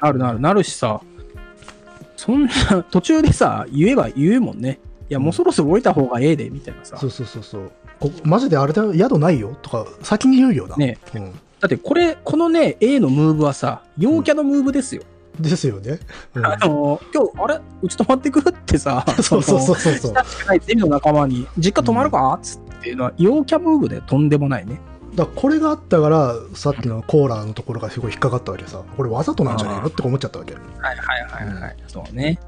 [0.00, 1.00] あるなる、なるしさ、
[2.16, 2.50] そんな、
[2.90, 4.80] 途中でさ、言えば言うもんね。
[5.08, 6.96] いや、もうそろそろ降りた方がええで、みたいなさ。
[6.96, 7.72] そうそうそうそう。
[8.00, 9.56] こマジであれだよ、宿ないよ？
[9.62, 10.74] とか、先に言うよな。
[10.76, 11.32] ねうん。
[11.62, 15.02] だってこれ、このね、A のムーブはさ、陽キャのムーブですよ。
[15.38, 16.00] ですよね。
[16.34, 17.60] うんあの、今日、あれ？
[17.80, 20.56] うち泊まってくるってさ、 そうそうそうそうそう。
[20.56, 22.36] いゼミの仲間に、実家泊まるか？
[22.42, 24.80] つっていうのは、陽キャムーブでとんでもないね。
[25.14, 28.82] だこれがあったから、さっきのコーラのところがすごい引っかかったわけさ。
[28.96, 29.86] これわざとなんじゃねえの？
[29.86, 30.54] って思っちゃったわけ。
[30.54, 30.62] はい
[30.96, 31.76] はいはいはい。
[31.86, 32.40] そうね。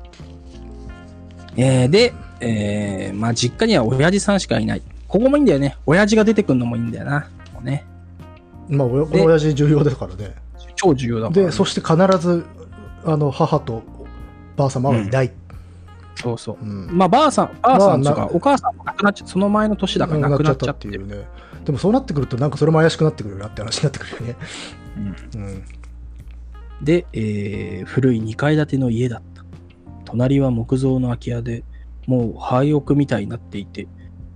[1.55, 4.83] えー、で、えー、まあ実家には親父さんしかいない。
[5.07, 5.77] ここもいいんだよね。
[5.87, 7.29] 親父が出てくるのもいいんだよな。
[7.53, 7.87] もうね。
[8.69, 10.35] まあ、おこでの親父重要ですからね。
[10.77, 11.47] 超重要だから、ね。
[11.47, 12.45] で、そして必ず、
[13.05, 13.83] あの、母と
[14.57, 15.33] ばあ様はいない。
[16.17, 16.65] そうそう。
[16.65, 16.89] うん。
[16.97, 20.95] まあ、ばあさん、ばあさんとか、お母さんも亡くなっちゃその前の年だから亡くなっちゃってる。
[20.95, 21.27] いうね。
[21.65, 24.37] でもそうなってくると、なんかそれも怪しくなってくるよなって話になってくるよね。
[25.35, 25.65] うん。
[26.83, 29.45] で、えー古い2階建ての家だった。
[30.05, 31.65] 隣は木造の空き家で、
[32.07, 33.89] もう廃屋みたいになっていて、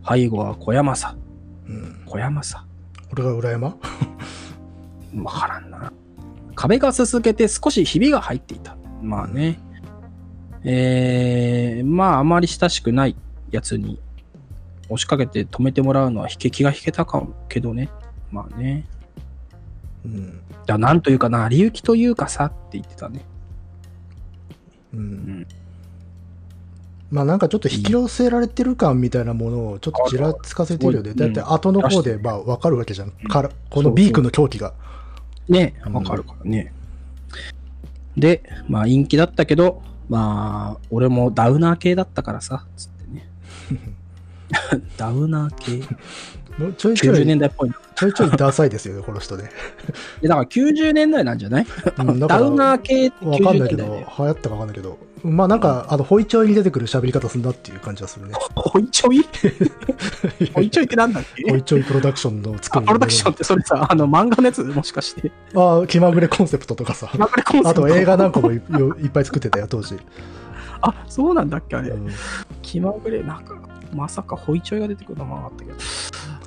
[0.09, 1.17] 背後は小山さ。
[1.67, 2.03] うん。
[2.07, 2.65] 小山さ。
[3.19, 3.77] 俺が裏山
[5.23, 5.93] わからんな。
[6.55, 8.77] 壁がすすけて少しひびが入っていた。
[9.03, 9.59] まあね。
[10.65, 13.17] えー、まああまり親しくない
[13.51, 14.01] やつに
[14.85, 17.91] 押しかけて止めてもらうのは引け気が引けたかもけどね。
[18.31, 18.87] まあね。
[20.05, 20.41] うん。
[20.67, 23.25] じゃあなんというかな、理由きというかさって言ってたね。
[24.95, 25.01] うん。
[25.01, 25.47] ん
[27.11, 31.11] まあなんかちょっと引き寄せられてる感みたいなものをちょっとちらつかせてるよね。
[31.11, 33.11] うんだって後の方でまあわかるわけじゃん。
[33.11, 34.75] からこのビークの狂気が。
[35.49, 36.73] ねうんわかるからね。
[38.17, 43.29] で、まあ陰気だったけど、まあ、俺もダウナー系だったからさ、つってね。
[44.97, 45.97] ダウナー系
[46.59, 47.77] もうちょいちょ90い、年代っぽいな。
[47.99, 49.51] ちょいちょいダサいですよね、この人ね。
[50.23, 51.67] でだから90年代なんじゃない？
[51.99, 53.95] うんダウナー系ってわかんないけ90年ど。
[54.19, 54.99] 流行ったかわかんないけど。
[55.25, 58.35] まあなんか、あの、ホイチョイに出てくる喋り方すんだっていう感じはするね。
[58.55, 59.27] ホイチョイ？
[60.55, 61.51] ホイチョイってなんだっけ？
[61.51, 65.33] ホイチョイプロダクションの作るあプロダクションってそれさ、あの漫画のやつもしかして。
[65.57, 67.09] ああ、気まぐれコンセプトとかさ。
[67.11, 69.97] 気まぐれコンセプトあと映画なんかもいいっぱい作ってたよ、当時。
[70.83, 71.89] あ、そうなんだっけあれ。
[71.91, 72.09] うん
[72.63, 73.57] 気まぐれ、なんか、
[73.95, 75.77] まさかホイチョイが出てくるのもなかったけど。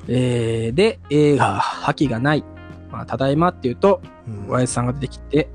[0.07, 2.43] えー、で、映画、覇気がない。
[2.91, 5.49] まあ、ただいまっていうと、うん親父さんが出てきて、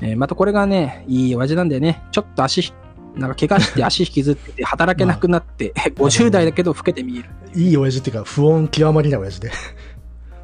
[0.00, 2.02] えーまたこれがね、いい親父なんだよね。
[2.12, 2.72] ちょっと足ひ、
[3.14, 7.28] なんか怪我して 足引きずってて、働けなくなって、50 代だけど老けて見える。
[7.54, 9.50] いい親父っていうか、不穏極まりな親父で。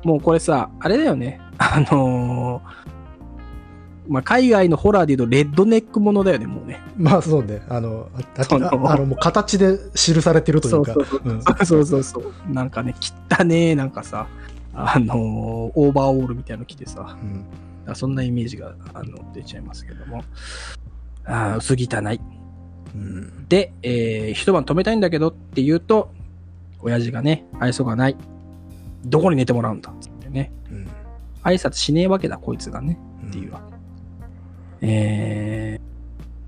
[0.03, 1.41] もうこれさ、あれだよね。
[1.59, 2.94] あのー
[4.07, 6.81] まあ、海外のホラーで言うとレッドネックものだよね、もうね。
[6.97, 10.93] まあそうね、あの、あのああのもう形で記されてるというか。
[10.93, 12.53] そうそううんそうそうそう。
[12.53, 14.27] なんかね、汚ねえ、なんかさ、
[14.75, 17.45] あのーオーバーオールみたいなの着てさ、うん
[17.87, 20.25] あそんなイメージがあの出ちゃいますけども。
[21.25, 22.21] あー薄汚い。
[22.95, 26.11] うんで、えー一晩止めたいんだけどって言うと、
[26.81, 28.17] 親父がね、愛想がない。
[29.07, 30.53] どこに寝てもらうんだっつってね。
[30.71, 30.89] うん
[31.43, 32.99] 挨拶しねえわけだ、こいつがね。
[33.23, 33.74] うんっていうわけ。
[34.87, 35.81] え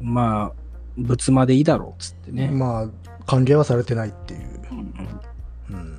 [0.03, 0.53] ー、まあ、
[0.99, 2.49] 仏間でいいだろうっつってね。
[2.49, 4.41] まあ、歓迎はされてないっていう。
[4.71, 5.97] うんうんうん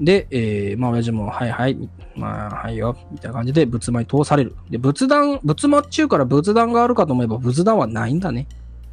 [0.00, 1.76] で、えー、まあ、親父も、はいはい、
[2.14, 4.54] まあ、はいよ、みたいな感じで仏間に通される。
[4.70, 8.46] で、仏壇、仏間っちゅうから仏壇があるかと思えば仏壇はないんだね。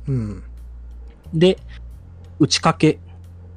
[0.07, 0.43] うん
[1.31, 1.59] で、
[2.39, 2.99] 打ち掛け、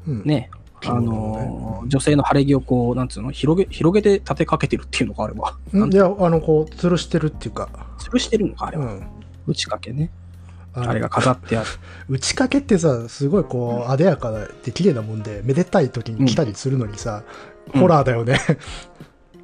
[0.06, 0.50] うんね、
[0.86, 7.68] あのー女性の晴れ着をこう、なんつうの、広げ、広げて立てかけてるっていうのがあれば、うんいや、あの、こう、吊るしてるっていうか、
[7.98, 8.84] 吊るしてるのか、あれは。
[8.84, 9.06] うん。
[9.46, 10.10] 打ち掛けね。
[10.74, 11.68] あれが飾ってある。
[12.10, 14.30] 打ち掛けってさ、すごいこう、あでやか
[14.64, 17.22] で綺麗なもんで、めでたい時に来たりするのにさ、
[17.72, 18.38] うんホラーだよね。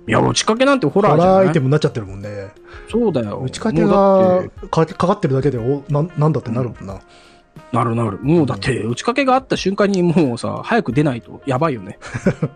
[0.09, 1.45] いや、打ち掛けなんてホホララーじゃない？
[1.45, 2.49] ーアイテムになっちゃってるもんね。
[2.91, 3.39] そうだよ。
[3.45, 7.01] 打ち掛けがかかかってるだけで、おななんだってなるもんな。
[7.73, 8.19] なるなる。
[8.23, 11.99] もうだって、打ち掛けがあった瞬間にもうさ、早く出ないとやばいよね。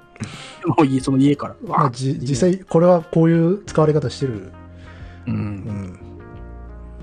[0.67, 1.57] もういい、その家から。
[1.67, 4.53] まあ、じ実際、これはこういう使われ方してる。
[5.27, 5.31] う。
[5.31, 5.99] うんん。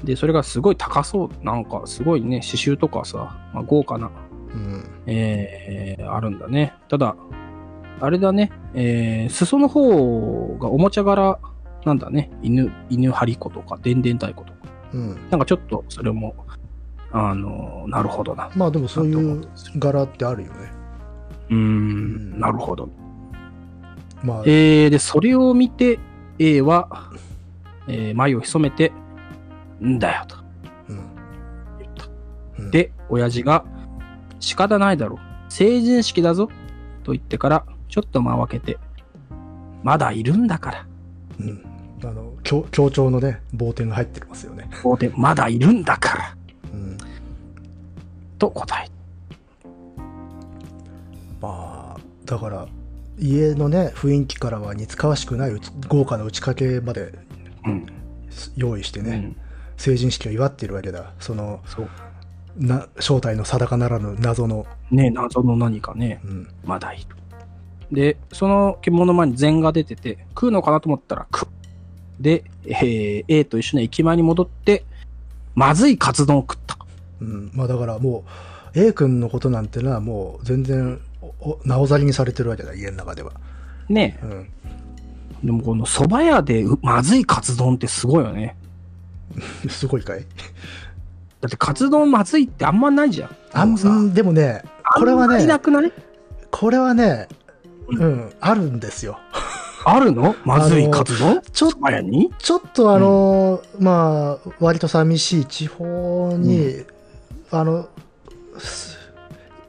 [0.04, 1.30] で、それがすごい高そう。
[1.46, 4.12] なんか、すごいね、刺繍とかさ、まあ、豪華な、
[4.54, 4.84] うん。
[5.08, 6.74] えー、あるんだね。
[6.88, 7.16] ただ、
[8.02, 11.40] あれだね、えー、裾の方がおもちゃ柄
[11.86, 12.32] なんだね。
[12.42, 14.60] 犬、犬張り子とか、でんでん太鼓とか。
[14.94, 15.30] うん。
[15.30, 16.36] なんかちょっと、それも、
[17.12, 18.50] あの、なるほどな。
[18.56, 20.72] まあでもそういう柄ってあるよね。
[21.50, 21.58] うーん
[22.38, 22.90] ん、なるほど。
[24.24, 26.00] まあ、えー、で、それを見て、
[26.40, 27.12] A は、
[27.88, 28.92] えー眉を潜めて、
[29.84, 30.38] んだよと
[30.90, 30.98] うん
[31.80, 32.06] 言った。
[32.60, 33.66] うんで、親父が、
[34.40, 35.20] 仕方ないだろう。
[35.50, 36.50] 成人式だぞ。
[37.04, 38.78] と言ってから、ちょっと間を空けて、
[39.84, 40.88] まだいるんだから。
[41.40, 41.66] うん。
[42.04, 44.68] あの、強強調のね、棒点が入ってますよね。
[44.82, 46.36] ここで、まだいるんだから。
[48.36, 48.40] うん。
[48.40, 48.90] と答え。
[51.42, 52.68] まあ、だから、
[53.18, 57.14] 家のね、雰囲気からは似つかわしくないうち豪華な打ち掛けまで
[57.66, 57.86] うん。
[58.58, 59.46] 用意してね、うん
[59.78, 61.12] 成人式を祝っているわけだ。
[61.20, 61.90] その、そう。
[62.58, 64.66] な正体の定かならぬ謎の。
[64.90, 66.48] ね、謎の何かね、うん。
[66.64, 67.06] まだいる。
[67.92, 72.24] で、その獣の前に禅が出てて、食うのかなと思ったら食う。
[72.24, 74.86] で、えー A と一緒に駅前に戻って、
[75.56, 76.78] まずいカツ丼を食った。
[77.22, 77.52] うん。
[77.54, 78.26] まあだからも
[78.76, 81.00] う、A 君のことなんてのはもう全然、
[81.64, 83.32] なおざりにされてるわけだ、家の中では。
[83.90, 84.50] ねうん。
[85.44, 88.56] でもこの蕎麦屋でうまずいカツ丼ってすごいよね。
[89.70, 90.26] すごいかい？
[91.42, 93.36] だってカツ丼まずいってあんまないじゃん。
[93.54, 94.64] あんでもね、
[94.96, 95.92] これはねな、くない？
[96.52, 97.28] これはね、
[97.90, 99.20] うんうん、あるんですよ。
[99.86, 100.36] あるの？
[100.46, 101.42] まずいカツ丼？
[101.54, 101.70] ちょ
[102.40, 106.84] ちょっとあの、まあ、割と寂しい地方に、
[107.60, 107.88] あの、
[108.58, 108.98] す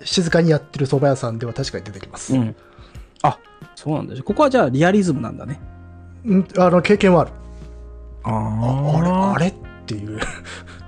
[0.03, 2.35] 静かにやってる蕎麦屋さんでは確かに出てきます。
[2.35, 2.57] うん。
[3.23, 3.39] あ、
[3.75, 4.23] そうなんだ。
[4.23, 5.61] ここはじゃあリアリズムなんだね。
[6.25, 7.31] うん、あの、経験はある。
[8.25, 9.55] あああれ、あれっ
[9.87, 10.19] ていう。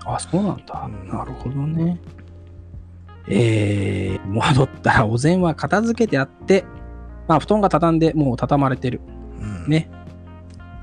[0.04, 0.88] あ、そうなんだ。
[0.88, 2.00] うんなるほどね。
[3.28, 6.64] えー、戻ったらお膳は片付けてあって、
[7.28, 9.00] まあ布団が畳んでもう畳まれてる。
[9.40, 9.68] うん。
[9.68, 9.90] ね。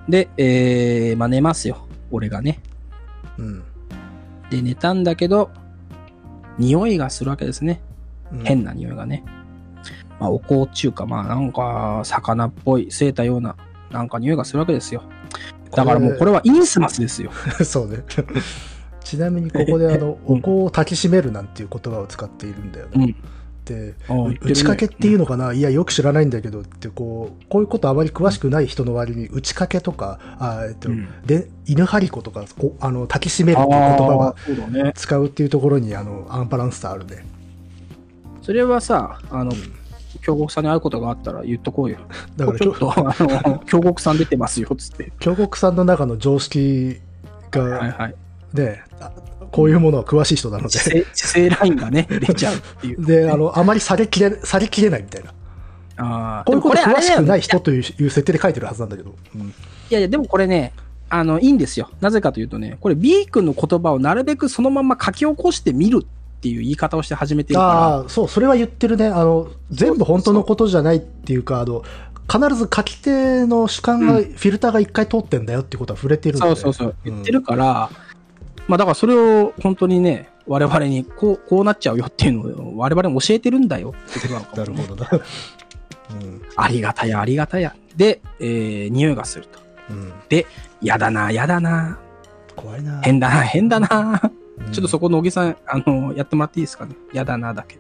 [0.08, 1.88] で、えー、まあ寝ますよ。
[2.12, 2.62] 俺がね。
[3.38, 3.64] うん。
[4.50, 5.52] で、寝たんだけど、
[6.58, 7.82] 匂いがするわけですね。
[8.32, 9.24] うん変な匂いがね。
[10.20, 13.56] まあ、お香っていうか、まあ、なんか、魚っぽい、据えたような、
[13.92, 15.04] なんか匂いがするわけですよ。
[15.72, 17.32] だからもうこれはインスマスですよ。
[17.64, 18.04] そうね。
[19.04, 22.92] ちなみにここであの、うんお香を焚きしめるなんていう言葉を使っているんだよね。
[22.96, 23.16] うん。
[23.66, 23.96] って
[24.42, 34.94] 打ち掛けっていうのかな、いや、よく知らないんだけどって、こう、こういうことあまり詳しくない人の割に、打ち掛けとか、あえっと、うんで、犬張り子とか、こあの、焚きしめるっていう言葉あが。
[34.94, 37.26] 使うっていうところに、あの、アンバランスさあるね。
[38.42, 39.52] それはさ、あの、
[40.22, 41.98] 京極さんに会うことがあったら言っとこうよ。
[42.38, 45.12] だから、 ちょっと、あの、京極さん出てますよ、つって。
[45.20, 47.00] 京極さんの中の常識
[47.52, 48.16] はいが、はい。
[48.54, 49.12] ね、あ
[49.56, 53.06] こういうものは詳しい人なので、姿勢、ラインがね、 出ちゃうっていう。
[53.06, 55.30] で、あの、あまりされきれ、されきれないみたいな。
[55.96, 59.16] ああ、こういうこと詳しくない人といういう設定で書いてるはずなんだけど。
[59.34, 60.74] うんいやいや、でもこれね、
[61.08, 61.90] あの、いいんですよ。
[62.02, 69.08] なぜかというとね、これ B 君の言葉をなるべくそのまま書き起こしてみるっていう言い方をして始めてるかああ、そう、それは言ってるね。
[69.08, 71.84] あの、全部本当のことじゃないっていうか、あの、
[72.30, 76.62] 必ず書き手の主観が、うんフィルターが一回通ってんだよってことは触れてるんだよねら。
[76.62, 76.96] そうそうそう。
[77.06, 77.90] 言ってるから、
[78.68, 85.10] まあだからそれを本当にね、我々にこう、こうなっちゃうよっていうのを我々に教えてるんだよってことなのかも、 なるほどな。
[85.12, 86.42] うん。
[86.56, 87.76] ありがたや、ありがたや。
[87.96, 89.60] で、えー、匂いがすると。
[89.90, 90.14] うん。
[90.82, 91.98] やだな、やだな、
[92.56, 93.02] 怖いな。
[93.02, 94.22] 変だな、変だな。
[94.24, 96.96] うんちょっとそこの小木さん、あの、やってもらっていいですかね？
[97.12, 97.78] やだな、だけ。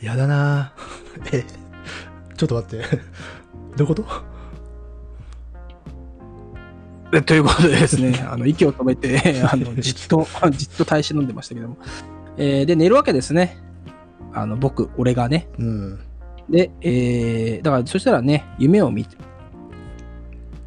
[0.00, 0.72] やだな
[1.30, 1.44] え、
[2.36, 2.84] ちょっと待って。
[3.76, 4.02] どういうこと？
[4.02, 4.08] で
[7.26, 11.76] ということでですね、 あの、息を止めて、 あの、じっと、 じっと耐え忍んでましたけども。
[12.36, 13.58] えーで、寝るわけですね。
[14.32, 15.46] あの、僕、俺がね。
[15.58, 16.00] うん。
[16.50, 19.16] で、えー、だから、そしたらね、夢を見て。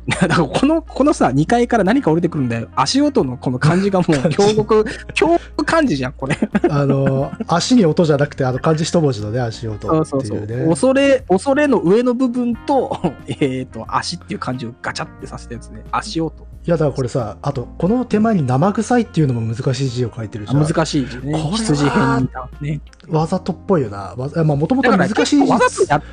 [0.08, 2.70] だから、この、このさ、2階から何か降りてくるんだよ。
[2.76, 6.38] 足音のこの感じがもう、京極、京極漢字じゃん、これ。
[6.70, 10.38] あの、足に音じゃなくて、あの、漢字一文字のね、足音そうってそうそう。
[10.40, 10.70] いうね。
[10.70, 12.98] 恐れ、恐れの上の部分と、
[13.28, 15.84] えっ、と、足っていう感じをガチャってさせたやつね。
[15.92, 16.48] 足音。
[16.68, 20.66] いや、だからこれさ、あと、この手前に生臭いっていうのも難しい字を書いてるじゃん。
[20.66, 22.82] 難しい字ね羊編だね。
[23.08, 24.16] わざとっぽいよな。
[24.18, 26.04] わざまあ、もともと難しい字わざとやっ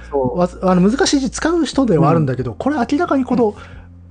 [0.62, 3.56] あの難しい字使う人ではあるんだけど、これ明らかにこの、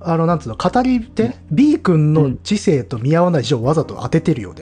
[0.04, 4.54] あの、なんつうの、語り手、B 君の知性と見合わない字をわざと当ててるよう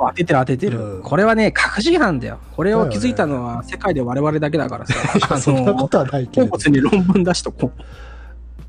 [0.00, 0.78] 当ててる当ててる。
[0.78, 2.38] うんこれはね、確信犯だよ。
[2.56, 4.94] これを気づいたのは世界で我々だけだからさ。
[5.34, 6.52] あそんなこの、とはないけれど。
[6.52, 7.82] 好物に論文出しとこう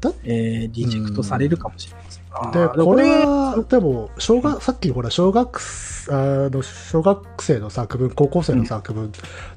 [0.01, 0.11] だ。
[0.23, 2.23] えー、リジェクトされるかもしれません。
[2.31, 5.61] あで、ーこれは、でも、小学、さっきほら、小学、
[6.09, 9.11] あの、小学生の作文、高校生の作文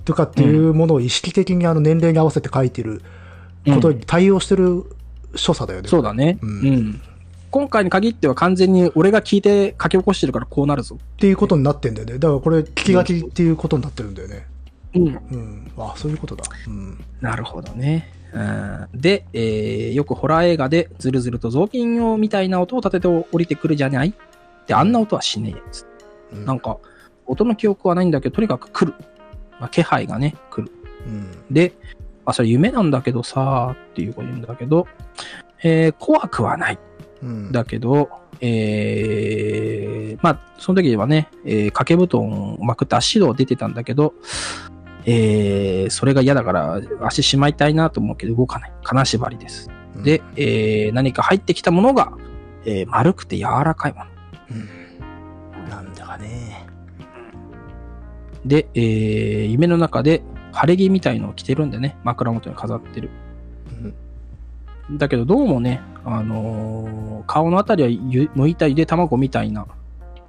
[0.04, 3.02] とかっていうものを意識的にあの年齢に合わせて書いてる
[3.66, 4.84] ことに対応してる
[5.36, 5.88] 所作だよね。
[5.88, 6.38] そうだね。
[6.42, 7.00] ううんん。
[7.50, 10.96] 今回に限っては完全に俺が聞いて書き起こしてるからこうなるぞ。
[10.98, 12.18] っていうことになってんだよね。
[12.18, 14.46] だからこれ、聞き書きっていうことになってるんだよね。
[14.94, 15.06] うん。
[15.06, 15.72] うん。
[15.78, 16.44] あ、そういうことだ。
[16.66, 17.04] うん。
[17.20, 18.12] なるほどね。
[18.32, 24.12] うんで、えーよくホラー映画でズルズルと雑巾用みたいな音を立てて降りてくるじゃない？
[24.66, 25.86] で、あんな音はしねえやつ。
[26.32, 26.78] うんなんか、
[27.26, 29.04] 音の記憶はないんだけど、とにかく来る。
[29.60, 30.72] まあ、気配がね、来る。
[31.06, 31.28] うん。
[31.54, 34.86] で、まあ、それ夢なんだけどさ、っていうこと言うんだけど、
[35.62, 36.78] えー怖くはない。
[37.22, 37.52] うん。
[37.52, 38.08] だけど、
[38.40, 42.22] えーまあ、その時はね、えー掛け布団
[42.54, 44.14] をまくって足を出てたんだけど、
[45.06, 48.72] えーそれが嫌だから足しまいたいなと思うけど動かない。
[48.82, 49.70] 金縛りです。
[49.96, 52.12] うんで、、えー何か入ってきたものが、
[52.64, 54.10] えー丸くて柔らかいもの。
[54.50, 55.68] うん。
[55.68, 56.66] なんだかね。
[58.44, 60.22] で、えー夢の中で
[60.54, 63.10] 晴れ着みたいのを着てるんでね、枕元に飾ってる。
[64.88, 64.98] うん。
[64.98, 69.66] だけどどうもね、あのー顔のあたりはゆ剥いたゆで卵みたいな、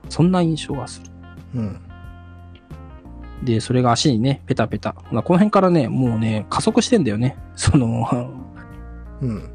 [0.09, 1.11] そんな印象がする。
[1.55, 1.81] うん。
[3.43, 4.95] で、それが足にね、ペタペタ。
[5.11, 7.37] まあこの辺からね、もうね、加速してんだよね。
[7.55, 8.07] その、
[9.21, 9.49] うん。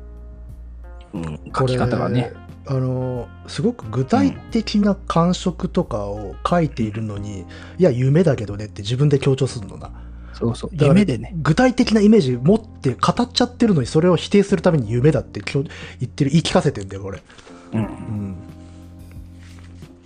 [1.14, 2.32] うん、書き方がね。。
[2.66, 7.40] あのすごく具体的な感触とかを書いているのに、
[7.78, 9.90] いや夢だけどねって自分で強調するのな
[10.40, 10.70] そうそう。
[10.72, 11.34] 夢でね。
[11.36, 17.22] 具体的なイメージ持って語っちゃってるのにそれを否定するために夢だって今日言ってる言い聞かせてんだよこれ、
[17.74, 17.80] うん。
[17.80, 18.36] うん、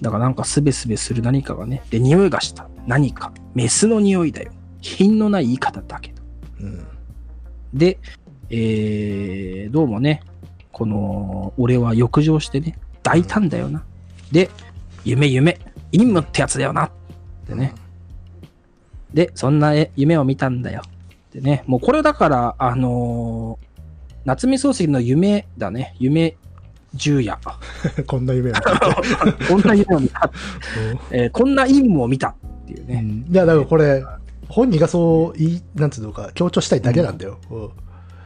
[0.00, 1.82] だからなんかすべすべする何かがね。
[1.90, 2.68] で、匂いがした。
[2.86, 3.32] 何か。
[3.54, 4.50] メスの匂いだよ。
[4.80, 6.22] 品のない言い方だけど。
[6.60, 6.86] うん
[7.74, 7.98] で、
[8.50, 10.22] えー、どうもね、
[10.70, 13.84] この、俺は浴場してね、抱いたんだよな。
[14.30, 14.48] で、
[15.04, 15.58] 夢夢、
[15.92, 16.84] 陰夢ってやつだよな。
[16.84, 16.90] っ
[17.46, 17.74] てね。
[19.14, 20.82] で、そんな絵夢を見たんだよ。
[21.32, 23.74] でね、もうこれだから、あのー
[24.26, 25.94] 夏目漱石の夢だね。
[25.98, 26.36] 夢
[26.94, 27.38] 十夜。
[28.06, 28.70] こんな夢を見た
[29.48, 30.30] こんな夢を見た。
[31.12, 32.34] えーこんな陰夢を見たっ
[32.66, 33.00] ていううね。
[33.02, 34.02] んいやだからこれ
[34.48, 37.70] 本人がそう言いなんつうのか強調したいだけなんだよ、うん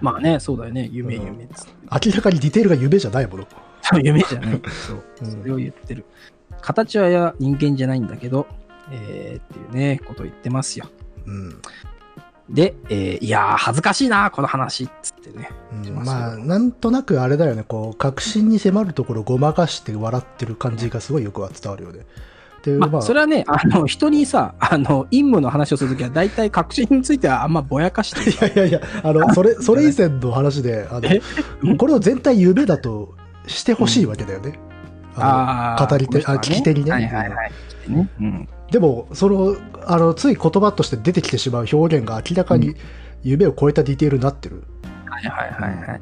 [0.01, 0.89] まあね、そうだよね。
[0.93, 1.73] 夢うん夢っつって。
[2.09, 3.47] 明らかにディテールが夢じゃないもの、
[3.83, 4.61] そう夢じゃない。
[4.87, 5.03] そう。
[5.23, 6.05] うんそれを言ってる。
[6.61, 8.47] 形はや人間じゃないんだけど、
[8.93, 10.87] えー、っていうね、ことを言ってますよ。
[11.27, 11.61] うん
[12.51, 15.51] で、えーいやー、恥ずかしいな、この話、っつってね。
[15.85, 22.07] うんまあまあなんとなくあれだよねこう確信に迫るところをごまかして笑ってる感じがすごいよくは伝わるよね
[22.63, 31.21] でまあ、それはね、あの、人にさ、あの、陰夢の話をするときは、大体確信 についてはあんまぼやかしてるいやいやいや、あの、それ、それ以前の話で、あえ？
[31.63, 33.15] の、これを全体夢だと
[33.47, 34.59] してほしいわけだよね。
[35.15, 36.91] ああーの語り手、あ、聞き手にね。
[36.91, 37.53] はいはいはい。
[38.21, 38.49] うん。
[38.71, 42.75] でも、その、あの、つい言葉として出てきてしまう表現が明らかに
[43.23, 44.65] 夢を超えたディテールになってる。
[45.07, 46.01] はいはいはいはい。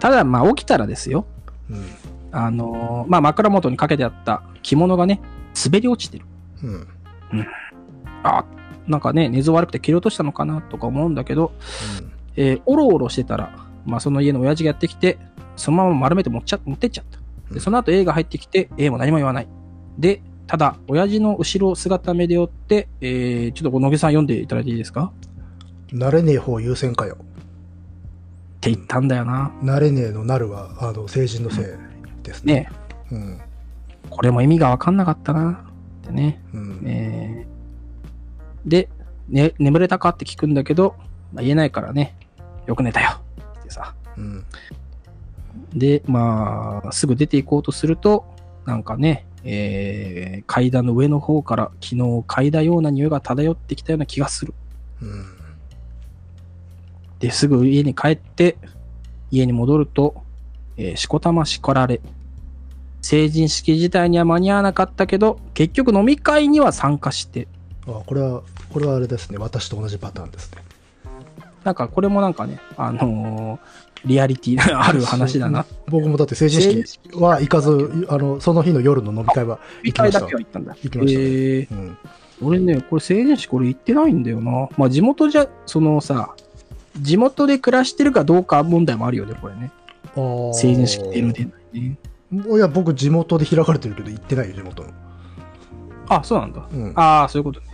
[0.00, 1.26] ただ、まあ、起きたらですよ。
[1.70, 1.84] うん。
[2.32, 5.20] あのーまあ、枕元にかけてあった着物がね、
[5.64, 6.24] 滑り落ちてる。
[6.64, 6.86] うん。
[8.24, 8.44] あ、
[8.86, 11.52] なんかね、寝相悪くて切り落としたのかなとか思うんだけど、
[12.36, 13.54] えーおろおろしてたら、
[13.84, 15.18] まあ、その家の親父がやってきて、
[15.56, 17.18] そのまま丸めて持っちゃ持ってっちゃった。
[17.18, 19.48] で、うんその後 A が入ってきて、A も何も言わない。
[19.98, 20.22] で、
[20.52, 25.10] ただ、親父の後ろ姿目で追って、えー、ちょっとこの野毛さん読んでいただいていいですか？
[25.94, 27.16] 慣れねえ方優先かよ。
[27.16, 27.18] っ
[28.60, 29.50] て言ったんだよな。
[29.62, 31.64] 慣れねえのなるは、あの、成人のせい
[32.22, 32.54] ですね。
[32.54, 32.70] ね
[33.12, 33.40] うん。
[34.10, 35.64] これも意味がわかんなかったな。
[36.02, 36.42] ってね。
[36.52, 36.82] うん。
[36.84, 38.90] えーで、
[39.30, 40.96] ね、眠れたかって聞くんだけど、
[41.32, 42.14] まあ、言えないからね、
[42.66, 43.22] よく寝たよ。
[43.60, 43.94] ってさ。
[44.18, 44.44] うん。
[45.72, 48.26] で、まあ、すぐ出ていこうとすると、
[48.66, 54.54] なんかね、えー階段の上の方から昨日嗅いだような匂いが漂ってきたような気がする。
[55.00, 55.24] うん。
[57.20, 58.56] で、すぐ家に帰って、
[59.30, 60.22] 家に戻ると、
[60.76, 62.00] えーしこたま叱られ。
[63.00, 67.48] 成人式自体には間に合わなかったけど、結局飲み会には参加して、
[67.86, 68.42] あ、これは、
[68.72, 69.38] これはあれですね。
[69.38, 70.62] 私と同じパターンですね。
[71.64, 75.64] なんかこれもなんかね、あのーリアリティの ある話だな。
[75.88, 80.20] 僕もだって成人式は行かず、あの、その日の夜の飲み会は行きました。
[80.20, 80.76] だけは行ったんだ。
[80.82, 81.96] 行きましたねえーうん。
[82.42, 84.68] 俺ね、これ成人式これ行ってないんだよな。
[84.76, 86.34] まあ地元じゃ、そのさ、
[87.00, 89.70] 地元で暮らしてるかどうか問題もあるよね、これね。
[90.52, 91.98] 成人式出る出ないね。
[92.32, 94.90] いや、僕地元で開かれてるけど行ってないよ、地元の。
[96.08, 96.66] あ、そうなんだ。
[96.72, 96.92] うん。
[96.94, 97.66] ああ、そういうことね。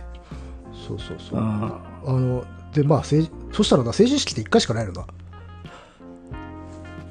[0.87, 1.39] そうそうそう。
[1.39, 2.43] ああの、
[2.73, 5.05] で、まあ、そしたらな、成人式って1回しかないのな。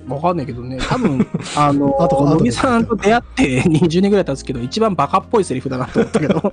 [0.08, 1.26] あ、わかんないけどね、多分、
[1.56, 6.52] あの、後か後で野木さんと出会って20年ぐらい経つけど、一番バカっぽいセリフだなと思ったけど、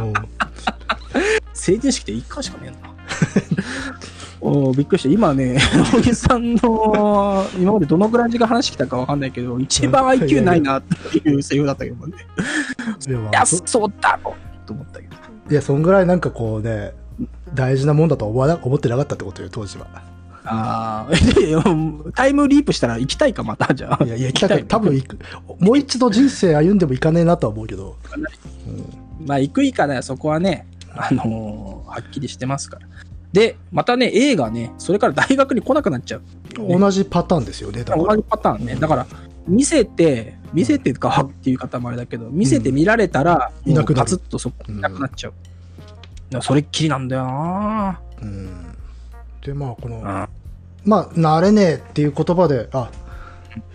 [0.00, 0.12] うん
[1.66, 2.90] 成人式って1回しかねえんだ。
[4.40, 5.08] おーびっくりした。
[5.08, 5.58] 今ね、
[5.92, 12.14] 野木さんの、今までどのぐらい時間話してきたかわかんないけど、一番 IQ ないなっていうセリフだったけどね。
[13.08, 15.16] いや、そそうだろうと思ったけど。
[15.50, 16.92] いや、そんぐらいなんかこうね、
[17.52, 19.86] 大事なもんだと思ってなかったってことよ、当時は。
[20.48, 21.12] ああ、
[22.14, 24.04] タイムリープしたら行きたいか、また、じゃあ。
[24.04, 24.64] いや、いや、行きたい。
[24.64, 25.18] 多分行く。
[25.58, 27.96] もう一度人生歩んでも行かねえなとは思うけど。
[29.26, 32.86] まあ、行くいかない、そこはね、あのーはっきりしてますから。
[33.32, 36.22] で、またね、映画ね、それから大学に来なくなっちゃう
[36.62, 38.76] ね、同じパターンですよね、同じパターンね。
[38.76, 39.06] だから、
[39.46, 45.32] 見せて、見せてかっていう方もあれだけど、見せて見られたら、いなくなるもうパツッとそこいなくなっちゃう。
[45.32, 45.94] だか
[46.30, 48.75] らそれっきりなんだよなうん。
[49.46, 50.28] で、まあ、この、あ
[50.84, 52.90] まあ、慣れねえっていう言葉で、あ、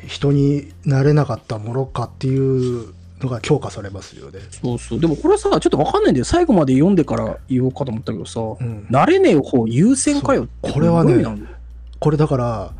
[0.05, 4.39] 人になれなかったものかっていうのが強化されますよね。
[4.51, 4.99] そうそう。
[4.99, 6.25] でもこれさ、ちょっとわかんないんだよ。
[6.25, 8.87] 最後まで読んでから言おうかと思ったけどさ、うん。
[8.91, 11.23] 慣れねえ方優先かよこれはね
[11.99, 12.73] これだから、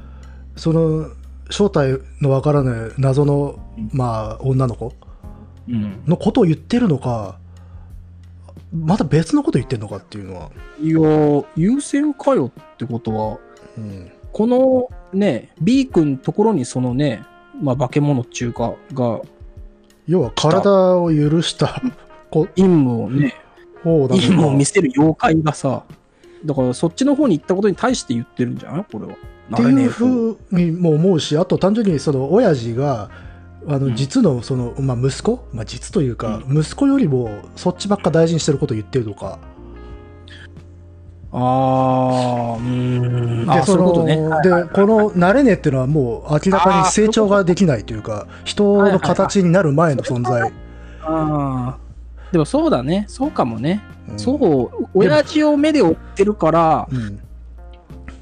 [0.58, 1.10] その、
[1.50, 3.60] 正体のわからない謎の、
[3.94, 4.94] まあ、女の子
[5.70, 6.04] うん。
[6.06, 7.38] のことを言ってるのか、
[8.74, 10.50] また別のこと言ってるのかっていうのは。
[10.82, 13.38] いやー、優先かよってことは、
[13.78, 14.12] うん。
[14.32, 17.24] このね、B 君ところにそのね、
[17.62, 19.22] まあ、化け物っていうか、が、
[20.08, 21.82] 要は体を許した
[22.30, 23.36] こ陰夢をね、
[23.84, 25.84] 陰夢を見せる妖怪がさ、
[26.46, 28.86] だからそっちの方に行ったことに対して言ってるんじゃない？
[28.92, 29.14] これは。
[29.54, 33.10] っていうふうにも思うし、あと単純にその親父が、
[33.68, 39.40] あのうん実のその、まあ、息子、まあ、実というか、息子よりもそっちばっか大事にしてることを言ってるとか、
[41.34, 43.50] ああ、うーん。
[43.50, 44.16] あで、ね。
[44.44, 50.52] で、この慣れねえっていうのはもう明らかに成長ができないというか、人の形になる前の存在。
[51.02, 51.78] ああ。
[52.34, 53.06] でもそうだね。
[53.08, 53.82] そうかもね。
[54.10, 57.20] うんそう、親父を目で追ってるから、うん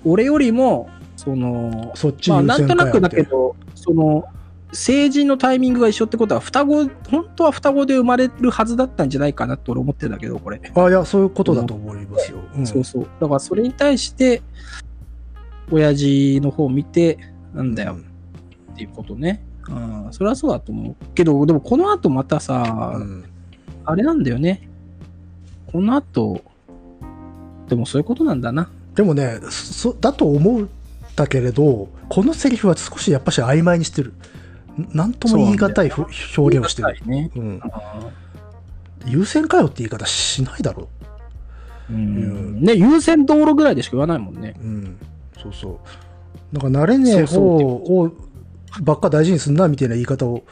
[0.05, 4.23] 俺よりも、その、そっちまあ、なんとなくだけど、その、
[4.71, 10.61] 成人のタイミングが一緒ってことは、双子、本当は双子で生まれるはずだったんじゃないかなって俺思ってんだけど、これ。
[10.75, 12.39] あ、いや、そういうことだと思いますよ。
[12.55, 13.07] うんそうそう。
[13.19, 14.41] だからそれに対して、
[15.71, 17.17] 親父の方を見て、
[17.53, 17.97] なんだよ
[18.73, 19.43] っていうことね。
[19.67, 20.95] うん、それはそうだと思う。
[21.13, 23.25] けど、でもこの後またさ、うん
[23.85, 24.69] あれなんだよね。
[25.71, 26.43] この後、
[27.69, 28.69] でもそういうことなんだな。
[28.99, 30.67] でもねそだと思っ
[31.15, 34.13] たけれどこのセリフは少しやっぱし曖昧にしてるん
[34.93, 36.05] なんとも言い難いふ
[36.37, 37.31] 表現をしてる、ね。
[37.35, 38.09] うん、あ
[39.05, 42.61] 優先かよって言い方しないだろーうん。
[42.61, 44.55] ね、優先道路ぐらいでしか言わないもんね。
[44.61, 44.97] うん。
[45.41, 45.79] そうそ
[46.53, 46.57] う。
[46.57, 48.11] なんか慣れねえ方を
[48.81, 50.43] ばっか大事にすんなみたいな言い方を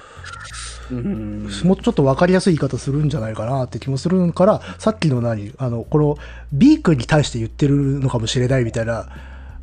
[0.89, 1.49] うん。
[1.63, 5.53] もうちょっと分かりやすい言い方するんじゃないかなって気もするからさっきの何？
[5.57, 6.17] あのこの
[6.53, 9.09] B 君に対して言ってるのかもしれないみたいな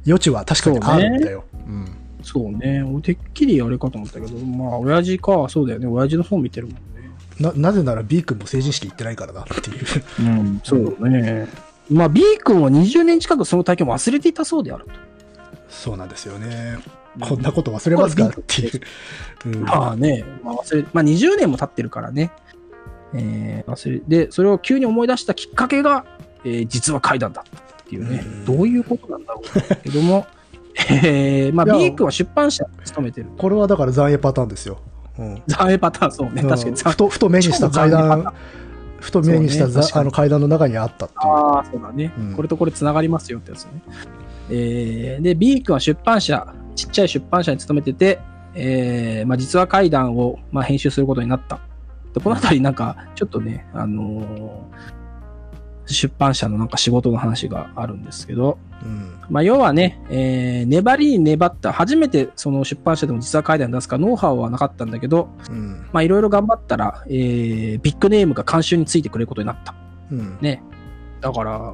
[0.07, 1.45] 余地は確かにあるんだよ。
[1.67, 2.83] うんそうね。
[2.83, 5.47] 俺てっきりあれかと思ったけど、まあ、親父か。
[5.49, 5.87] そうだよね。
[5.87, 6.81] 親父の方見てるもんね。
[7.39, 9.87] ななぜなら B 君も成人式行ってないからなっていう。
[10.21, 11.49] うん、そうだね。
[11.91, 14.91] まあ、B 君は20年近くその体験を忘れていたそうであると。
[15.69, 16.79] そうなんですよね。
[17.21, 18.81] こんなこと忘れますかっていう。
[19.47, 22.33] うんまあね、まあ、忘れ、まあ20年も経ってるからね。
[23.15, 26.05] えー、忘れ、で、それを急に思い出したきっかけが、
[26.45, 30.27] えー実は階段だったっていうね、うんどういうことなんだろうけども、
[30.77, 33.29] えー、まあ B 君は出版社に勤めてる。
[33.39, 34.79] これはだから残影パターンですよ。
[35.19, 38.35] うんザエパターン、そうね、確かにふとふと目にした階段、
[38.99, 41.21] ふと目にしたねあの階段の中にあったっていう。
[41.23, 43.71] ああ、そうだね、うんこれとこれ繋がりますよってやつね。
[44.51, 48.19] えー、で、B 君は出版社、ちっちゃい出版社に勤めてて、
[48.55, 51.61] えー、まあ実は怪談を、まあ、編集することになった。
[52.13, 55.04] で、このあたりなんか、ちょっとね、あのー
[55.87, 69.75] 出版社のなんか仕事の話があるんですけど、うんまあ要はね、えー、粘りに粘った、初めてその出版社でも実は怪談出すかノウハウはなかったんだけど、うんまあいろいろ頑張ったら、えー、ビッグネームが監修についてくれることになった。
[70.11, 70.63] うんね。
[71.21, 71.73] だから、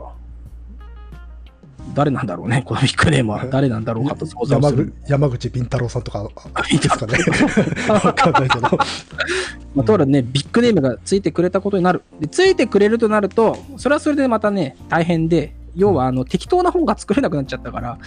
[1.94, 2.62] 誰なんだろうね。
[2.65, 5.11] このビッグネームは誰なんだろうかと想像する山口。
[5.11, 7.19] 山口敏太郎さんとかあいいですかね。
[7.89, 8.69] わかんないけど。
[9.74, 12.02] まあ、とあるね、ビッグネームがついてくれたことになる。
[12.20, 17.98] で、ついてくれるとなると、それはそれでまたね、大変で、要は、あの、適当な本が作れなくなっちゃったから、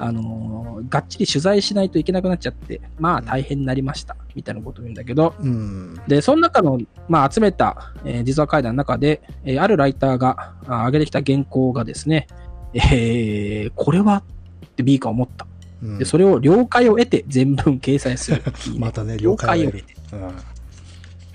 [0.00, 12.28] あのーがっちり取材しないといけなくなっちゃって、まあ大変になりました、みたいなことを言うんだけど、うんで、その中の、まあ集めた、えー実話怪談の中で、えーあるライターがあ上げてきた原稿がですね、
[12.74, 14.22] えーこれは？
[14.64, 15.46] ってビーカー思った。
[15.82, 18.42] うんで、それを了解を得て全文掲載する。
[18.66, 19.94] いいねまたね、了了解を得て。。
[20.12, 20.32] うん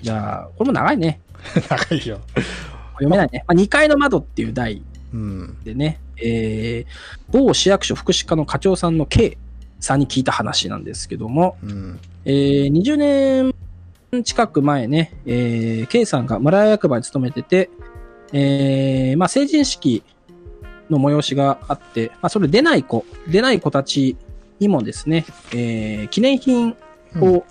[0.02, 1.20] じゃあ、これも長いね。
[1.68, 2.20] 長いよ。
[2.92, 3.44] 読めないね。
[3.48, 4.82] まあ、2階の窓っていう題
[5.12, 5.56] うん。
[5.64, 9.38] でね、えー、某市役所福祉課の課長さんの K
[9.80, 11.98] さんに聞いた話なんですけども、うん。
[12.24, 13.54] えー20年
[14.22, 17.70] 近く前ね、えー、K さんが村役場に勤めてて、
[18.32, 20.02] えーまあ、成人式
[20.90, 24.16] の催しがあって、まあ、それ出ない子、出ない子たち
[24.58, 26.76] にもですね、えー記念品
[27.20, 27.44] を、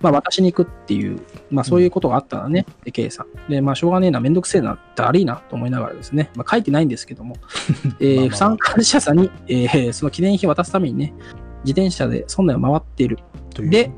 [0.00, 1.20] まあ、渡しに行くっていう、
[1.50, 3.50] まあ、そういうことがあったらね、で K さん。
[3.50, 7.36] で、まあ、しょうがねえな、めんどくせえな、だるいなと思いながらですね、まあ、書いてないんですけども、
[7.98, 11.14] 不参加者さんに、えーその記念品を渡すためにね、
[11.64, 13.18] 自転車で村内を回っている。
[13.54, 13.70] という。
[13.70, 13.90] で、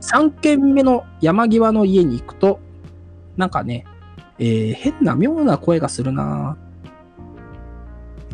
[0.00, 2.60] 3軒目の山際の家に行くと、
[3.36, 3.84] なんかね、
[4.38, 6.71] えー変な妙な声がするなうん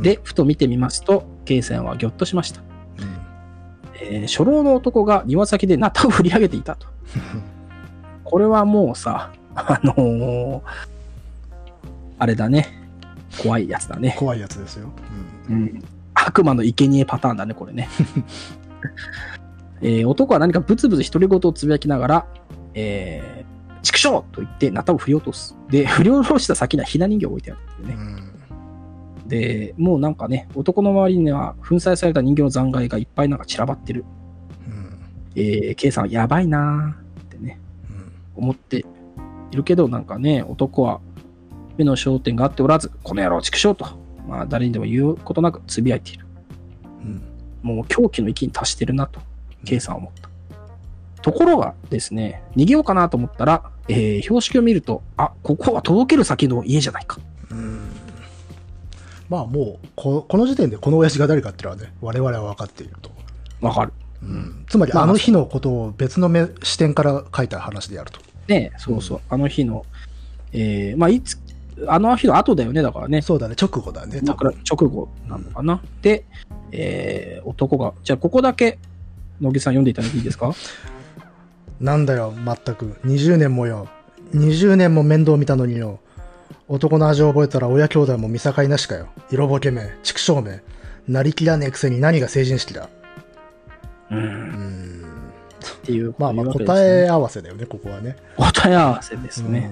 [0.01, 2.61] で、ふと見てみますと、K さんはぎょっとしました。
[2.61, 2.69] うん
[4.01, 6.87] えー初老の男が庭先でナタを振り上げていたと。
[8.25, 10.61] これはもうさ、あのー
[12.21, 12.69] あれだね。
[13.43, 14.17] 怖いやつだね。
[14.19, 14.89] 怖いやつですよ。
[15.49, 15.83] うん。
[16.15, 17.89] 悪魔の生贄パターンだね、これね。
[19.81, 22.27] えー男は何かブツブツ独り言をつぶやきながら、
[22.75, 25.57] えー、畜生と言ってナタを振り落とす。
[25.71, 27.95] で、振り下ろした先にはひな人形を置いてあるっていうね。
[27.95, 28.28] うん
[29.29, 34.05] で、もうなんかね、男の周りには粉砕された人形の残骸がいっぱいなんか散らばってる。
[34.67, 34.99] うん
[35.37, 37.61] えー、K さんはやばいなーってね、
[38.35, 38.85] 思って
[39.51, 41.01] いるけど、なんかね、男は
[41.77, 43.87] 目の焦点があっておらず、この野郎畜生と、
[44.27, 46.27] まあ誰にでも言うことなくつぶやいている。
[47.03, 47.23] うん。
[47.63, 49.21] もう狂気の域に達してるなと、
[49.65, 50.29] K さんは思った。
[51.21, 57.19] ところがですね、逃げようかなと思ったら、えー、標識を見ると、あ、ここは届ける先の家じゃないか。
[59.31, 59.37] うん。
[59.37, 63.11] まあもうこ、この時点でこの親父が誰かっていうのはね、我々は分かっていると。
[63.61, 63.93] わかる。
[64.23, 64.65] うん。
[64.69, 68.21] つまりまああの日のことを別の目視点から書いた話であると。
[68.49, 69.85] ねそうそう、あの日の、
[70.53, 71.39] えー、まあいつ、
[71.87, 73.23] あの日の後だよね、だからね。
[73.23, 74.21] そうだね、直後だね。
[74.23, 75.81] だから直後なのかな。
[76.03, 76.25] で、
[76.73, 78.79] えー、男が、じゃあここだけ、
[79.41, 80.53] 野木さん読んでいただいていいですか？
[81.81, 82.97] なんだよ、全く。
[83.05, 83.87] 20年もよ。
[84.35, 86.01] 20年も面倒見たのによ。
[86.69, 89.09] 男の味を覚えたら親兄弟も見境なしかよ。
[89.31, 90.61] 色ぼけめ、畜生め。
[91.09, 92.91] なりきらねえくせに何が成人式だ。
[94.11, 94.15] う。
[94.15, 95.03] うんん。
[95.03, 98.17] っていうまあまあ答え合わせだよね、ここはね。
[98.37, 99.71] 答え合わせですね。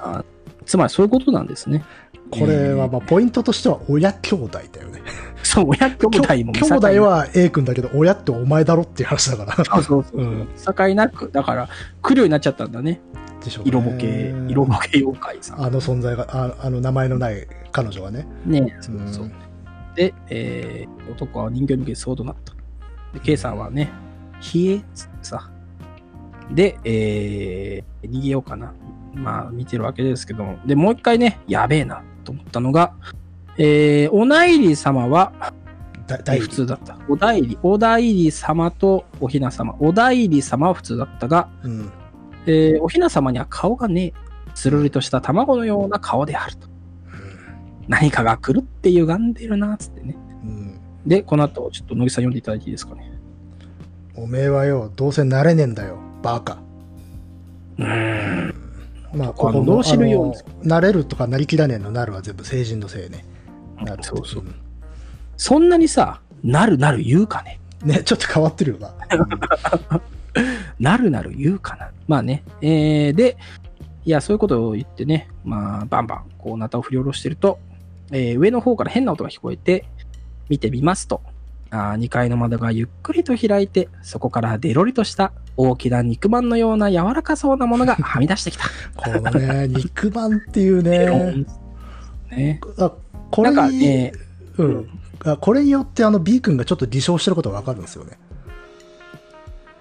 [0.00, 0.24] あ
[0.64, 1.84] つまりそういうことなんですね。
[2.02, 5.02] うんこれはまあポイントとしては親兄弟だよね。
[5.42, 9.64] そう、親兄弟も兄弟は A 君だけど親ってお前だろっていう話だから。
[9.64, 10.20] そうそうそう。
[10.20, 11.68] うん境なく、だから、
[12.02, 13.00] 来るようになっちゃったんだね。
[13.44, 15.62] でしょうね色ボケ、色ボケ妖怪さん。
[15.62, 18.26] あの存在が、ああの名前のない彼女がね。
[18.44, 19.24] ねそうそう。
[19.24, 19.32] うん
[19.98, 22.52] で、えー男は人形抜けそうとなった。
[23.12, 23.90] で、K さんはね、
[24.54, 25.50] 冷えっつってさ。
[26.52, 28.72] で、えー逃げようかな。
[29.14, 30.58] まあ、見てるわけですけども。
[30.64, 32.94] で、もう一回ね、やべえなと思ったのが、
[33.56, 35.32] えーお内裏様は、
[36.06, 36.96] だ大普通だった。
[37.08, 39.74] お代理、お代理様とお雛様。
[39.80, 41.90] お代理様は普通だったが、うん。
[42.48, 44.12] えーお雛様には顔がねえ。
[44.54, 46.66] つるりとした卵のような顔であると。
[47.86, 50.16] 何かが来るって歪んでるな、つってね。
[50.42, 50.80] うん。
[51.06, 53.12] で、この後、ちょっと野木さん読んでいただいていいですかね。
[54.16, 55.98] おめえはよ、どうせ慣れねえんだよ。
[56.22, 56.58] バカ。
[57.78, 58.54] うーん。
[59.14, 63.24] まあ、あここの、の脳死ぬようにあの慣れるとかなりきらねえのなるは全部成人のせいね。
[63.80, 64.42] なるそうそう。
[64.42, 64.54] ん
[65.36, 67.60] そんなにさ、なるなる言うかね。
[67.84, 68.92] ね、ちょっと変わってるよな。
[70.78, 71.90] なるなる言うかな。
[72.06, 72.42] まあね。
[72.60, 73.36] えー、で、
[74.04, 77.58] いや、そういうことを言ってね、まあ、バンバン、こう、ナタを振り下ろしてると、
[78.10, 79.84] えー上の方から変な音が聞こえて、
[80.48, 81.20] 見てみますと、
[81.70, 88.64] あ2階の窓がゆっくりと開いて、そこからデロリとした大きな肉まんのような柔らかそうなものが はみ出してきた。
[88.96, 91.46] このね、肉まんっていうねン。
[92.30, 92.60] ね。
[92.78, 92.92] あ、
[93.30, 94.88] これなんか、に、えーうん。
[95.24, 98.18] あこれによってあの B 君がちょっと偽証してることがわかるんですよね。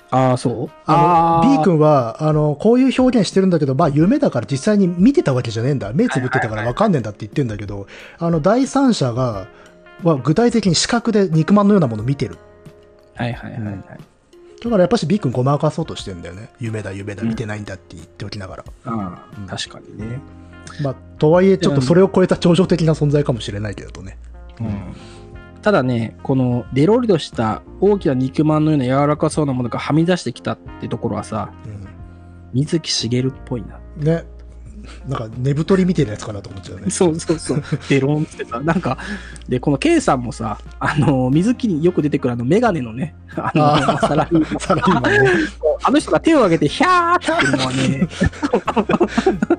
[0.10, 0.70] ああ、そう？
[0.86, 5.92] あのー B 君は、あの、こういう表現してるんだけど、まあ夢だから実際に見てたわけじゃねえんだ。
[5.94, 9.48] 目つぶってたからわかんねえんだって言ってんだけど、あの、第三者が、
[10.04, 12.38] は具体的に視覚で肉まんのようなものを見てる。
[13.16, 13.76] はいはいはいはい。
[14.64, 16.50] だからやっぱし B 君ごまかそうとしてんだよね。
[16.60, 18.64] 夢だ夢だ見てないんだって言っておきながら。
[18.86, 20.20] ああ、うん確かにね。
[20.82, 24.18] まあ、とはいえちょっとそれを超えた超常的な存在かもしれないけれどね。
[24.60, 24.94] うん
[25.62, 31.88] ただね、このデロリとした大きな肉まんのような柔らかそうなものがはみ出してきたってところはさ、うん。
[32.54, 33.80] 水木しげるっぽいな。
[33.98, 34.26] ね。
[35.08, 36.90] なんか、寝太りみたいなやつかなと思っちゃうね。
[36.90, 37.64] そうそうそう。
[37.90, 38.98] デロンってさ、なんか、
[39.50, 45.32] で、この K さんもさ、あの、水木によく出てくるあの、メガネのね、あの、あーサラリーマンサラリーマンね。
[45.84, 48.08] あの人が手を挙げて、ヒャーって言うのはね、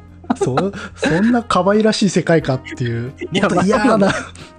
[0.36, 0.56] そ、
[0.94, 3.12] そんな可愛らしい世界かっていう。
[3.32, 3.48] 嫌
[3.98, 4.08] な。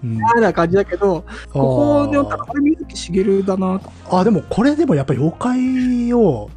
[0.03, 4.17] うん嫌な感じだけど、ここでこれ水木しげるだなと。
[4.17, 6.49] あ、でもこれでもやっぱり妖怪を、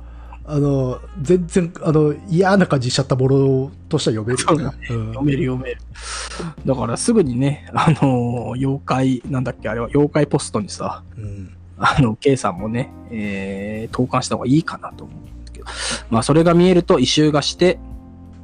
[0.45, 4.77] あの、全然、あの、嫌な感じしちゃったものとしては読めるよね。
[4.91, 5.79] うん読める読める。
[6.65, 11.53] だからすぐにね、あの、妖怪、なんだっけ、あれは妖怪ポストにさ、うん
[11.85, 15.67] あの、K さんもね、えー、投函した方がいいかなと思うんですけど、
[16.11, 17.81] まあ、それが見えると異臭がして、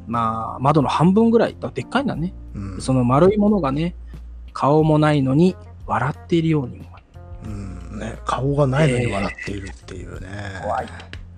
[0.09, 2.35] まあ、窓の半分ぐらい、だでっかいんだね。
[2.55, 3.95] うんその丸いものがね、
[4.53, 5.55] 顔もないのに、
[5.87, 6.89] 笑っているようにも
[7.45, 10.29] うんね、顔がないのに笑っているっていうね。
[10.63, 10.87] 怖い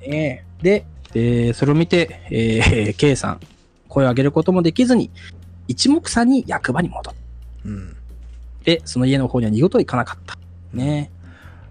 [0.01, 0.45] ね。
[0.63, 3.41] で、で、それを見て、えー、K さん、
[3.89, 5.11] 声を上げることもできずに、
[5.69, 7.15] 一目散に役場に戻っ
[7.67, 7.97] うん
[8.65, 10.39] て、その家の方には二度と行かなかった。
[10.73, 11.11] ね。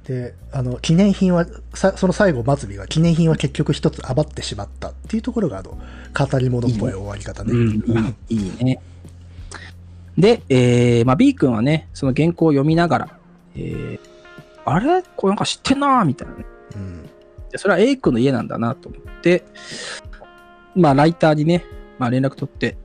[0.05, 7.51] で、あの、記念品は、さその最後、末尾が、記念品は結局一つ余ってしまったっていうところが、あの、語り物っぽい終わり方ね。
[7.53, 8.81] うん、いいいいね。
[10.17, 13.19] で、えー、まあ、B 君はね、その原稿を読みながら、
[13.55, 14.09] えー、
[14.65, 15.03] あれ？
[15.15, 16.45] これなんか知ってんなーみたいなね。
[16.75, 17.09] うん
[17.51, 19.43] でそれは A 君の家なんだなと思って、
[20.75, 21.65] まあ、ライターにね、
[21.97, 22.77] まあ、連絡取って、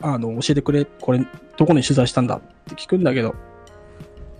[0.00, 1.24] あの、教えてくれ、これ、
[1.56, 3.36] どこに取材したんだって聞くんだけど、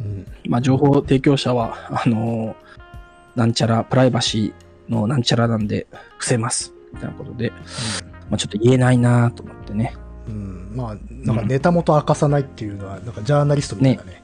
[0.00, 2.56] うんまあ、情報提供者は、あの
[3.34, 5.86] なんちゃら、プライバシーのなんちゃらなんで
[6.18, 6.72] 伏せます。
[6.92, 7.52] みたいなことで、
[8.30, 9.94] まあちょっと言えないなと思ってね。
[10.28, 14.22] うん、まあ、なんかネタ元明かさないっていうのは、なんかジャーナリストみたいなね。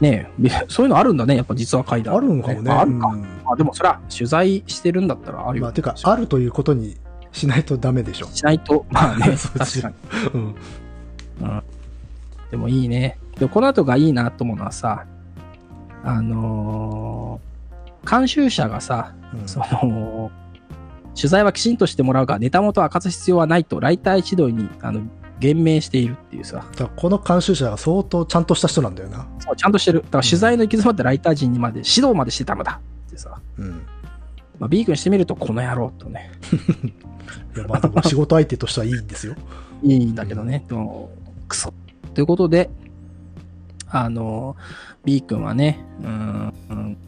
[0.00, 2.70] ねえ、 そういうのあるんだね、やっぱ実は書いてあるのかもね。
[2.70, 3.08] あるか。
[3.08, 5.64] うんあでもそれは取材してるんだったらあるよ。
[5.64, 6.98] まあ、てか、あるということに
[7.32, 8.26] しないとダメでしょ。
[8.26, 9.94] しないと、まあね、 確かよ
[10.24, 10.28] に。
[10.34, 10.54] うん。
[11.40, 11.62] うん。
[12.50, 13.18] でもいいね。
[13.38, 15.06] で、この後がいいなと思うのはさ、
[16.02, 17.48] あのー
[18.08, 20.30] 監修者がさ、うんその、
[21.14, 25.02] 取材はきちんとしてもらうが、ネタ元を明かす必要はないと、ライター一同に、あの、
[25.40, 26.64] 言明しているっていうさ、
[26.96, 29.28] この監修者が相当ちゃんとした人なんだよな。
[29.40, 30.00] そうちゃんとしてる。
[30.02, 33.82] だから取材の行き詰まったライター陣にまで、指導までしてたのだってさ、うん。
[34.58, 36.32] まあ、B 君してみると、この野郎とね、
[37.54, 39.34] いや、まあ仕事相手としてはいいんですよ。
[39.84, 41.10] いいんだけどね、でも
[41.46, 41.72] クソ。
[42.14, 42.70] ということで、
[43.90, 44.56] あの、
[45.04, 46.98] B 君はね、うん、うん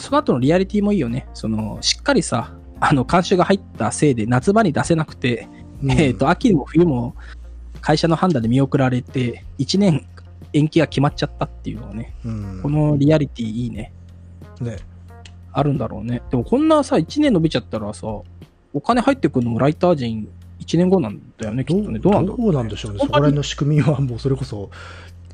[0.00, 1.28] その後のリアリティもいいよね。
[1.34, 5.48] その、しっかりさ、あの、監修が入ったせいで夏場に出せなくて、
[5.82, 7.14] うんえっ、と、秋も冬も
[7.80, 10.06] 会社の判断で見送られて、1年
[10.52, 13.92] 延期が決まっちゃったっていうのはね、うんこのリアリティいいね。
[14.60, 14.78] ね。
[15.52, 16.22] あるんだろうね。
[16.30, 18.06] でもこんなさ、1年伸びちゃったらさ、
[18.74, 20.28] お金入ってくるのもライター陣
[20.60, 21.98] 1年後なんだよね、きどうっとね。
[21.98, 22.98] どうなんだろうどうなんでしょうね。
[22.98, 24.70] そこら辺の仕組みはもうそれこそ、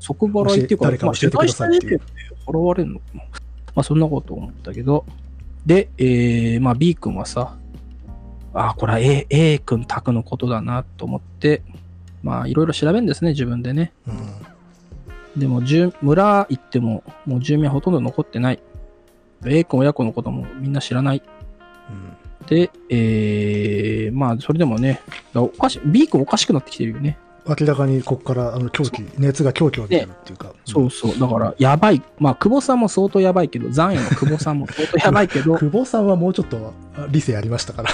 [0.03, 2.01] 即払いっていうか、誰か教えてくださいっていう
[2.45, 3.21] 払われるのかな。
[3.21, 5.07] まあそんなこと思ったけど。
[5.65, 7.57] で、えー、まあ B 君はさ、
[8.53, 11.63] あ、これは A, A 君宅のことだなと思って、
[12.25, 13.93] まあいろいろ調べるんですね、自分でね。
[14.09, 15.41] うん。
[15.41, 18.61] でも、住村行っても、もう住民はほとんど残ってない。
[19.47, 21.23] A 君親子のこともみんな知らない。
[21.91, 25.01] うんで、えー、まあそれでもね、
[25.35, 27.17] おかし B 君おかしくなってきてるよね。
[27.47, 30.53] 明らかにここからあの狂気、熱が狂気を出てるっていうか。
[30.65, 31.19] そうそう。
[31.19, 32.03] だから、やばい。
[32.19, 37.91] まあ、久保さんも相当やばいけど、残影の久保さんも相当やばいけど、久保さんはもうちょっとあ理性ありましたから。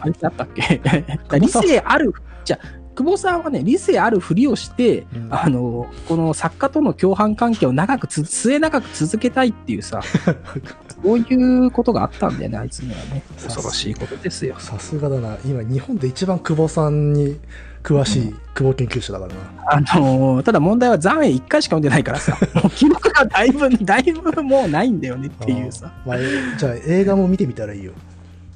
[0.00, 0.80] あれだったっけ？
[1.40, 2.12] 理性ある、
[2.44, 10.00] じゃあ久保さんはね、理性あるふりをして、うんあの、この作家との共犯関係を長くつ、末長く続けたいっていうさ、
[11.04, 13.22] そういうことがあったんだよね、あいつにはね。
[13.40, 14.56] 恐ろしいことですよ。
[14.58, 15.36] さすがだな。
[15.44, 17.38] 今、日本で一番久保さんに
[17.82, 19.40] 詳しい久保研究者だからな。
[19.70, 25.92] あのただ問題は残影1回しか読んでないからさ、 もう記録がだいぶ、だいぶもうないんだよねっていうさ。
[26.06, 26.14] あーま
[26.54, 27.92] あじゃあ映画も見てみたらいいよ。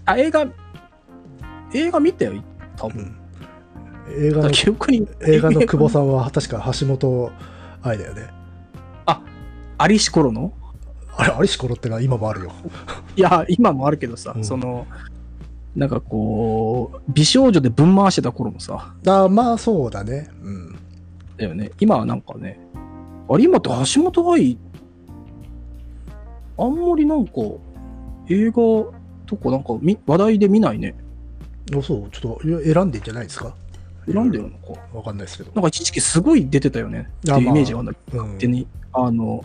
[0.04, 0.46] あ、映画、
[1.72, 2.32] 映画見たよ、
[2.76, 3.14] 多分。
[4.08, 5.06] うん、映画の記憶に。
[5.26, 7.32] 映画の久保さんは確か橋本
[7.82, 8.42] 愛だよね。
[9.78, 10.52] アリシコロの？
[11.16, 12.52] あれ、アリシコロってのは今もあるよ。
[13.16, 14.86] いや、今もあるけどさ、うんその、
[15.74, 20.28] なんかこう、美少女でぶん回してた頃もさ、あまあそうだね。
[20.42, 20.76] うん。
[21.36, 21.70] だよね。
[21.80, 22.60] 今はなんかね、
[23.28, 24.58] あれ今って橋本愛、
[26.58, 27.32] あんまりなんか、
[28.28, 28.52] 映画
[29.26, 30.94] とかなんかみ話題で見ないね。
[31.74, 33.54] あそう、ちょっと選んでんじゃないですか？
[34.04, 34.80] 選んでるのか。
[34.92, 35.52] わかんないですけど。
[35.54, 37.08] なんか一時期すごい出てたよね。
[37.18, 39.44] っていうイメージがあるんだけど、うん勝手に、あの、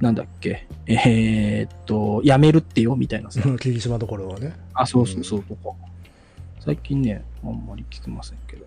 [0.00, 3.40] なんだっけ、えーっと、やめるってよ、みたいなさ。
[3.44, 4.54] う ん霧島のところはね。
[4.74, 5.70] あ、そうそうそう、とか。
[6.60, 8.66] 最近ね、あんまり聞きませんけど。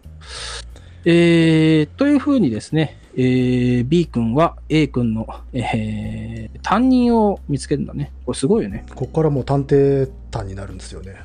[1.05, 8.11] えー、というふうにですね、えー、B 君は A 君の、えー、担任を見つけるんだね。
[8.25, 8.85] これすごいよね。
[8.89, 11.15] ここからもう探偵団になるんですよね。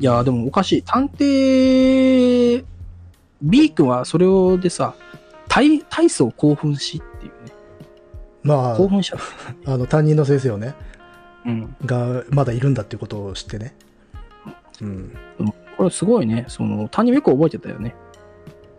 [0.00, 0.82] いやー、でもおかしい。
[0.82, 2.64] 探偵、
[3.42, 4.94] B 君はそれをでさ、
[5.48, 7.02] 体、体操興奮し
[8.42, 9.20] ま興奮しちゃっ
[9.66, 10.74] あ、 あの担任の先生をね、
[11.44, 11.50] た。
[11.50, 11.76] うん。
[11.84, 13.74] がまだいるんだっていうことを知ってね。
[14.80, 15.12] うん。
[15.76, 16.44] これすごいね。
[16.48, 17.94] その、担任もよく覚えてたよね。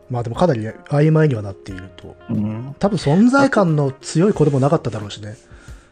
[0.09, 2.15] まあでもかなり曖昧にはなっていると。
[2.29, 2.75] うん。
[2.79, 5.35] 多分存在感の強い子でもなかっただろうしね。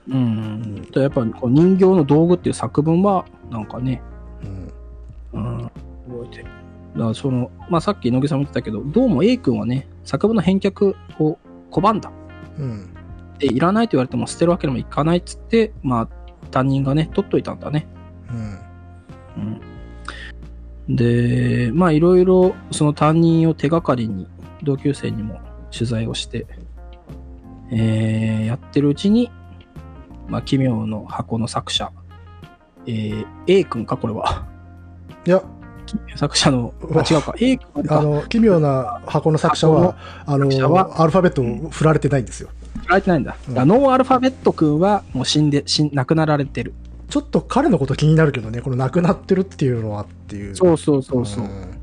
[0.09, 0.81] うん。
[0.91, 4.01] でやっぱこう人形の道具っていう作文は、なんかね、
[4.43, 4.71] うん。
[5.33, 5.71] うん、
[6.07, 6.45] 覚えてる。
[6.95, 11.37] だからその、まあ、さっき野木さんも言ってたけど、どうも A 君はね、作文の返却を
[11.69, 12.11] 拒んだ。
[12.57, 12.96] うん。
[13.39, 16.07] で、いらないと言われても捨てるわけにもいかないっつって、まあ、
[16.51, 17.87] 担任がね、取っといたんだね。
[18.31, 19.61] うん。
[20.87, 20.95] うん。
[20.95, 24.27] で、まあ、いろいろ、その担任を手がかりに、
[24.63, 25.39] 同級生にも
[25.71, 26.47] 取材をして、
[27.71, 29.29] えー、やってるうちに、
[30.27, 31.91] まあ、奇妙の箱の作者、
[32.85, 34.47] えー、A 君か、これは。
[35.25, 35.43] いや、
[36.15, 37.99] 作者の、あ、違うか、A 君か。
[37.99, 39.95] あの、奇妙な箱の作者は、
[40.25, 42.49] あの、はアルファベットを振られてないんですよ。
[42.87, 43.37] 振られてないんだ。
[43.47, 46.73] うんだノーアルファベット君はもう死んで、死ん、亡くなられてる。
[47.09, 50.55] ちょっと彼のこと気になるけどね、この亡くなってるっていうのはっていう。
[50.55, 51.45] そうそうそうそう。
[51.45, 51.77] ん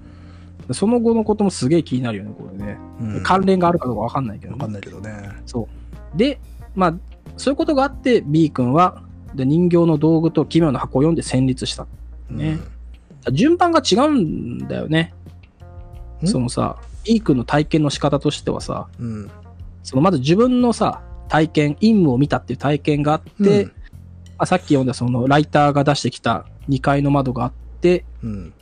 [0.73, 2.79] その後のこともすげえ気になるよね、これね。
[3.01, 5.31] うん関連があるかどうかわかんないけど、わかんないけどね。
[5.47, 5.69] そ
[6.15, 6.19] う。
[6.19, 6.41] で、
[6.75, 6.95] まあ、
[7.37, 9.03] そういうことがあって、B 君は、
[9.35, 11.87] で、人形の道具と奇妙な箱を読んで戦慄した。
[12.31, 12.59] ね
[13.33, 15.15] 順番が違うんだよね。
[16.23, 16.27] ん？
[16.27, 19.31] そのさ、B 君の体験の仕方としてはさ、うん。
[19.85, 23.73] そのまず自分のさ、体験、陰夢を見たっていう体験があって、うん
[24.37, 28.53] まあ、さっき読んだそのライターが出してきた2階の窓があって、うん。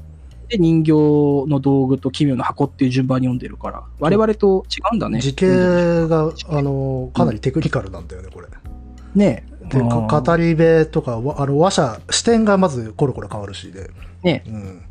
[0.48, 5.20] で、人形の道具と奇妙な箱っていう順番に読んでるから、我々と違うんだね。
[5.20, 8.48] 時系が、あの、かなりテクニカルなんだよね、これ。
[9.14, 13.90] ねで、か語り部とか、わあの、話者、視点がまずコロコロ変わるしで。
[14.22, 14.82] ねうん。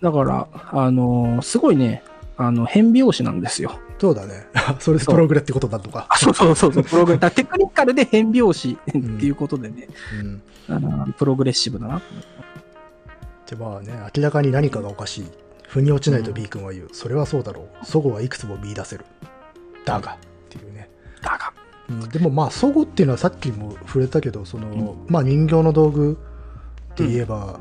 [0.00, 2.02] だから、あのーすごいね、
[2.36, 3.72] あの、変拍子なんですよ。
[4.00, 4.46] そうだね。
[4.80, 6.06] それでプログレってことだとか。
[6.08, 10.42] あ、そうそうそうそう、 プログレだテクニカルで変拍子っていうことでね、うん。
[10.70, 12.02] あのプログレッシブだな。
[13.46, 15.24] で、まあね、明らかに何かがおかしい。
[15.68, 16.88] 腑に落ちないと B 君は言う。
[16.92, 17.84] それはそうだろう。
[17.84, 19.04] 祖母はいくつも見出せる。
[19.84, 20.16] だが、っ
[20.48, 20.88] ていうね。
[21.20, 21.52] だが、
[21.90, 26.18] うん、でもまあ、祖母っていうのはさっきも触れたけど、その、まあ人形の道具
[26.92, 27.60] って言えば、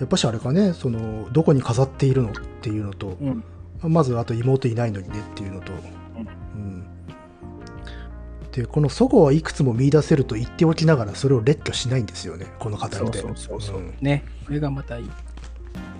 [0.00, 3.44] やっぱしあれかね、その、どこに飾っているのっていうのと、うん。
[3.82, 5.72] まずあと妹いないのにねっていうのと、
[6.54, 6.86] うん。
[8.52, 12.96] で、この祖母はいくつも見出せると言っておきながら、それを列挙しないんですよね、この語りで。
[12.96, 15.10] そうそうそうそう、んね、これがまたいい。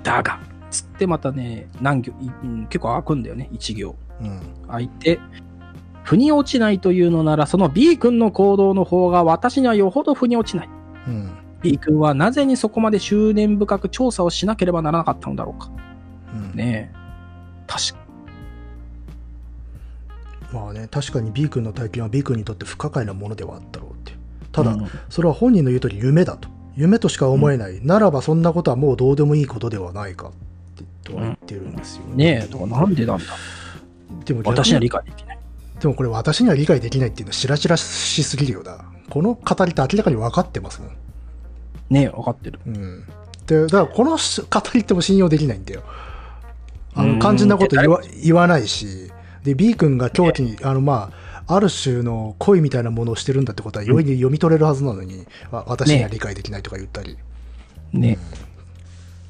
[0.03, 0.41] だが、
[0.71, 3.95] つってまたね、何行、いうん結構開くんだよね、一行。
[4.21, 4.41] うん。
[4.69, 5.21] 開いて、
[6.05, 10.69] 腑に落ちないというのなら、その B 君の行動の方が私にはよほど腑に落ちない。
[11.09, 11.31] うん。
[11.63, 15.71] B 君はなぜにそこまで執念深く調査をしなければならなかったのだろうか。
[16.35, 17.06] うんねえ。
[17.67, 18.07] 確か
[20.53, 24.13] まあね、確かに B 君の体験は B 君にとって不可解なものではあったろうって。
[24.53, 26.49] ただ、うんそれは本人の言う通り夢だと。
[26.77, 27.85] 夢としか思えない。
[27.85, 30.33] ならばそんなことはもうどうでもいいことではないかっ
[31.03, 33.25] てとは言ってるんですよねえ、だからなんでなんだ？
[34.25, 35.39] でも逆私には理解できない。
[35.81, 38.85] でもこれ私には理解できないっていうのはしらしらしすぎるよな。
[39.11, 40.91] この語りって明らかに分かってますもん。
[41.91, 42.61] ねえ、分かってる。
[42.67, 43.05] うん。
[43.47, 45.83] で、だからこのし語りっても信用できないんだよ。
[46.97, 49.11] あうんの、肝心なこと言わ言わないし、
[49.45, 51.13] で、B 君が狂気に、あの、ま
[51.47, 57.17] あ、ある種の恋みたいなものをしてるんだってことは容易に読み取れるはずなのに、わ私には理解できないとか言ったり。
[57.93, 58.47] ねえ。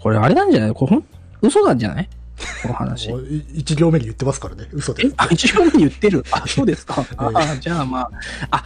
[0.00, 0.72] これあれなんじゃない？
[0.72, 1.04] これほん、
[1.42, 2.08] 嘘なんじゃない？
[2.62, 3.08] この話。
[3.12, 5.12] もうい一行目に言ってますからね、嘘でえ？
[5.18, 6.24] あ、一応に言ってる？
[6.30, 7.04] あ、 そうですか。
[7.18, 8.10] あ、じゃあまあ、
[8.50, 8.64] あ、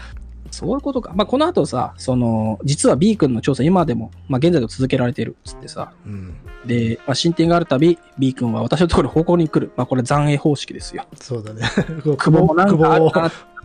[0.50, 1.12] そういうことか。
[1.14, 6.36] まあ、この後さ、その、実は B 君の調査今でも、まあ、現在でも続けられてるっつってさ、うん。
[6.66, 9.72] で、まあ、進展があるたび、B 君は私のところに報告に来る。
[9.76, 11.04] まあ、これ残影方式ですよ。
[11.20, 11.62] そうだね。
[12.02, 13.04] 久保もなんかある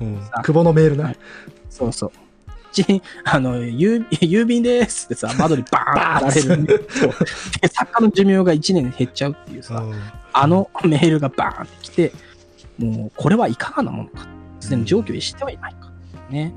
[0.02, 1.16] うん久保のメールね。
[1.70, 2.12] そうそう。
[2.76, 6.88] ち、 あの、郵郵便ですってさ、窓にバーンってられる。
[6.90, 7.10] そう
[7.62, 9.96] で、作家の寿命が1年減っちゃうっていうさ、うん
[10.38, 12.12] あのメールがバーンって来て、
[12.78, 14.28] もう、これはいかがなものか。
[14.60, 15.90] すでに状況を逸してはいないか。
[16.30, 16.54] ね。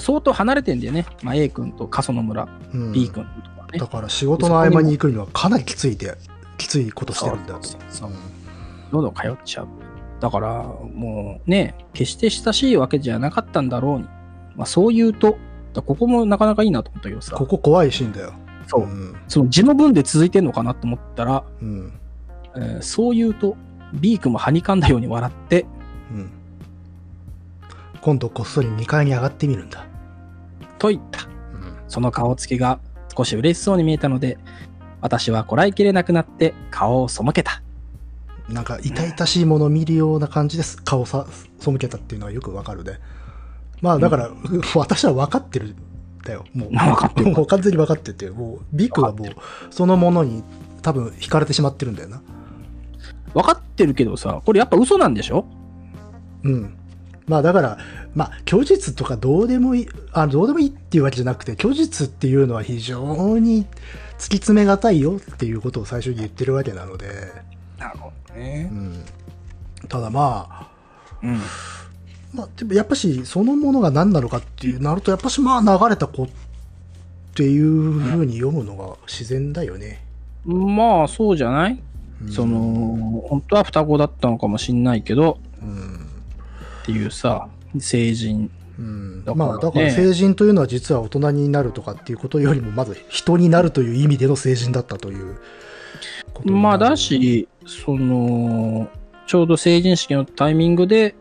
[0.00, 1.06] 相当離れてんだよね。
[1.22, 3.86] まあ、A 君と過疎の村、うん B 君とかねだ。
[3.86, 6.16] から仕事の合間に行くにはかなりきついで、
[6.58, 7.62] きついことしてるんだと。
[7.62, 8.14] そうそうん
[9.14, 9.68] 通っちゃう。
[10.20, 10.62] だから、
[10.94, 14.04] もうね、決して親しいわけじゃなかったんだろうに。
[14.54, 15.36] まあ、そう言うと、
[15.72, 18.32] だここもなかなかいいなと思ったけどさ、ここ怖いシーンだよ。
[18.66, 19.16] そう、ん。
[19.26, 21.92] その字の文で続いてんのかなと思ったら、うん。
[22.54, 23.56] えーそう言うと、
[23.94, 25.68] B 君もはにかんだように笑って、うん。
[28.02, 29.86] 今度こっそり2階に上がってみるんだ。
[30.78, 31.24] と言った。
[31.24, 31.30] うん。
[31.88, 32.80] その顔つきが
[33.16, 34.38] 少し嬉しそうに見えたので、
[35.00, 37.62] 私はこらえきれなくなって顔を背けた。
[38.48, 40.82] なんか痛々しいものを見るような感じです。
[40.82, 41.26] 顔さ、
[41.58, 42.98] 背けたっていうのはよくわかるね。
[43.80, 44.30] まあだから、
[44.74, 45.76] 私は分かってるん
[46.24, 46.44] だよ。
[46.54, 46.70] もう。
[46.74, 49.28] 分かってるもう完全に分かってて、もう、ビッグはもう、
[49.70, 50.42] そのものに
[50.82, 52.20] 多分惹かれてしまってるんだよな。
[53.34, 55.46] 分かってるけどさ、これやっぱ嘘なんでしょ？
[56.42, 56.76] うん。
[57.26, 57.78] まあだから、
[58.14, 63.66] まあ、虚実とかどうでもいい、あどうでもいいっていうわけじゃなくて、虚実っていうのは非常に
[64.18, 67.32] 突き詰めがたいよっていうことを最初に言ってるわけなので、
[67.78, 68.64] なるほどうね。
[68.64, 69.04] ん。
[69.88, 70.68] ただまあ、
[71.22, 71.40] うん。
[72.34, 76.28] まあ、でもやっぱし、そのものが何なのかっていうなると、やっぱしまあ流れた子っ
[77.34, 80.04] ていうふうに読むのが自然だよね。
[80.44, 81.80] まあ、そうじゃない、
[82.22, 86.11] うんその、本当は双子だったのかもしんないけど、うん。
[86.82, 87.48] っていうさ、
[87.78, 88.50] 成人。
[88.78, 89.52] うん、だからね。
[89.52, 95.38] まあだから成人というのは実は大人になるとかっていうことよりもまず人になるという意味での成人だったという
[96.44, 98.88] まあ、だ、し、その、
[99.26, 101.14] ちょうど成人式のタイミングで、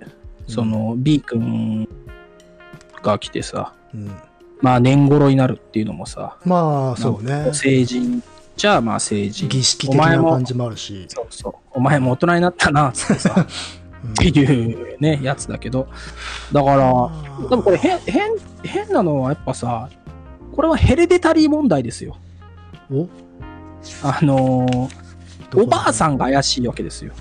[0.48, 1.88] その、B 君
[3.04, 4.12] が来てさ、うん、
[4.62, 7.50] まあ、年頃になるっていうのもさ、まあそうね。
[7.54, 8.24] 成人
[8.56, 9.50] じゃあまあ成人。
[9.50, 11.54] 儀式的お前もな感じもあるし、そうそう。
[11.72, 13.46] お前も大人になったな、つってさ、う ん
[14.10, 15.88] っていうね、やつだけど。
[16.52, 18.32] だから、でもこれ変、変、
[18.64, 19.90] 変なのはやっぱさ、
[20.54, 22.18] これはヘレデタリー問題ですよ。
[22.92, 23.08] お？
[24.04, 25.02] あのー
[25.54, 27.14] おばあんさんが怪しいわけですよ。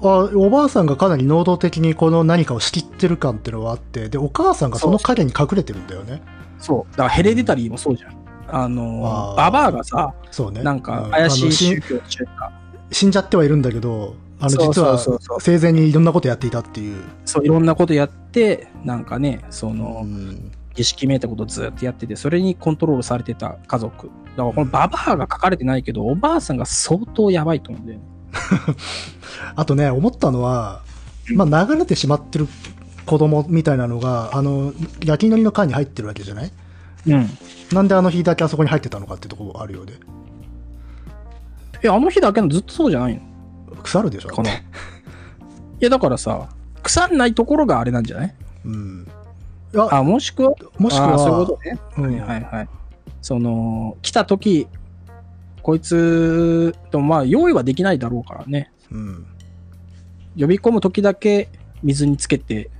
[0.00, 6.22] あおばあさんがかなり能動的にこの何かを仕切ってる感っていうのがあって、で、お母さんがその影に隠れてるんだよね。
[6.60, 6.92] そう。
[6.92, 8.16] だからヘレデタリーもそうじゃん。
[8.46, 10.62] あのババアがさ、そうね。
[10.62, 12.52] なんかうん怪しい宗教の宗か。
[12.92, 14.98] 死んじゃってはいるんだけど、あの、実は
[15.40, 17.02] 生前にいろんなことやっていたっていう。
[17.24, 24.06] そう、いろんなことやって、なんかね、その、うん儀式めいたことをずっとやってて、それにコントロールされてた家族。
[24.36, 28.04] だからこのババアが書かれてないけど、おばあさんが相当やばいと思うんだよね。
[29.56, 30.82] あとね、思ったのは、
[31.34, 32.46] まあ、流れてしまってる
[33.06, 34.72] 子供みたいなのが、あの、
[35.04, 36.52] 焼きのりの缶に入ってるわけじゃない？
[37.08, 37.28] うん。
[37.72, 39.94] なんであの日だけあそこに入ってたのかってとこあるようで。
[41.82, 43.22] え、あの日だけのずっとそうじゃないの？
[43.82, 44.50] 腐るでしょかな。
[44.54, 44.60] い
[45.80, 46.48] や、だからさ、
[46.82, 48.34] 腐んないところがあれなんじゃない？
[48.64, 49.06] うん。
[49.90, 51.78] あ、もしくは、もしくは、そういうことね。
[51.98, 52.68] うんはいはいはい。
[53.20, 54.66] その、来た時、
[55.62, 58.70] こいつ、でもまあ、用意はできないだろうからね。
[58.90, 59.26] うん。
[60.38, 61.48] 呼び込む時だけ
[61.82, 62.70] 水につけて、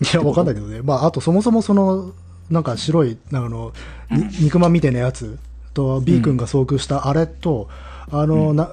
[0.00, 0.80] いや、わかんないけどね。
[0.82, 2.12] まあ、あとそもそもその、
[2.50, 3.72] なんか白い、なんかあの、
[4.10, 5.38] に肉まんみたいなやつ
[5.74, 7.68] と、B 君が遭遇したあれと、
[8.10, 8.72] あの、うんな、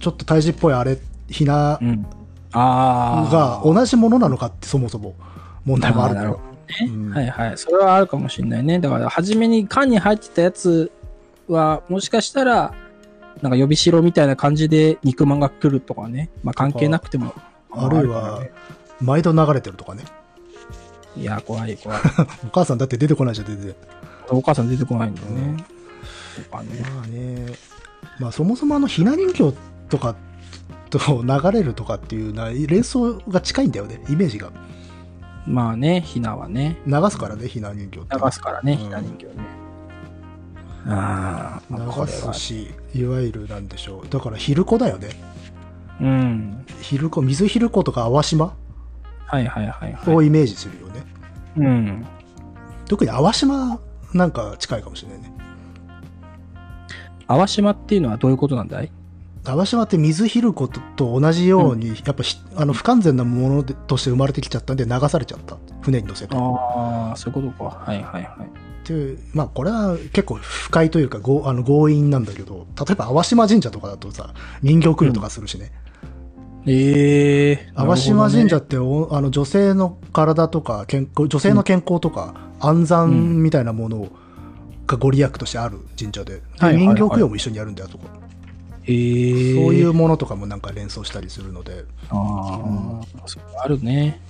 [0.00, 0.98] ちょっと胎児っぽいあれ、
[1.28, 1.78] ひな
[2.52, 3.62] があ。
[3.64, 5.14] 同じものなのかってそもそも
[5.64, 6.40] 問題もあるのよ。
[6.40, 6.50] う
[6.90, 7.58] んはいはい。
[7.58, 8.78] それはあるかもしれないね。
[8.78, 10.90] だから、初めに缶に入ってたやつ
[11.48, 12.74] は、もしかしたら、
[13.42, 16.30] なんか予備ろみたいな感じで肉まんが来るとかね。
[16.42, 17.34] まあ関係なくても。
[17.72, 18.40] あるいは、
[19.00, 20.04] 毎度流れてるとかね。
[21.16, 21.98] いや、怖い怖い。
[22.46, 23.74] お母さんだって出てこないじゃん、全然。
[24.30, 25.64] お母さん出てこないんだよね。
[26.50, 26.68] とかね。
[26.94, 27.46] まあね、
[28.18, 29.52] まあそもそもあのひな人形
[29.88, 30.16] とか
[30.90, 34.50] と流れるとかっていうのは連想が近いんだよね、イメージが。
[35.46, 36.78] まあね、ひなはね。
[36.86, 38.16] 流すからね、ひな人形って。
[38.16, 39.32] 流すからね、うんひな人形ね。
[40.86, 42.32] ああ、流す。
[42.32, 44.08] し、いわゆるなんでしょう。
[44.08, 45.08] だから昼子だよね。
[46.00, 46.64] うん。
[46.80, 48.54] 昼子、水昼子とか淡島？
[49.26, 50.14] はいはいはいはい。
[50.14, 51.04] をイメージするよね。
[51.56, 52.06] うん。
[52.86, 53.80] 特に淡島
[54.12, 55.33] なんか近いかもしれないね。
[57.26, 58.90] 淡島っていうのはどういうことなんだい？
[59.44, 65.58] 淡島って水昼子とと同じように、やっぱひあの不完全なものでとして生まれてきちゃったんで流されちゃった。
[65.82, 66.34] 船に乗せて。
[66.34, 67.84] ああ、そういうことか。
[67.84, 68.48] はいはいはい。
[68.82, 74.32] っていう、まあこれは結構不快というかごあの強引なんだけど、例えば淡島神社とかだとさ、
[74.62, 75.72] 人形供養とかするしね。
[76.66, 77.86] ええー。
[77.86, 84.08] 淡島神社っておあの女性の体とか健康、女性の健康とか安産みたいなものを
[84.94, 88.08] がご利益としてある神社で、では人形供養も一緒にやるんだよ、あそこ。
[88.86, 89.64] ええー。
[89.64, 91.84] そういうものとかもなんか連想したりするので。
[92.10, 94.20] ああ、そうあるね。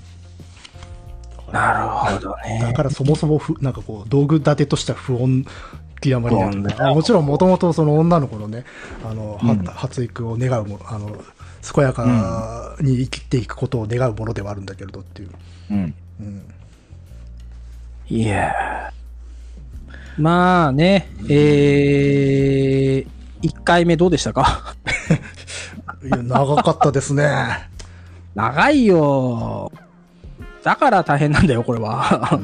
[1.53, 2.73] なるほどだね。
[2.75, 5.47] からそもそもふ、なんかこう、道具立てとしては不穏
[6.01, 8.65] 極まりないもちろんもともとその女の子のね、
[9.05, 11.17] あの、はうん発育を願うもの、あの、
[11.75, 15.31] 健やかに生きていくことを願うものではあるんだけれどっていう。
[15.71, 15.95] うん。
[16.21, 16.43] うん。
[18.09, 19.04] いやー
[20.19, 24.75] まあね、えー、1回目どうでしたか？
[26.05, 27.69] いや、長かったですね。
[28.35, 29.73] 長いよ。
[30.63, 32.41] だから大変なんだよ、これは。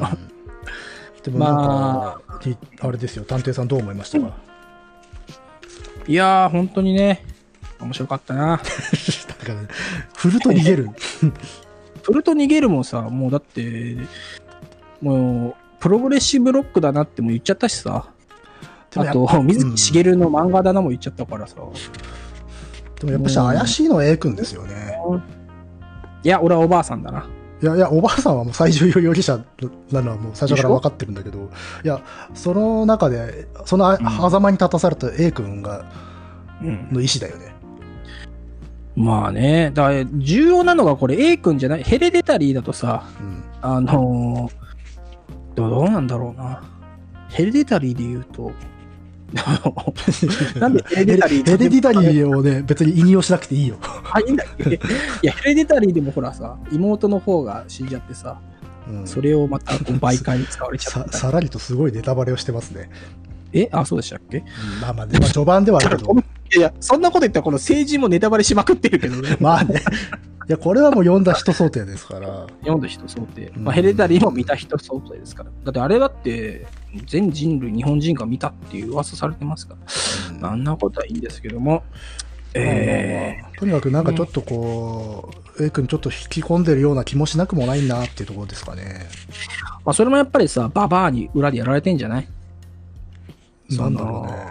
[1.22, 4.32] でもなんか、まいあれですよ、探偵さんどう思いましたか？
[6.06, 7.22] いやー、本当にね、
[7.80, 8.46] 面白かったな。
[8.48, 9.68] なんかね、
[10.16, 10.88] 振ると逃げる。
[12.02, 13.96] プルト逃げるもさ、もうだって、
[15.02, 18.06] もう、プログレッシブロックだなっても言っちゃったしさ。
[18.96, 21.56] あと、水木しげるの漫画だなも言っちゃったからさ。
[23.00, 24.98] でもやっぱし怪しいのは A 君ですよね。
[26.22, 27.26] いや、俺はおばあさんだな。
[27.62, 29.38] いやいや、おばあさんはもう最重要容疑者
[29.90, 31.50] なのはもう最初から分かってるんだけど、
[31.82, 32.02] いや、
[32.34, 35.84] その中で、その狭間に立たされた A 君が、
[36.62, 36.88] うん。
[36.92, 37.54] の意思だよね。
[38.96, 43.44] まあね、だ重要なのがこれ A 君じゃない、ヘレデタリーだとさ、うん。
[43.62, 44.69] あのー
[45.54, 45.70] どう？
[45.70, 46.62] どうなんだろうな。
[47.28, 48.52] ヘレデタリーで言うと、
[50.58, 53.76] なんでヘレデタリーヘレディタリーをね、別に引用しなくていいよ。
[54.12, 54.70] あ、いいんだっけ？
[54.74, 54.78] い
[55.22, 58.40] や、ヘレデタリーでもほらさ、妹の方が死んじゃってさ、
[58.88, 61.18] うんそれをまたこう媒介に使われちゃさった。
[61.18, 62.90] さらりとすごいネタバレをしてますね。
[63.52, 63.68] え？
[63.70, 64.38] あ、そうでしたっけ？
[64.38, 66.22] いうんまあまあ、でも序盤ではあるけど、や
[66.58, 69.36] いや、そんなこと言ったらこの政治もネタバレしまくってるけどね。
[69.40, 69.80] まあね。
[70.50, 72.48] いや、これはもう読んだ人想定ですから。
[72.62, 73.52] 読んだ人想定。
[73.54, 75.50] うんまあ、ヘレデタリーも見た人想定ですから。
[75.62, 76.66] だってあれだって、
[77.06, 79.76] 全人類、日本人が見たっていう噂されてますか
[80.40, 80.48] ら。
[80.50, 81.84] あんなことはいいんですけども。
[82.54, 89.06] えまあまあまあとにかくなんかちょっとこう、A 君ちょっと引き込んでるような気もしなくもないなっていうところですかね。
[89.84, 92.28] まあ、それもやっぱりさ、ババアに裏でやられてんじゃない？
[93.70, 94.50] なんだろうね。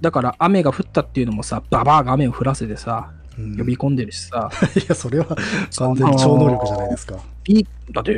[0.00, 5.36] だから雨が降ったっていうのもさ、ババアが雨を降らせてさ、うん呼び込んでるしさ、 いや、それは
[5.76, 7.18] 完全に超能力じゃないですか。
[7.44, 8.14] B、だって、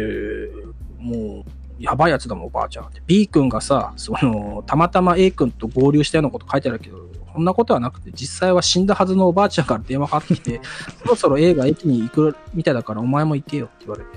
[0.98, 3.02] もう、やばいやつだもん、おばあちゃんって。
[3.06, 6.98] B 君がさ、その、たまたま A 君と合流したようなこと書いてあるけど、
[7.32, 10.60] そんなことはなくて、実際は死んだはずのおばあちゃんから電話かかってきて、
[11.02, 14.10] そろそろ A が駅に行くみたいだから、お前も行けよって言われて、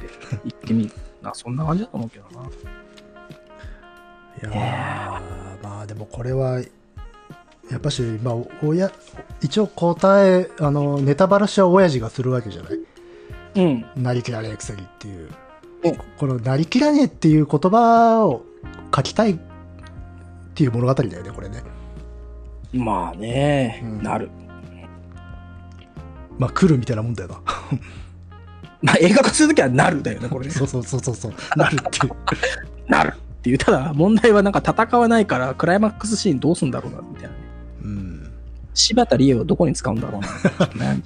[0.44, 0.91] 行ってみる。
[1.22, 2.48] な、そんな感じだと思うけどな。
[4.41, 6.60] いやーまあでもこれは、
[7.72, 8.91] やっぱし、まあ、親、
[9.41, 12.80] 一応答え、あの、ネタバラシは親父がするわけじゃない？
[13.56, 14.03] うん。
[14.03, 15.30] なりきらねえくせにっていう
[15.84, 15.95] うん。
[16.18, 18.43] このなりきらねえっていう言葉を
[18.95, 19.39] 書きたいっ
[20.53, 21.64] ていう物語だよね、これね。
[22.73, 24.30] まあね、うんなる。
[26.38, 27.41] まあ、来るみたいなもんだよな。
[28.81, 30.52] まあ映画化するときはなるだよね、これね。
[30.56, 31.34] そうそうそうそうそう。
[31.56, 32.14] なるっていう。
[32.91, 33.57] なるっていう。
[33.57, 37.30] ただ、問題はなんか戦わないから、クライマックスシーンどうすんだろうな、みたいな。
[38.72, 38.76] うん。
[38.76, 40.88] 柴田理恵をどこに使うんだろうな。
[40.93, 41.03] ね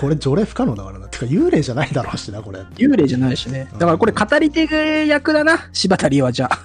[0.00, 1.08] これ、条例不可能だからな。
[1.08, 2.60] てか、幽霊じゃないだろうしな、これ。
[2.76, 3.68] 幽霊じゃないしね。
[3.72, 6.58] だからこれ語り手役だな、柴田理恵はじゃあ。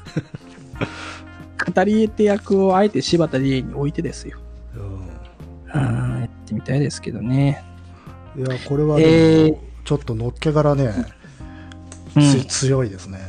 [1.72, 4.40] 語り手役をあえて柴田理恵に置いてですよ。
[4.76, 7.64] ううん、やってみたいですけどね。
[8.36, 8.42] ん。
[8.42, 10.94] いや、これはね、えーちょっとのっけからね、
[12.16, 13.20] うんつ強いですね。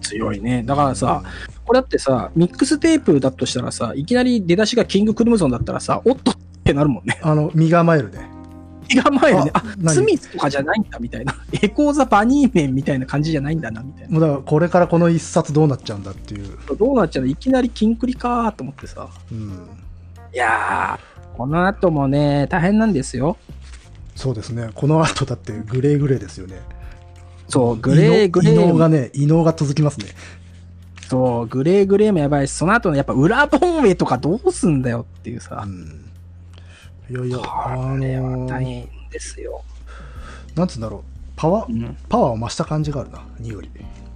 [0.00, 0.62] 強いね。
[0.64, 1.22] だからさ、
[1.70, 6.34] これだってさ、ミックステープだとしたらさ、いきなり出だしがキングクルムゾンだったらさ、おっとっ
[6.64, 7.16] てなるもんね。
[7.22, 8.28] あの、身構えるね。
[8.88, 9.52] 気が前よね。
[9.54, 9.94] ああ、何？
[9.94, 11.32] スミスとかじゃないんだみたいな。
[11.62, 14.10] エコーザバニーメンみたいな感じじゃないんだなみたいな。
[14.10, 16.58] もうだから、これからこの一冊どうなっちゃうんだっていう。
[16.76, 19.08] どうなっちゃうのいきなりキンクリかーと思ってさ。
[19.30, 19.68] うん。
[20.34, 23.36] いやー、この後もね、大変なんですよ。
[24.16, 24.70] そうですね。
[24.74, 26.60] この後だってグレーグレーですよね。
[27.46, 30.06] そう、グレーグレ異能がー、ね、異能が続きますね。
[31.10, 35.68] そう、グレーグレーもやばいし、その後のやっぱ裏ボンウェイとかどうすんだよっていうさう。
[35.68, 36.08] ん。
[37.10, 39.64] いやいや、あこれはのー、大変ですよ。
[40.54, 41.00] なんつうんだろう。
[41.34, 41.96] パワー、うん。
[42.08, 43.68] パワーを増した感じがあるな、2より。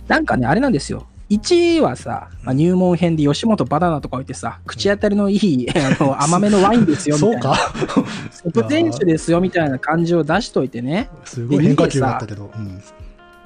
[0.06, 1.04] なんかね、あれなんですよ。
[1.30, 7.56] 1はさ、まあ、入門編で吉本バナナとか置いてさ、口当たりのいい、あの甘めのワインですよみたいな。
[7.56, 11.08] そうかソプテン酒ですよみたいな感じを出しといてね。
[11.24, 12.52] すごい変化球だったけど。
[12.54, 12.80] うん。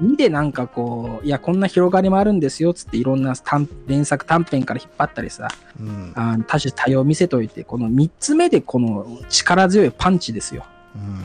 [0.02, 5.48] 2でなんかこう、いや、こんな広がりもあるんですよ、つっていろんな短連作短編から引っ張ったりさ、
[5.80, 6.12] うん。
[6.14, 10.64] あー多種多様見せといて、この3つ目でこの力強いパンチですよ。
[10.94, 11.24] うん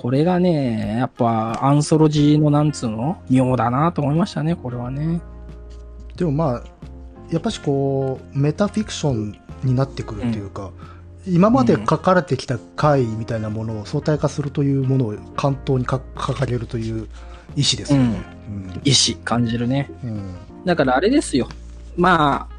[0.00, 5.20] これがね、やっぱアンソロジーのなんつうの妙だなと思いましたね、これはね。
[6.16, 6.62] でもまあ、
[7.30, 10.70] やっぱしこう、メタフィクションになってくるっていうか、
[11.26, 17.06] 今まで書かれてきた回みたいなものを相対化するというものを関東にか掲げるという
[17.56, 18.22] 意思ですよね。
[18.48, 19.90] うん意志感じるね。
[20.02, 21.48] うんだからあれですよ。
[21.96, 22.54] まあ、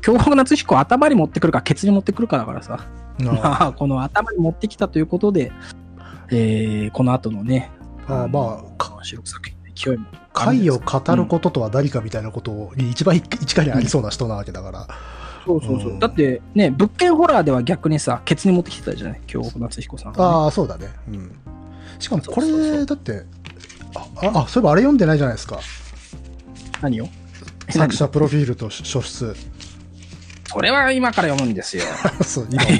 [0.00, 2.80] 京極夏彦頭に持ってくるか、ケツに持ってくるかだからさ。
[2.80, 5.52] あ まあ、この頭に持ってきたということで、
[6.30, 7.70] えー、この後のね、
[8.06, 10.06] あまあ、か主力作品の勢いも。
[10.32, 14.86] 回を語ることとは何かみたいなことに一番一回にありそうな人なわけだから。
[15.46, 15.92] そうそうそう。
[15.92, 19.20] うんだってね、物件ホラーでは逆にさ、ケツに持ってきてたじゃない？
[19.26, 20.88] 京極夏彦さんがね、ああ、そうだね。
[21.08, 21.32] うん。
[21.98, 23.24] しかもこれ、だって、
[23.94, 24.08] あ、
[24.44, 25.60] あ、そういえばあれ読んでないじゃないですか。
[26.82, 27.08] 何を？
[27.68, 29.24] え作者プロフィールと書出。
[29.26, 29.34] 何
[30.46, 31.82] それは今から読むんですよ。
[32.24, 32.78] そう、今思い、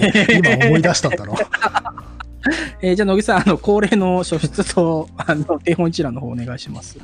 [0.59, 1.37] 今思い出したんだろう。
[2.83, 6.99] えーじゃあ、野木さん、あの、恒例の書出と、あの、手本一覧の方お願いします。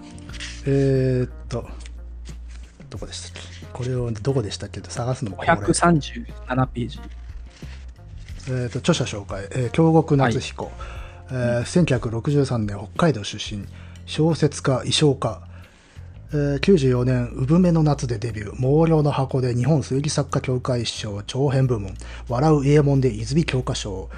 [0.66, 1.66] えーっと、
[2.90, 3.66] どこでしたっけ？
[3.72, 4.80] これをどこでしたっけ？
[4.80, 7.00] って探すのもこれ137ページ。
[8.48, 10.70] えーっと、著者紹介、えー京極夏彦、
[11.30, 13.64] えー1963年北海道出身、
[14.10, 15.40] 小説家、衣装家、
[16.32, 21.94] えー94年、産めの夏でデビュー、毛量の箱で日本推理作家協会賞長編部門、
[22.28, 24.10] 笑う家門で泉教科賞、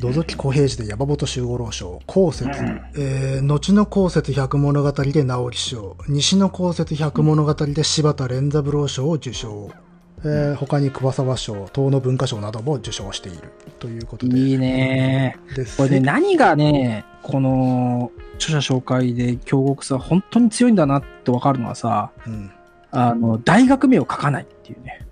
[0.00, 2.50] 土蔵小平次で山本周五郎賞、後節、
[2.94, 9.70] えー後の後節百物語で直木賞、西の後節百物語で柴田連三郎賞を受賞、
[10.24, 14.38] えー他に桑沢賞、東野文化賞なども受賞しているということで。
[14.38, 15.36] いいね
[15.76, 22.50] これね、何がね、この、著者紹介で京極さん、本当に強いんだなってわかるのはさ、うん。
[22.90, 25.06] あの、大学名を書かないっていうね。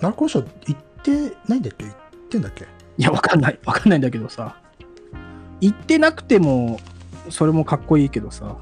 [0.00, 1.84] ナルコ賞行ってないんだっけ？
[1.84, 1.94] 行っ
[2.30, 2.64] てんだっけ？
[2.98, 3.58] いや、わかんない。
[3.64, 4.56] わかんないんだけどさ。
[5.60, 6.78] 言ってなくても、
[7.30, 8.56] それもかっこいいけどさ、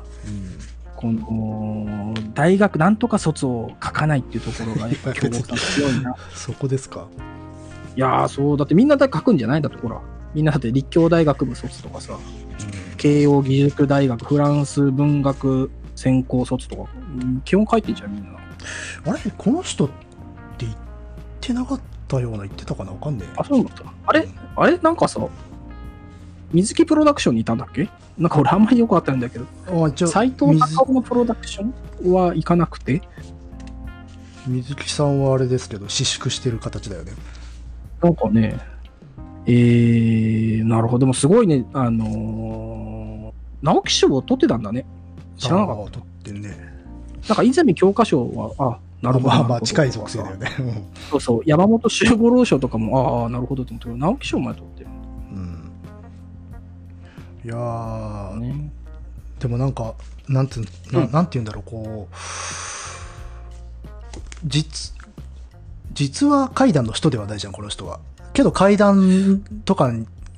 [1.03, 6.15] この、大学なんとか卒を書かないっていうところが、やっぱ強いな。
[6.33, 7.09] そこですか？
[7.97, 10.01] いやー、そう、だってみんな書くんじゃないだってほら。
[10.35, 12.17] みんなだって立教大学部卒とかさ、
[12.97, 18.39] 慶応義塾大学フランス文学専攻卒とか、うん基本書いてんじゃん、みんな。
[19.05, 19.19] あれ？
[19.37, 19.95] この人って
[20.61, 20.75] 言っ
[21.41, 22.93] てなかったような言ってたかな？
[22.93, 23.33] わかんねえ。
[23.37, 23.75] あ、そうなんだ。
[24.07, 24.27] あれ？
[24.57, 24.79] あれ？
[24.79, 25.21] なんかさ、
[26.53, 27.89] 水木プロダクションにいたんだっけ？
[28.19, 29.47] なんか俺あんまりよくわかったんだけど、
[30.07, 31.65] 斎藤水隆夫のプロダクショ
[32.09, 33.03] ンは行かなくて、
[34.47, 37.13] 水木さんはあれですけど、私粛してる形だよね。
[38.03, 38.59] なんかね、
[39.47, 41.01] えー、なるほど。
[41.01, 44.85] でもすごいね、あのー直木賞を取ってたんだね。
[45.39, 46.51] 知らなかっあー撮ってんね。
[47.23, 47.29] た。
[47.29, 49.29] なんか泉教科書は、あ、なるほど。
[49.29, 50.51] まあまあ、近い属性だよね。
[50.59, 50.73] うん
[51.11, 51.43] そうそう。
[51.47, 54.91] 山本周五郎賞とかも、ああ、なるほどと思ったけど、直木賞まで取ってる
[57.45, 58.71] いやね。
[59.39, 59.95] でもなんか、
[60.29, 60.61] なんて、
[60.93, 62.15] なうんなんて言うんだろう、こう、
[64.45, 64.93] 実、
[65.93, 68.01] 実は怪談の人ではないじゃん、この人は。
[68.33, 69.93] けど怪談とか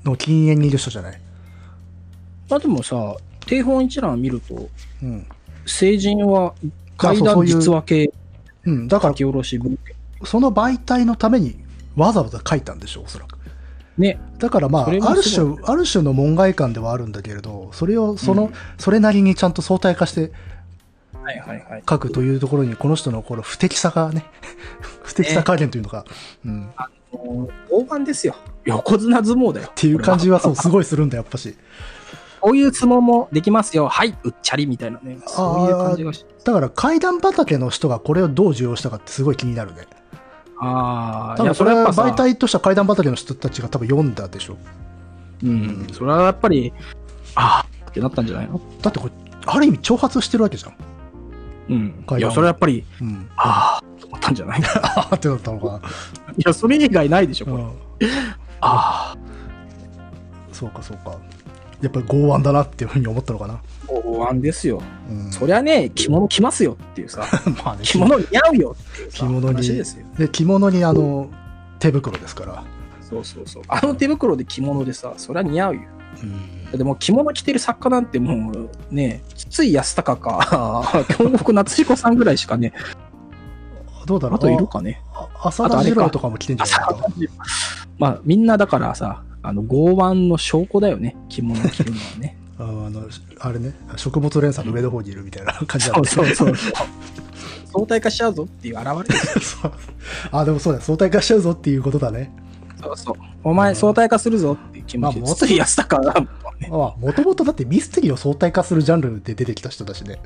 [0.05, 1.21] の禁煙にいる人じゃない？
[2.51, 3.17] まあでもさ、
[3.47, 4.69] 定本一覧見ると、
[5.03, 5.27] うん。
[5.67, 6.55] 成人は
[6.97, 8.13] 怪談あそうそういう実話系
[8.65, 9.15] うん、だから。
[9.15, 11.57] その媒体のために
[11.97, 13.34] わざわざ書いたんでしょう、おそらく。
[13.99, 14.19] ね。
[14.39, 20.33] だからまあ、ある種、ある種の門外観ではあるんだけれど、それを、その、うんそれなりにちゃんと相対化して。
[21.89, 24.27] 書くというところに、この人のこの不適さがね、
[25.03, 26.05] 不適さ加減というのか、
[26.45, 26.67] うん。
[26.67, 28.37] っもう大盤ですよ。
[28.65, 29.69] 横綱相撲だよ。
[29.71, 31.57] っていう感じはそう、すごいするんだ、やっぱし。
[32.41, 33.89] こういう相撲もできますよ。
[33.89, 35.19] はい、うっちゃりみたいなね。
[35.27, 39.87] そういう感じがしだから怪談畑の人がこれをどう受容したかってすごい気になるね。
[40.59, 44.57] ああ、多分それは媒体としては怪談畑の人たちが多分読んだでしょ。
[45.43, 45.87] うん。
[45.93, 46.73] それはやっぱり、
[47.35, 48.61] ああってなったんじゃないの？
[48.81, 49.13] だってこれ、
[49.47, 50.75] ある意味挑発してるわけじゃん。
[51.71, 52.05] うん。
[52.07, 53.29] 階段いや、それはやっぱり、うん。
[53.37, 54.61] ああ、と思ったんじゃない？
[54.61, 55.81] いああってなったのか
[56.39, 57.53] や、それ以外ないでしょ、な。
[57.53, 57.59] こ
[58.01, 58.07] れ。
[58.07, 58.17] うん。
[58.61, 59.17] ああ、
[60.53, 61.19] そうかそうか。
[61.83, 63.61] やっぱり剛腕だなっていうふうに思ったのかな。
[63.89, 64.83] 大腕ですよ。
[65.11, 65.33] うん。
[65.33, 67.27] そりゃね、着物着ますよっていうさ、
[67.65, 70.07] まあね、着物似合うよっていう着物にですよ。
[70.19, 71.31] で、着物にあの、
[71.79, 72.65] 手袋ですから。
[73.01, 73.63] そうそうそう。
[73.69, 75.83] あの手袋で着物でさ、そりゃ似合うよ。
[76.23, 76.79] うん。
[76.79, 82.73] でも着物着てる作家なんてもうね、筒井康隆か、京極夏彦さんぐらいしかね、
[84.07, 85.03] どうだろうあといるかね。
[85.15, 87.09] あ浅田次郎とかも着てんじゃないか
[87.99, 92.37] まあみんなだからさ、あの、剛腕の証拠だよね、着物着るのはね。
[92.59, 93.03] あの、
[93.41, 96.73] あれね、食物連鎖の上の方にいるみたいな感じだねそうそうそうそう。
[97.73, 99.17] 相対化しちゃうぞっていう現れ。
[99.43, 99.73] そう
[100.31, 102.33] あ、でもそうだ、相対化しちゃうぞっていうことだね。
[102.81, 103.15] そうそう。
[103.43, 105.27] お前相対化するぞっていう気持ちで。
[105.27, 106.29] 筒井康隆が、ね、
[106.71, 110.21] あもともとだってミステリーを相対化するジャンルで出てきた人だしね。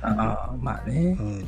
[0.00, 1.22] ああ、まあねう。
[1.22, 1.46] ん。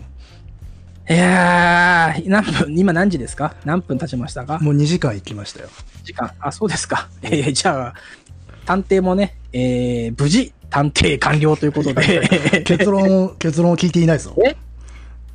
[1.09, 3.55] いやー、何分、今何時ですか？
[3.65, 4.59] 何分経ちましたか？
[4.59, 5.69] もう2時間行きましたよ。
[6.05, 6.33] 時間。
[6.41, 7.09] あ、そうですか。
[7.23, 7.95] えー、じゃあ、
[8.67, 12.63] 探偵もね、えー、無事、探偵完了ということで。
[12.65, 14.35] 結論を、 結論を聞いていないぞ。
[14.45, 14.51] え？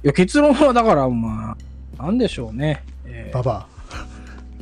[0.04, 1.56] いや、結論はだから、ま
[1.98, 2.84] あ、なんでしょうね。
[3.06, 3.68] えーババ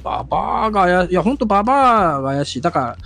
[0.01, 2.61] ババアがや、いや、ほんとババアが怪しい。
[2.61, 2.97] だから、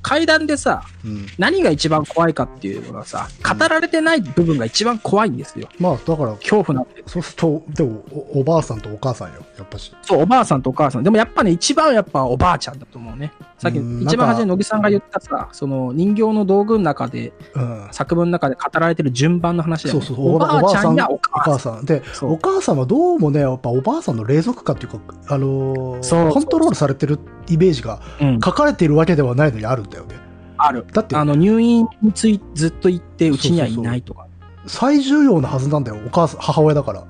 [0.00, 1.06] 階段でさ、ア。
[1.06, 1.26] うん。
[1.38, 5.68] 何が一番怖いかっていうのがさ、語られてない部分が一番怖いんですよ。
[5.78, 7.02] まあ、だから、恐怖なんて。
[7.06, 9.92] そうすると、でもお、おばあさんとお母さんよ、やっぱし。
[10.02, 11.02] そう、おばあさんとお母さん。
[11.02, 13.32] でもやっぱね、一番やっぱおばあちゃんだと思うね。
[13.58, 17.88] さっき、うん一番初めに乃木さんが言ったさ、その人形の道具の中で、うん。
[17.90, 20.06] 作文の中で語られてる順番の話だよね。
[20.06, 21.84] そうそう、おばあちゃんやおお母さん。
[21.84, 27.18] で、お母さんはどうもね、やっぱおばあさんの冷蔵感っていうか、あのーコントロールされてる
[27.48, 30.14] イメージがうん、書かれているわけではないのにあるんだよね。
[30.56, 30.86] ある。
[30.92, 34.26] だって、あの、入院についずっと行って、うちにはいないとか。
[34.66, 37.04] 最重要なはずなんだよ、お母さん、母親だから。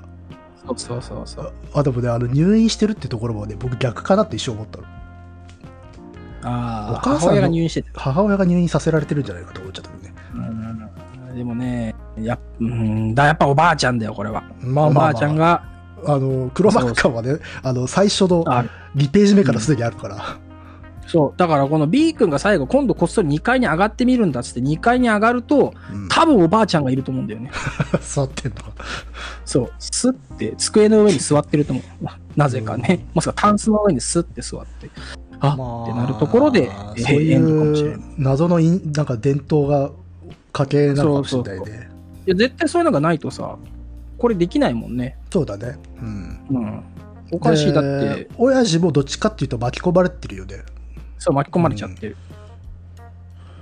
[0.66, 1.52] そうそうそうそう。
[1.72, 4.84] あ、でもね、あの、入院してるってところもね、僕逆かなって一瞬思ったの。
[6.42, 7.90] ああ、お母さんの母親が入院してて。
[7.94, 10.14] 母親が入院させられてるんじゃないかと思っちゃったけどね。
[10.34, 10.88] うん
[11.34, 14.42] でもね、や,、うん、だやっぱおばあちゃんだよ、これは。
[14.42, 15.64] まあまあ、まあ、おばあちゃんが、
[16.04, 20.38] あの、黒幕感はね、あの、最初のある2ページ目からすでにあるから。
[21.06, 21.38] そう。
[21.38, 26.08] だからこの B 君が最後、今度こっそり2階に上がってみるんだっつって、2階に上がると、うん。
[26.08, 27.50] 多分おばあちゃんがいると思うんだよね。
[28.02, 28.58] 座ってんの。
[29.44, 29.72] そう。
[29.78, 32.06] スッて、机の上に座ってると思う。
[32.36, 33.06] なぜかね。
[33.14, 34.90] もしくはタンスの上にスッて座って。
[35.40, 37.34] あ、ってなるところで、えーそうい。
[37.36, 39.90] う謎のなんか伝統が
[40.52, 41.58] 家系なのかもしれないね。
[41.58, 41.76] そうそう
[42.26, 43.56] いや、絶対そういうのがないとさ、
[44.18, 45.16] これできないもんね。
[45.30, 45.78] だね。
[46.00, 46.40] うん。
[46.50, 46.82] うん。
[47.30, 50.56] おかしい、だってで、親父もどっちかっていうと巻き込まれてるよね。
[51.18, 52.16] そう、巻き込まれちゃってる。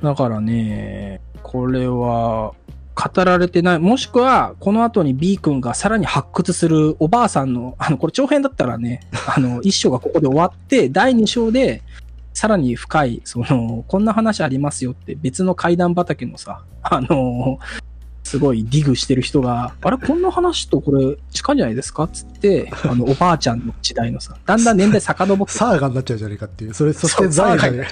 [0.02, 2.54] だからね、これは、
[2.96, 3.78] 語られてない。
[3.78, 9.00] もしくは、この後に B 君がさらに発掘するおばあさんの、あの、これ長編だったらね、
[9.36, 11.82] あの、一章がここで終わって、第二章で、
[12.32, 17.58] さらに深い、その、こんな話ありますよって別の階段畑のさ、あの、
[18.26, 22.02] すごいディグしてる人が、あれこんな話とこれ近いんじゃないですか？
[22.04, 25.52] っつって、 あの、おばあちゃんの時代のさ、だんだん年代遡って。
[25.52, 26.74] サーガになっちゃうじゃねえかっていう。
[26.74, 27.86] それ、そしてザーガね、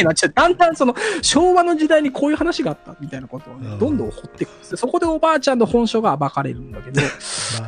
[0.00, 0.32] になっちゃう。
[0.34, 3.78] だんだんその昭和の時代にこういう話があったみたいなことをね、うん。
[3.78, 7.06] どんどん掘っていくんですよそこでおばあちゃんの本性が暴かれるんだけど、ま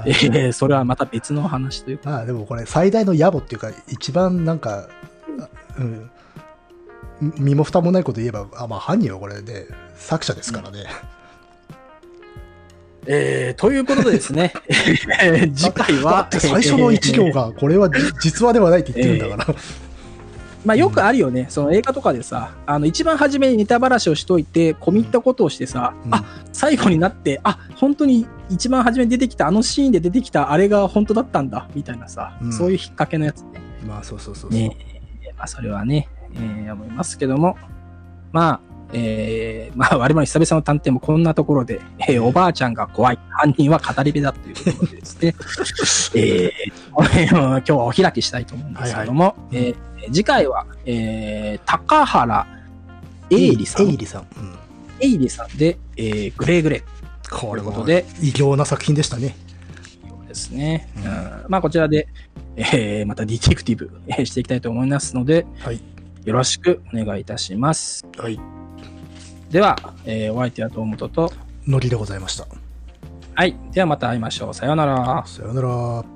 [0.00, 4.88] あ えーそれはまた別の話というか、まあでもこれ最大の野暮っていうか、一番なんか、
[5.40, 5.48] あ
[5.78, 6.10] うん、
[7.38, 10.84] 身も蓋もないこと言えば、あまあ犯人はこれね、作者ですからね。
[13.06, 19.58] えーということでですね、え ー次回はだっ、て最初の一行えーが、これはじ実話ではないって言ってるんだから。
[20.64, 33.60] まあよくあるよね、その映画とかでさ、あの一番初めにネタばらしをしといて、込み入ったことをしてさ、うんあ最後になって、あ本当に一番初めに出てきた、あのシーンで出てきたあれが本当だったんだ、みたいなさ、うんそういう引っ掛けのやつね。
[33.86, 34.58] まあそうそうそうそう。
[34.58, 34.74] ね
[35.36, 37.58] まあ、それはね、えー思いますけども、
[38.32, 38.60] まあ、
[38.92, 45.34] えー まあ、我々久々の探偵もこんなところで、えーおばあちゃんが怖い、犯人は語り部だというところでですね、
[46.14, 49.76] えーこの辺を今日はお開きしたいと思うんですけども、いはいえー
[50.12, 52.46] 次回は、えー高原
[53.30, 54.26] 英里さん、エイリさん。
[54.36, 54.54] うん
[55.00, 59.34] 英里さんで、えーグレーグレーこれもということで異形な作品でしたね。
[60.28, 60.88] ですね。
[60.96, 61.10] うんうん
[61.48, 62.06] まあ、こちらで、
[62.56, 65.80] えーまたディティクティブ、えーしていきたいと思いますので、はい。
[66.24, 68.04] よろしくお願いいたします。
[68.16, 68.38] はい。
[69.54, 71.32] では、えーお相手は東本と、
[71.68, 72.44] ノリでございました。
[73.36, 73.54] はい。
[73.70, 74.54] ではまた会いましょう。
[74.54, 75.22] さようなら。
[75.28, 76.13] さよなら。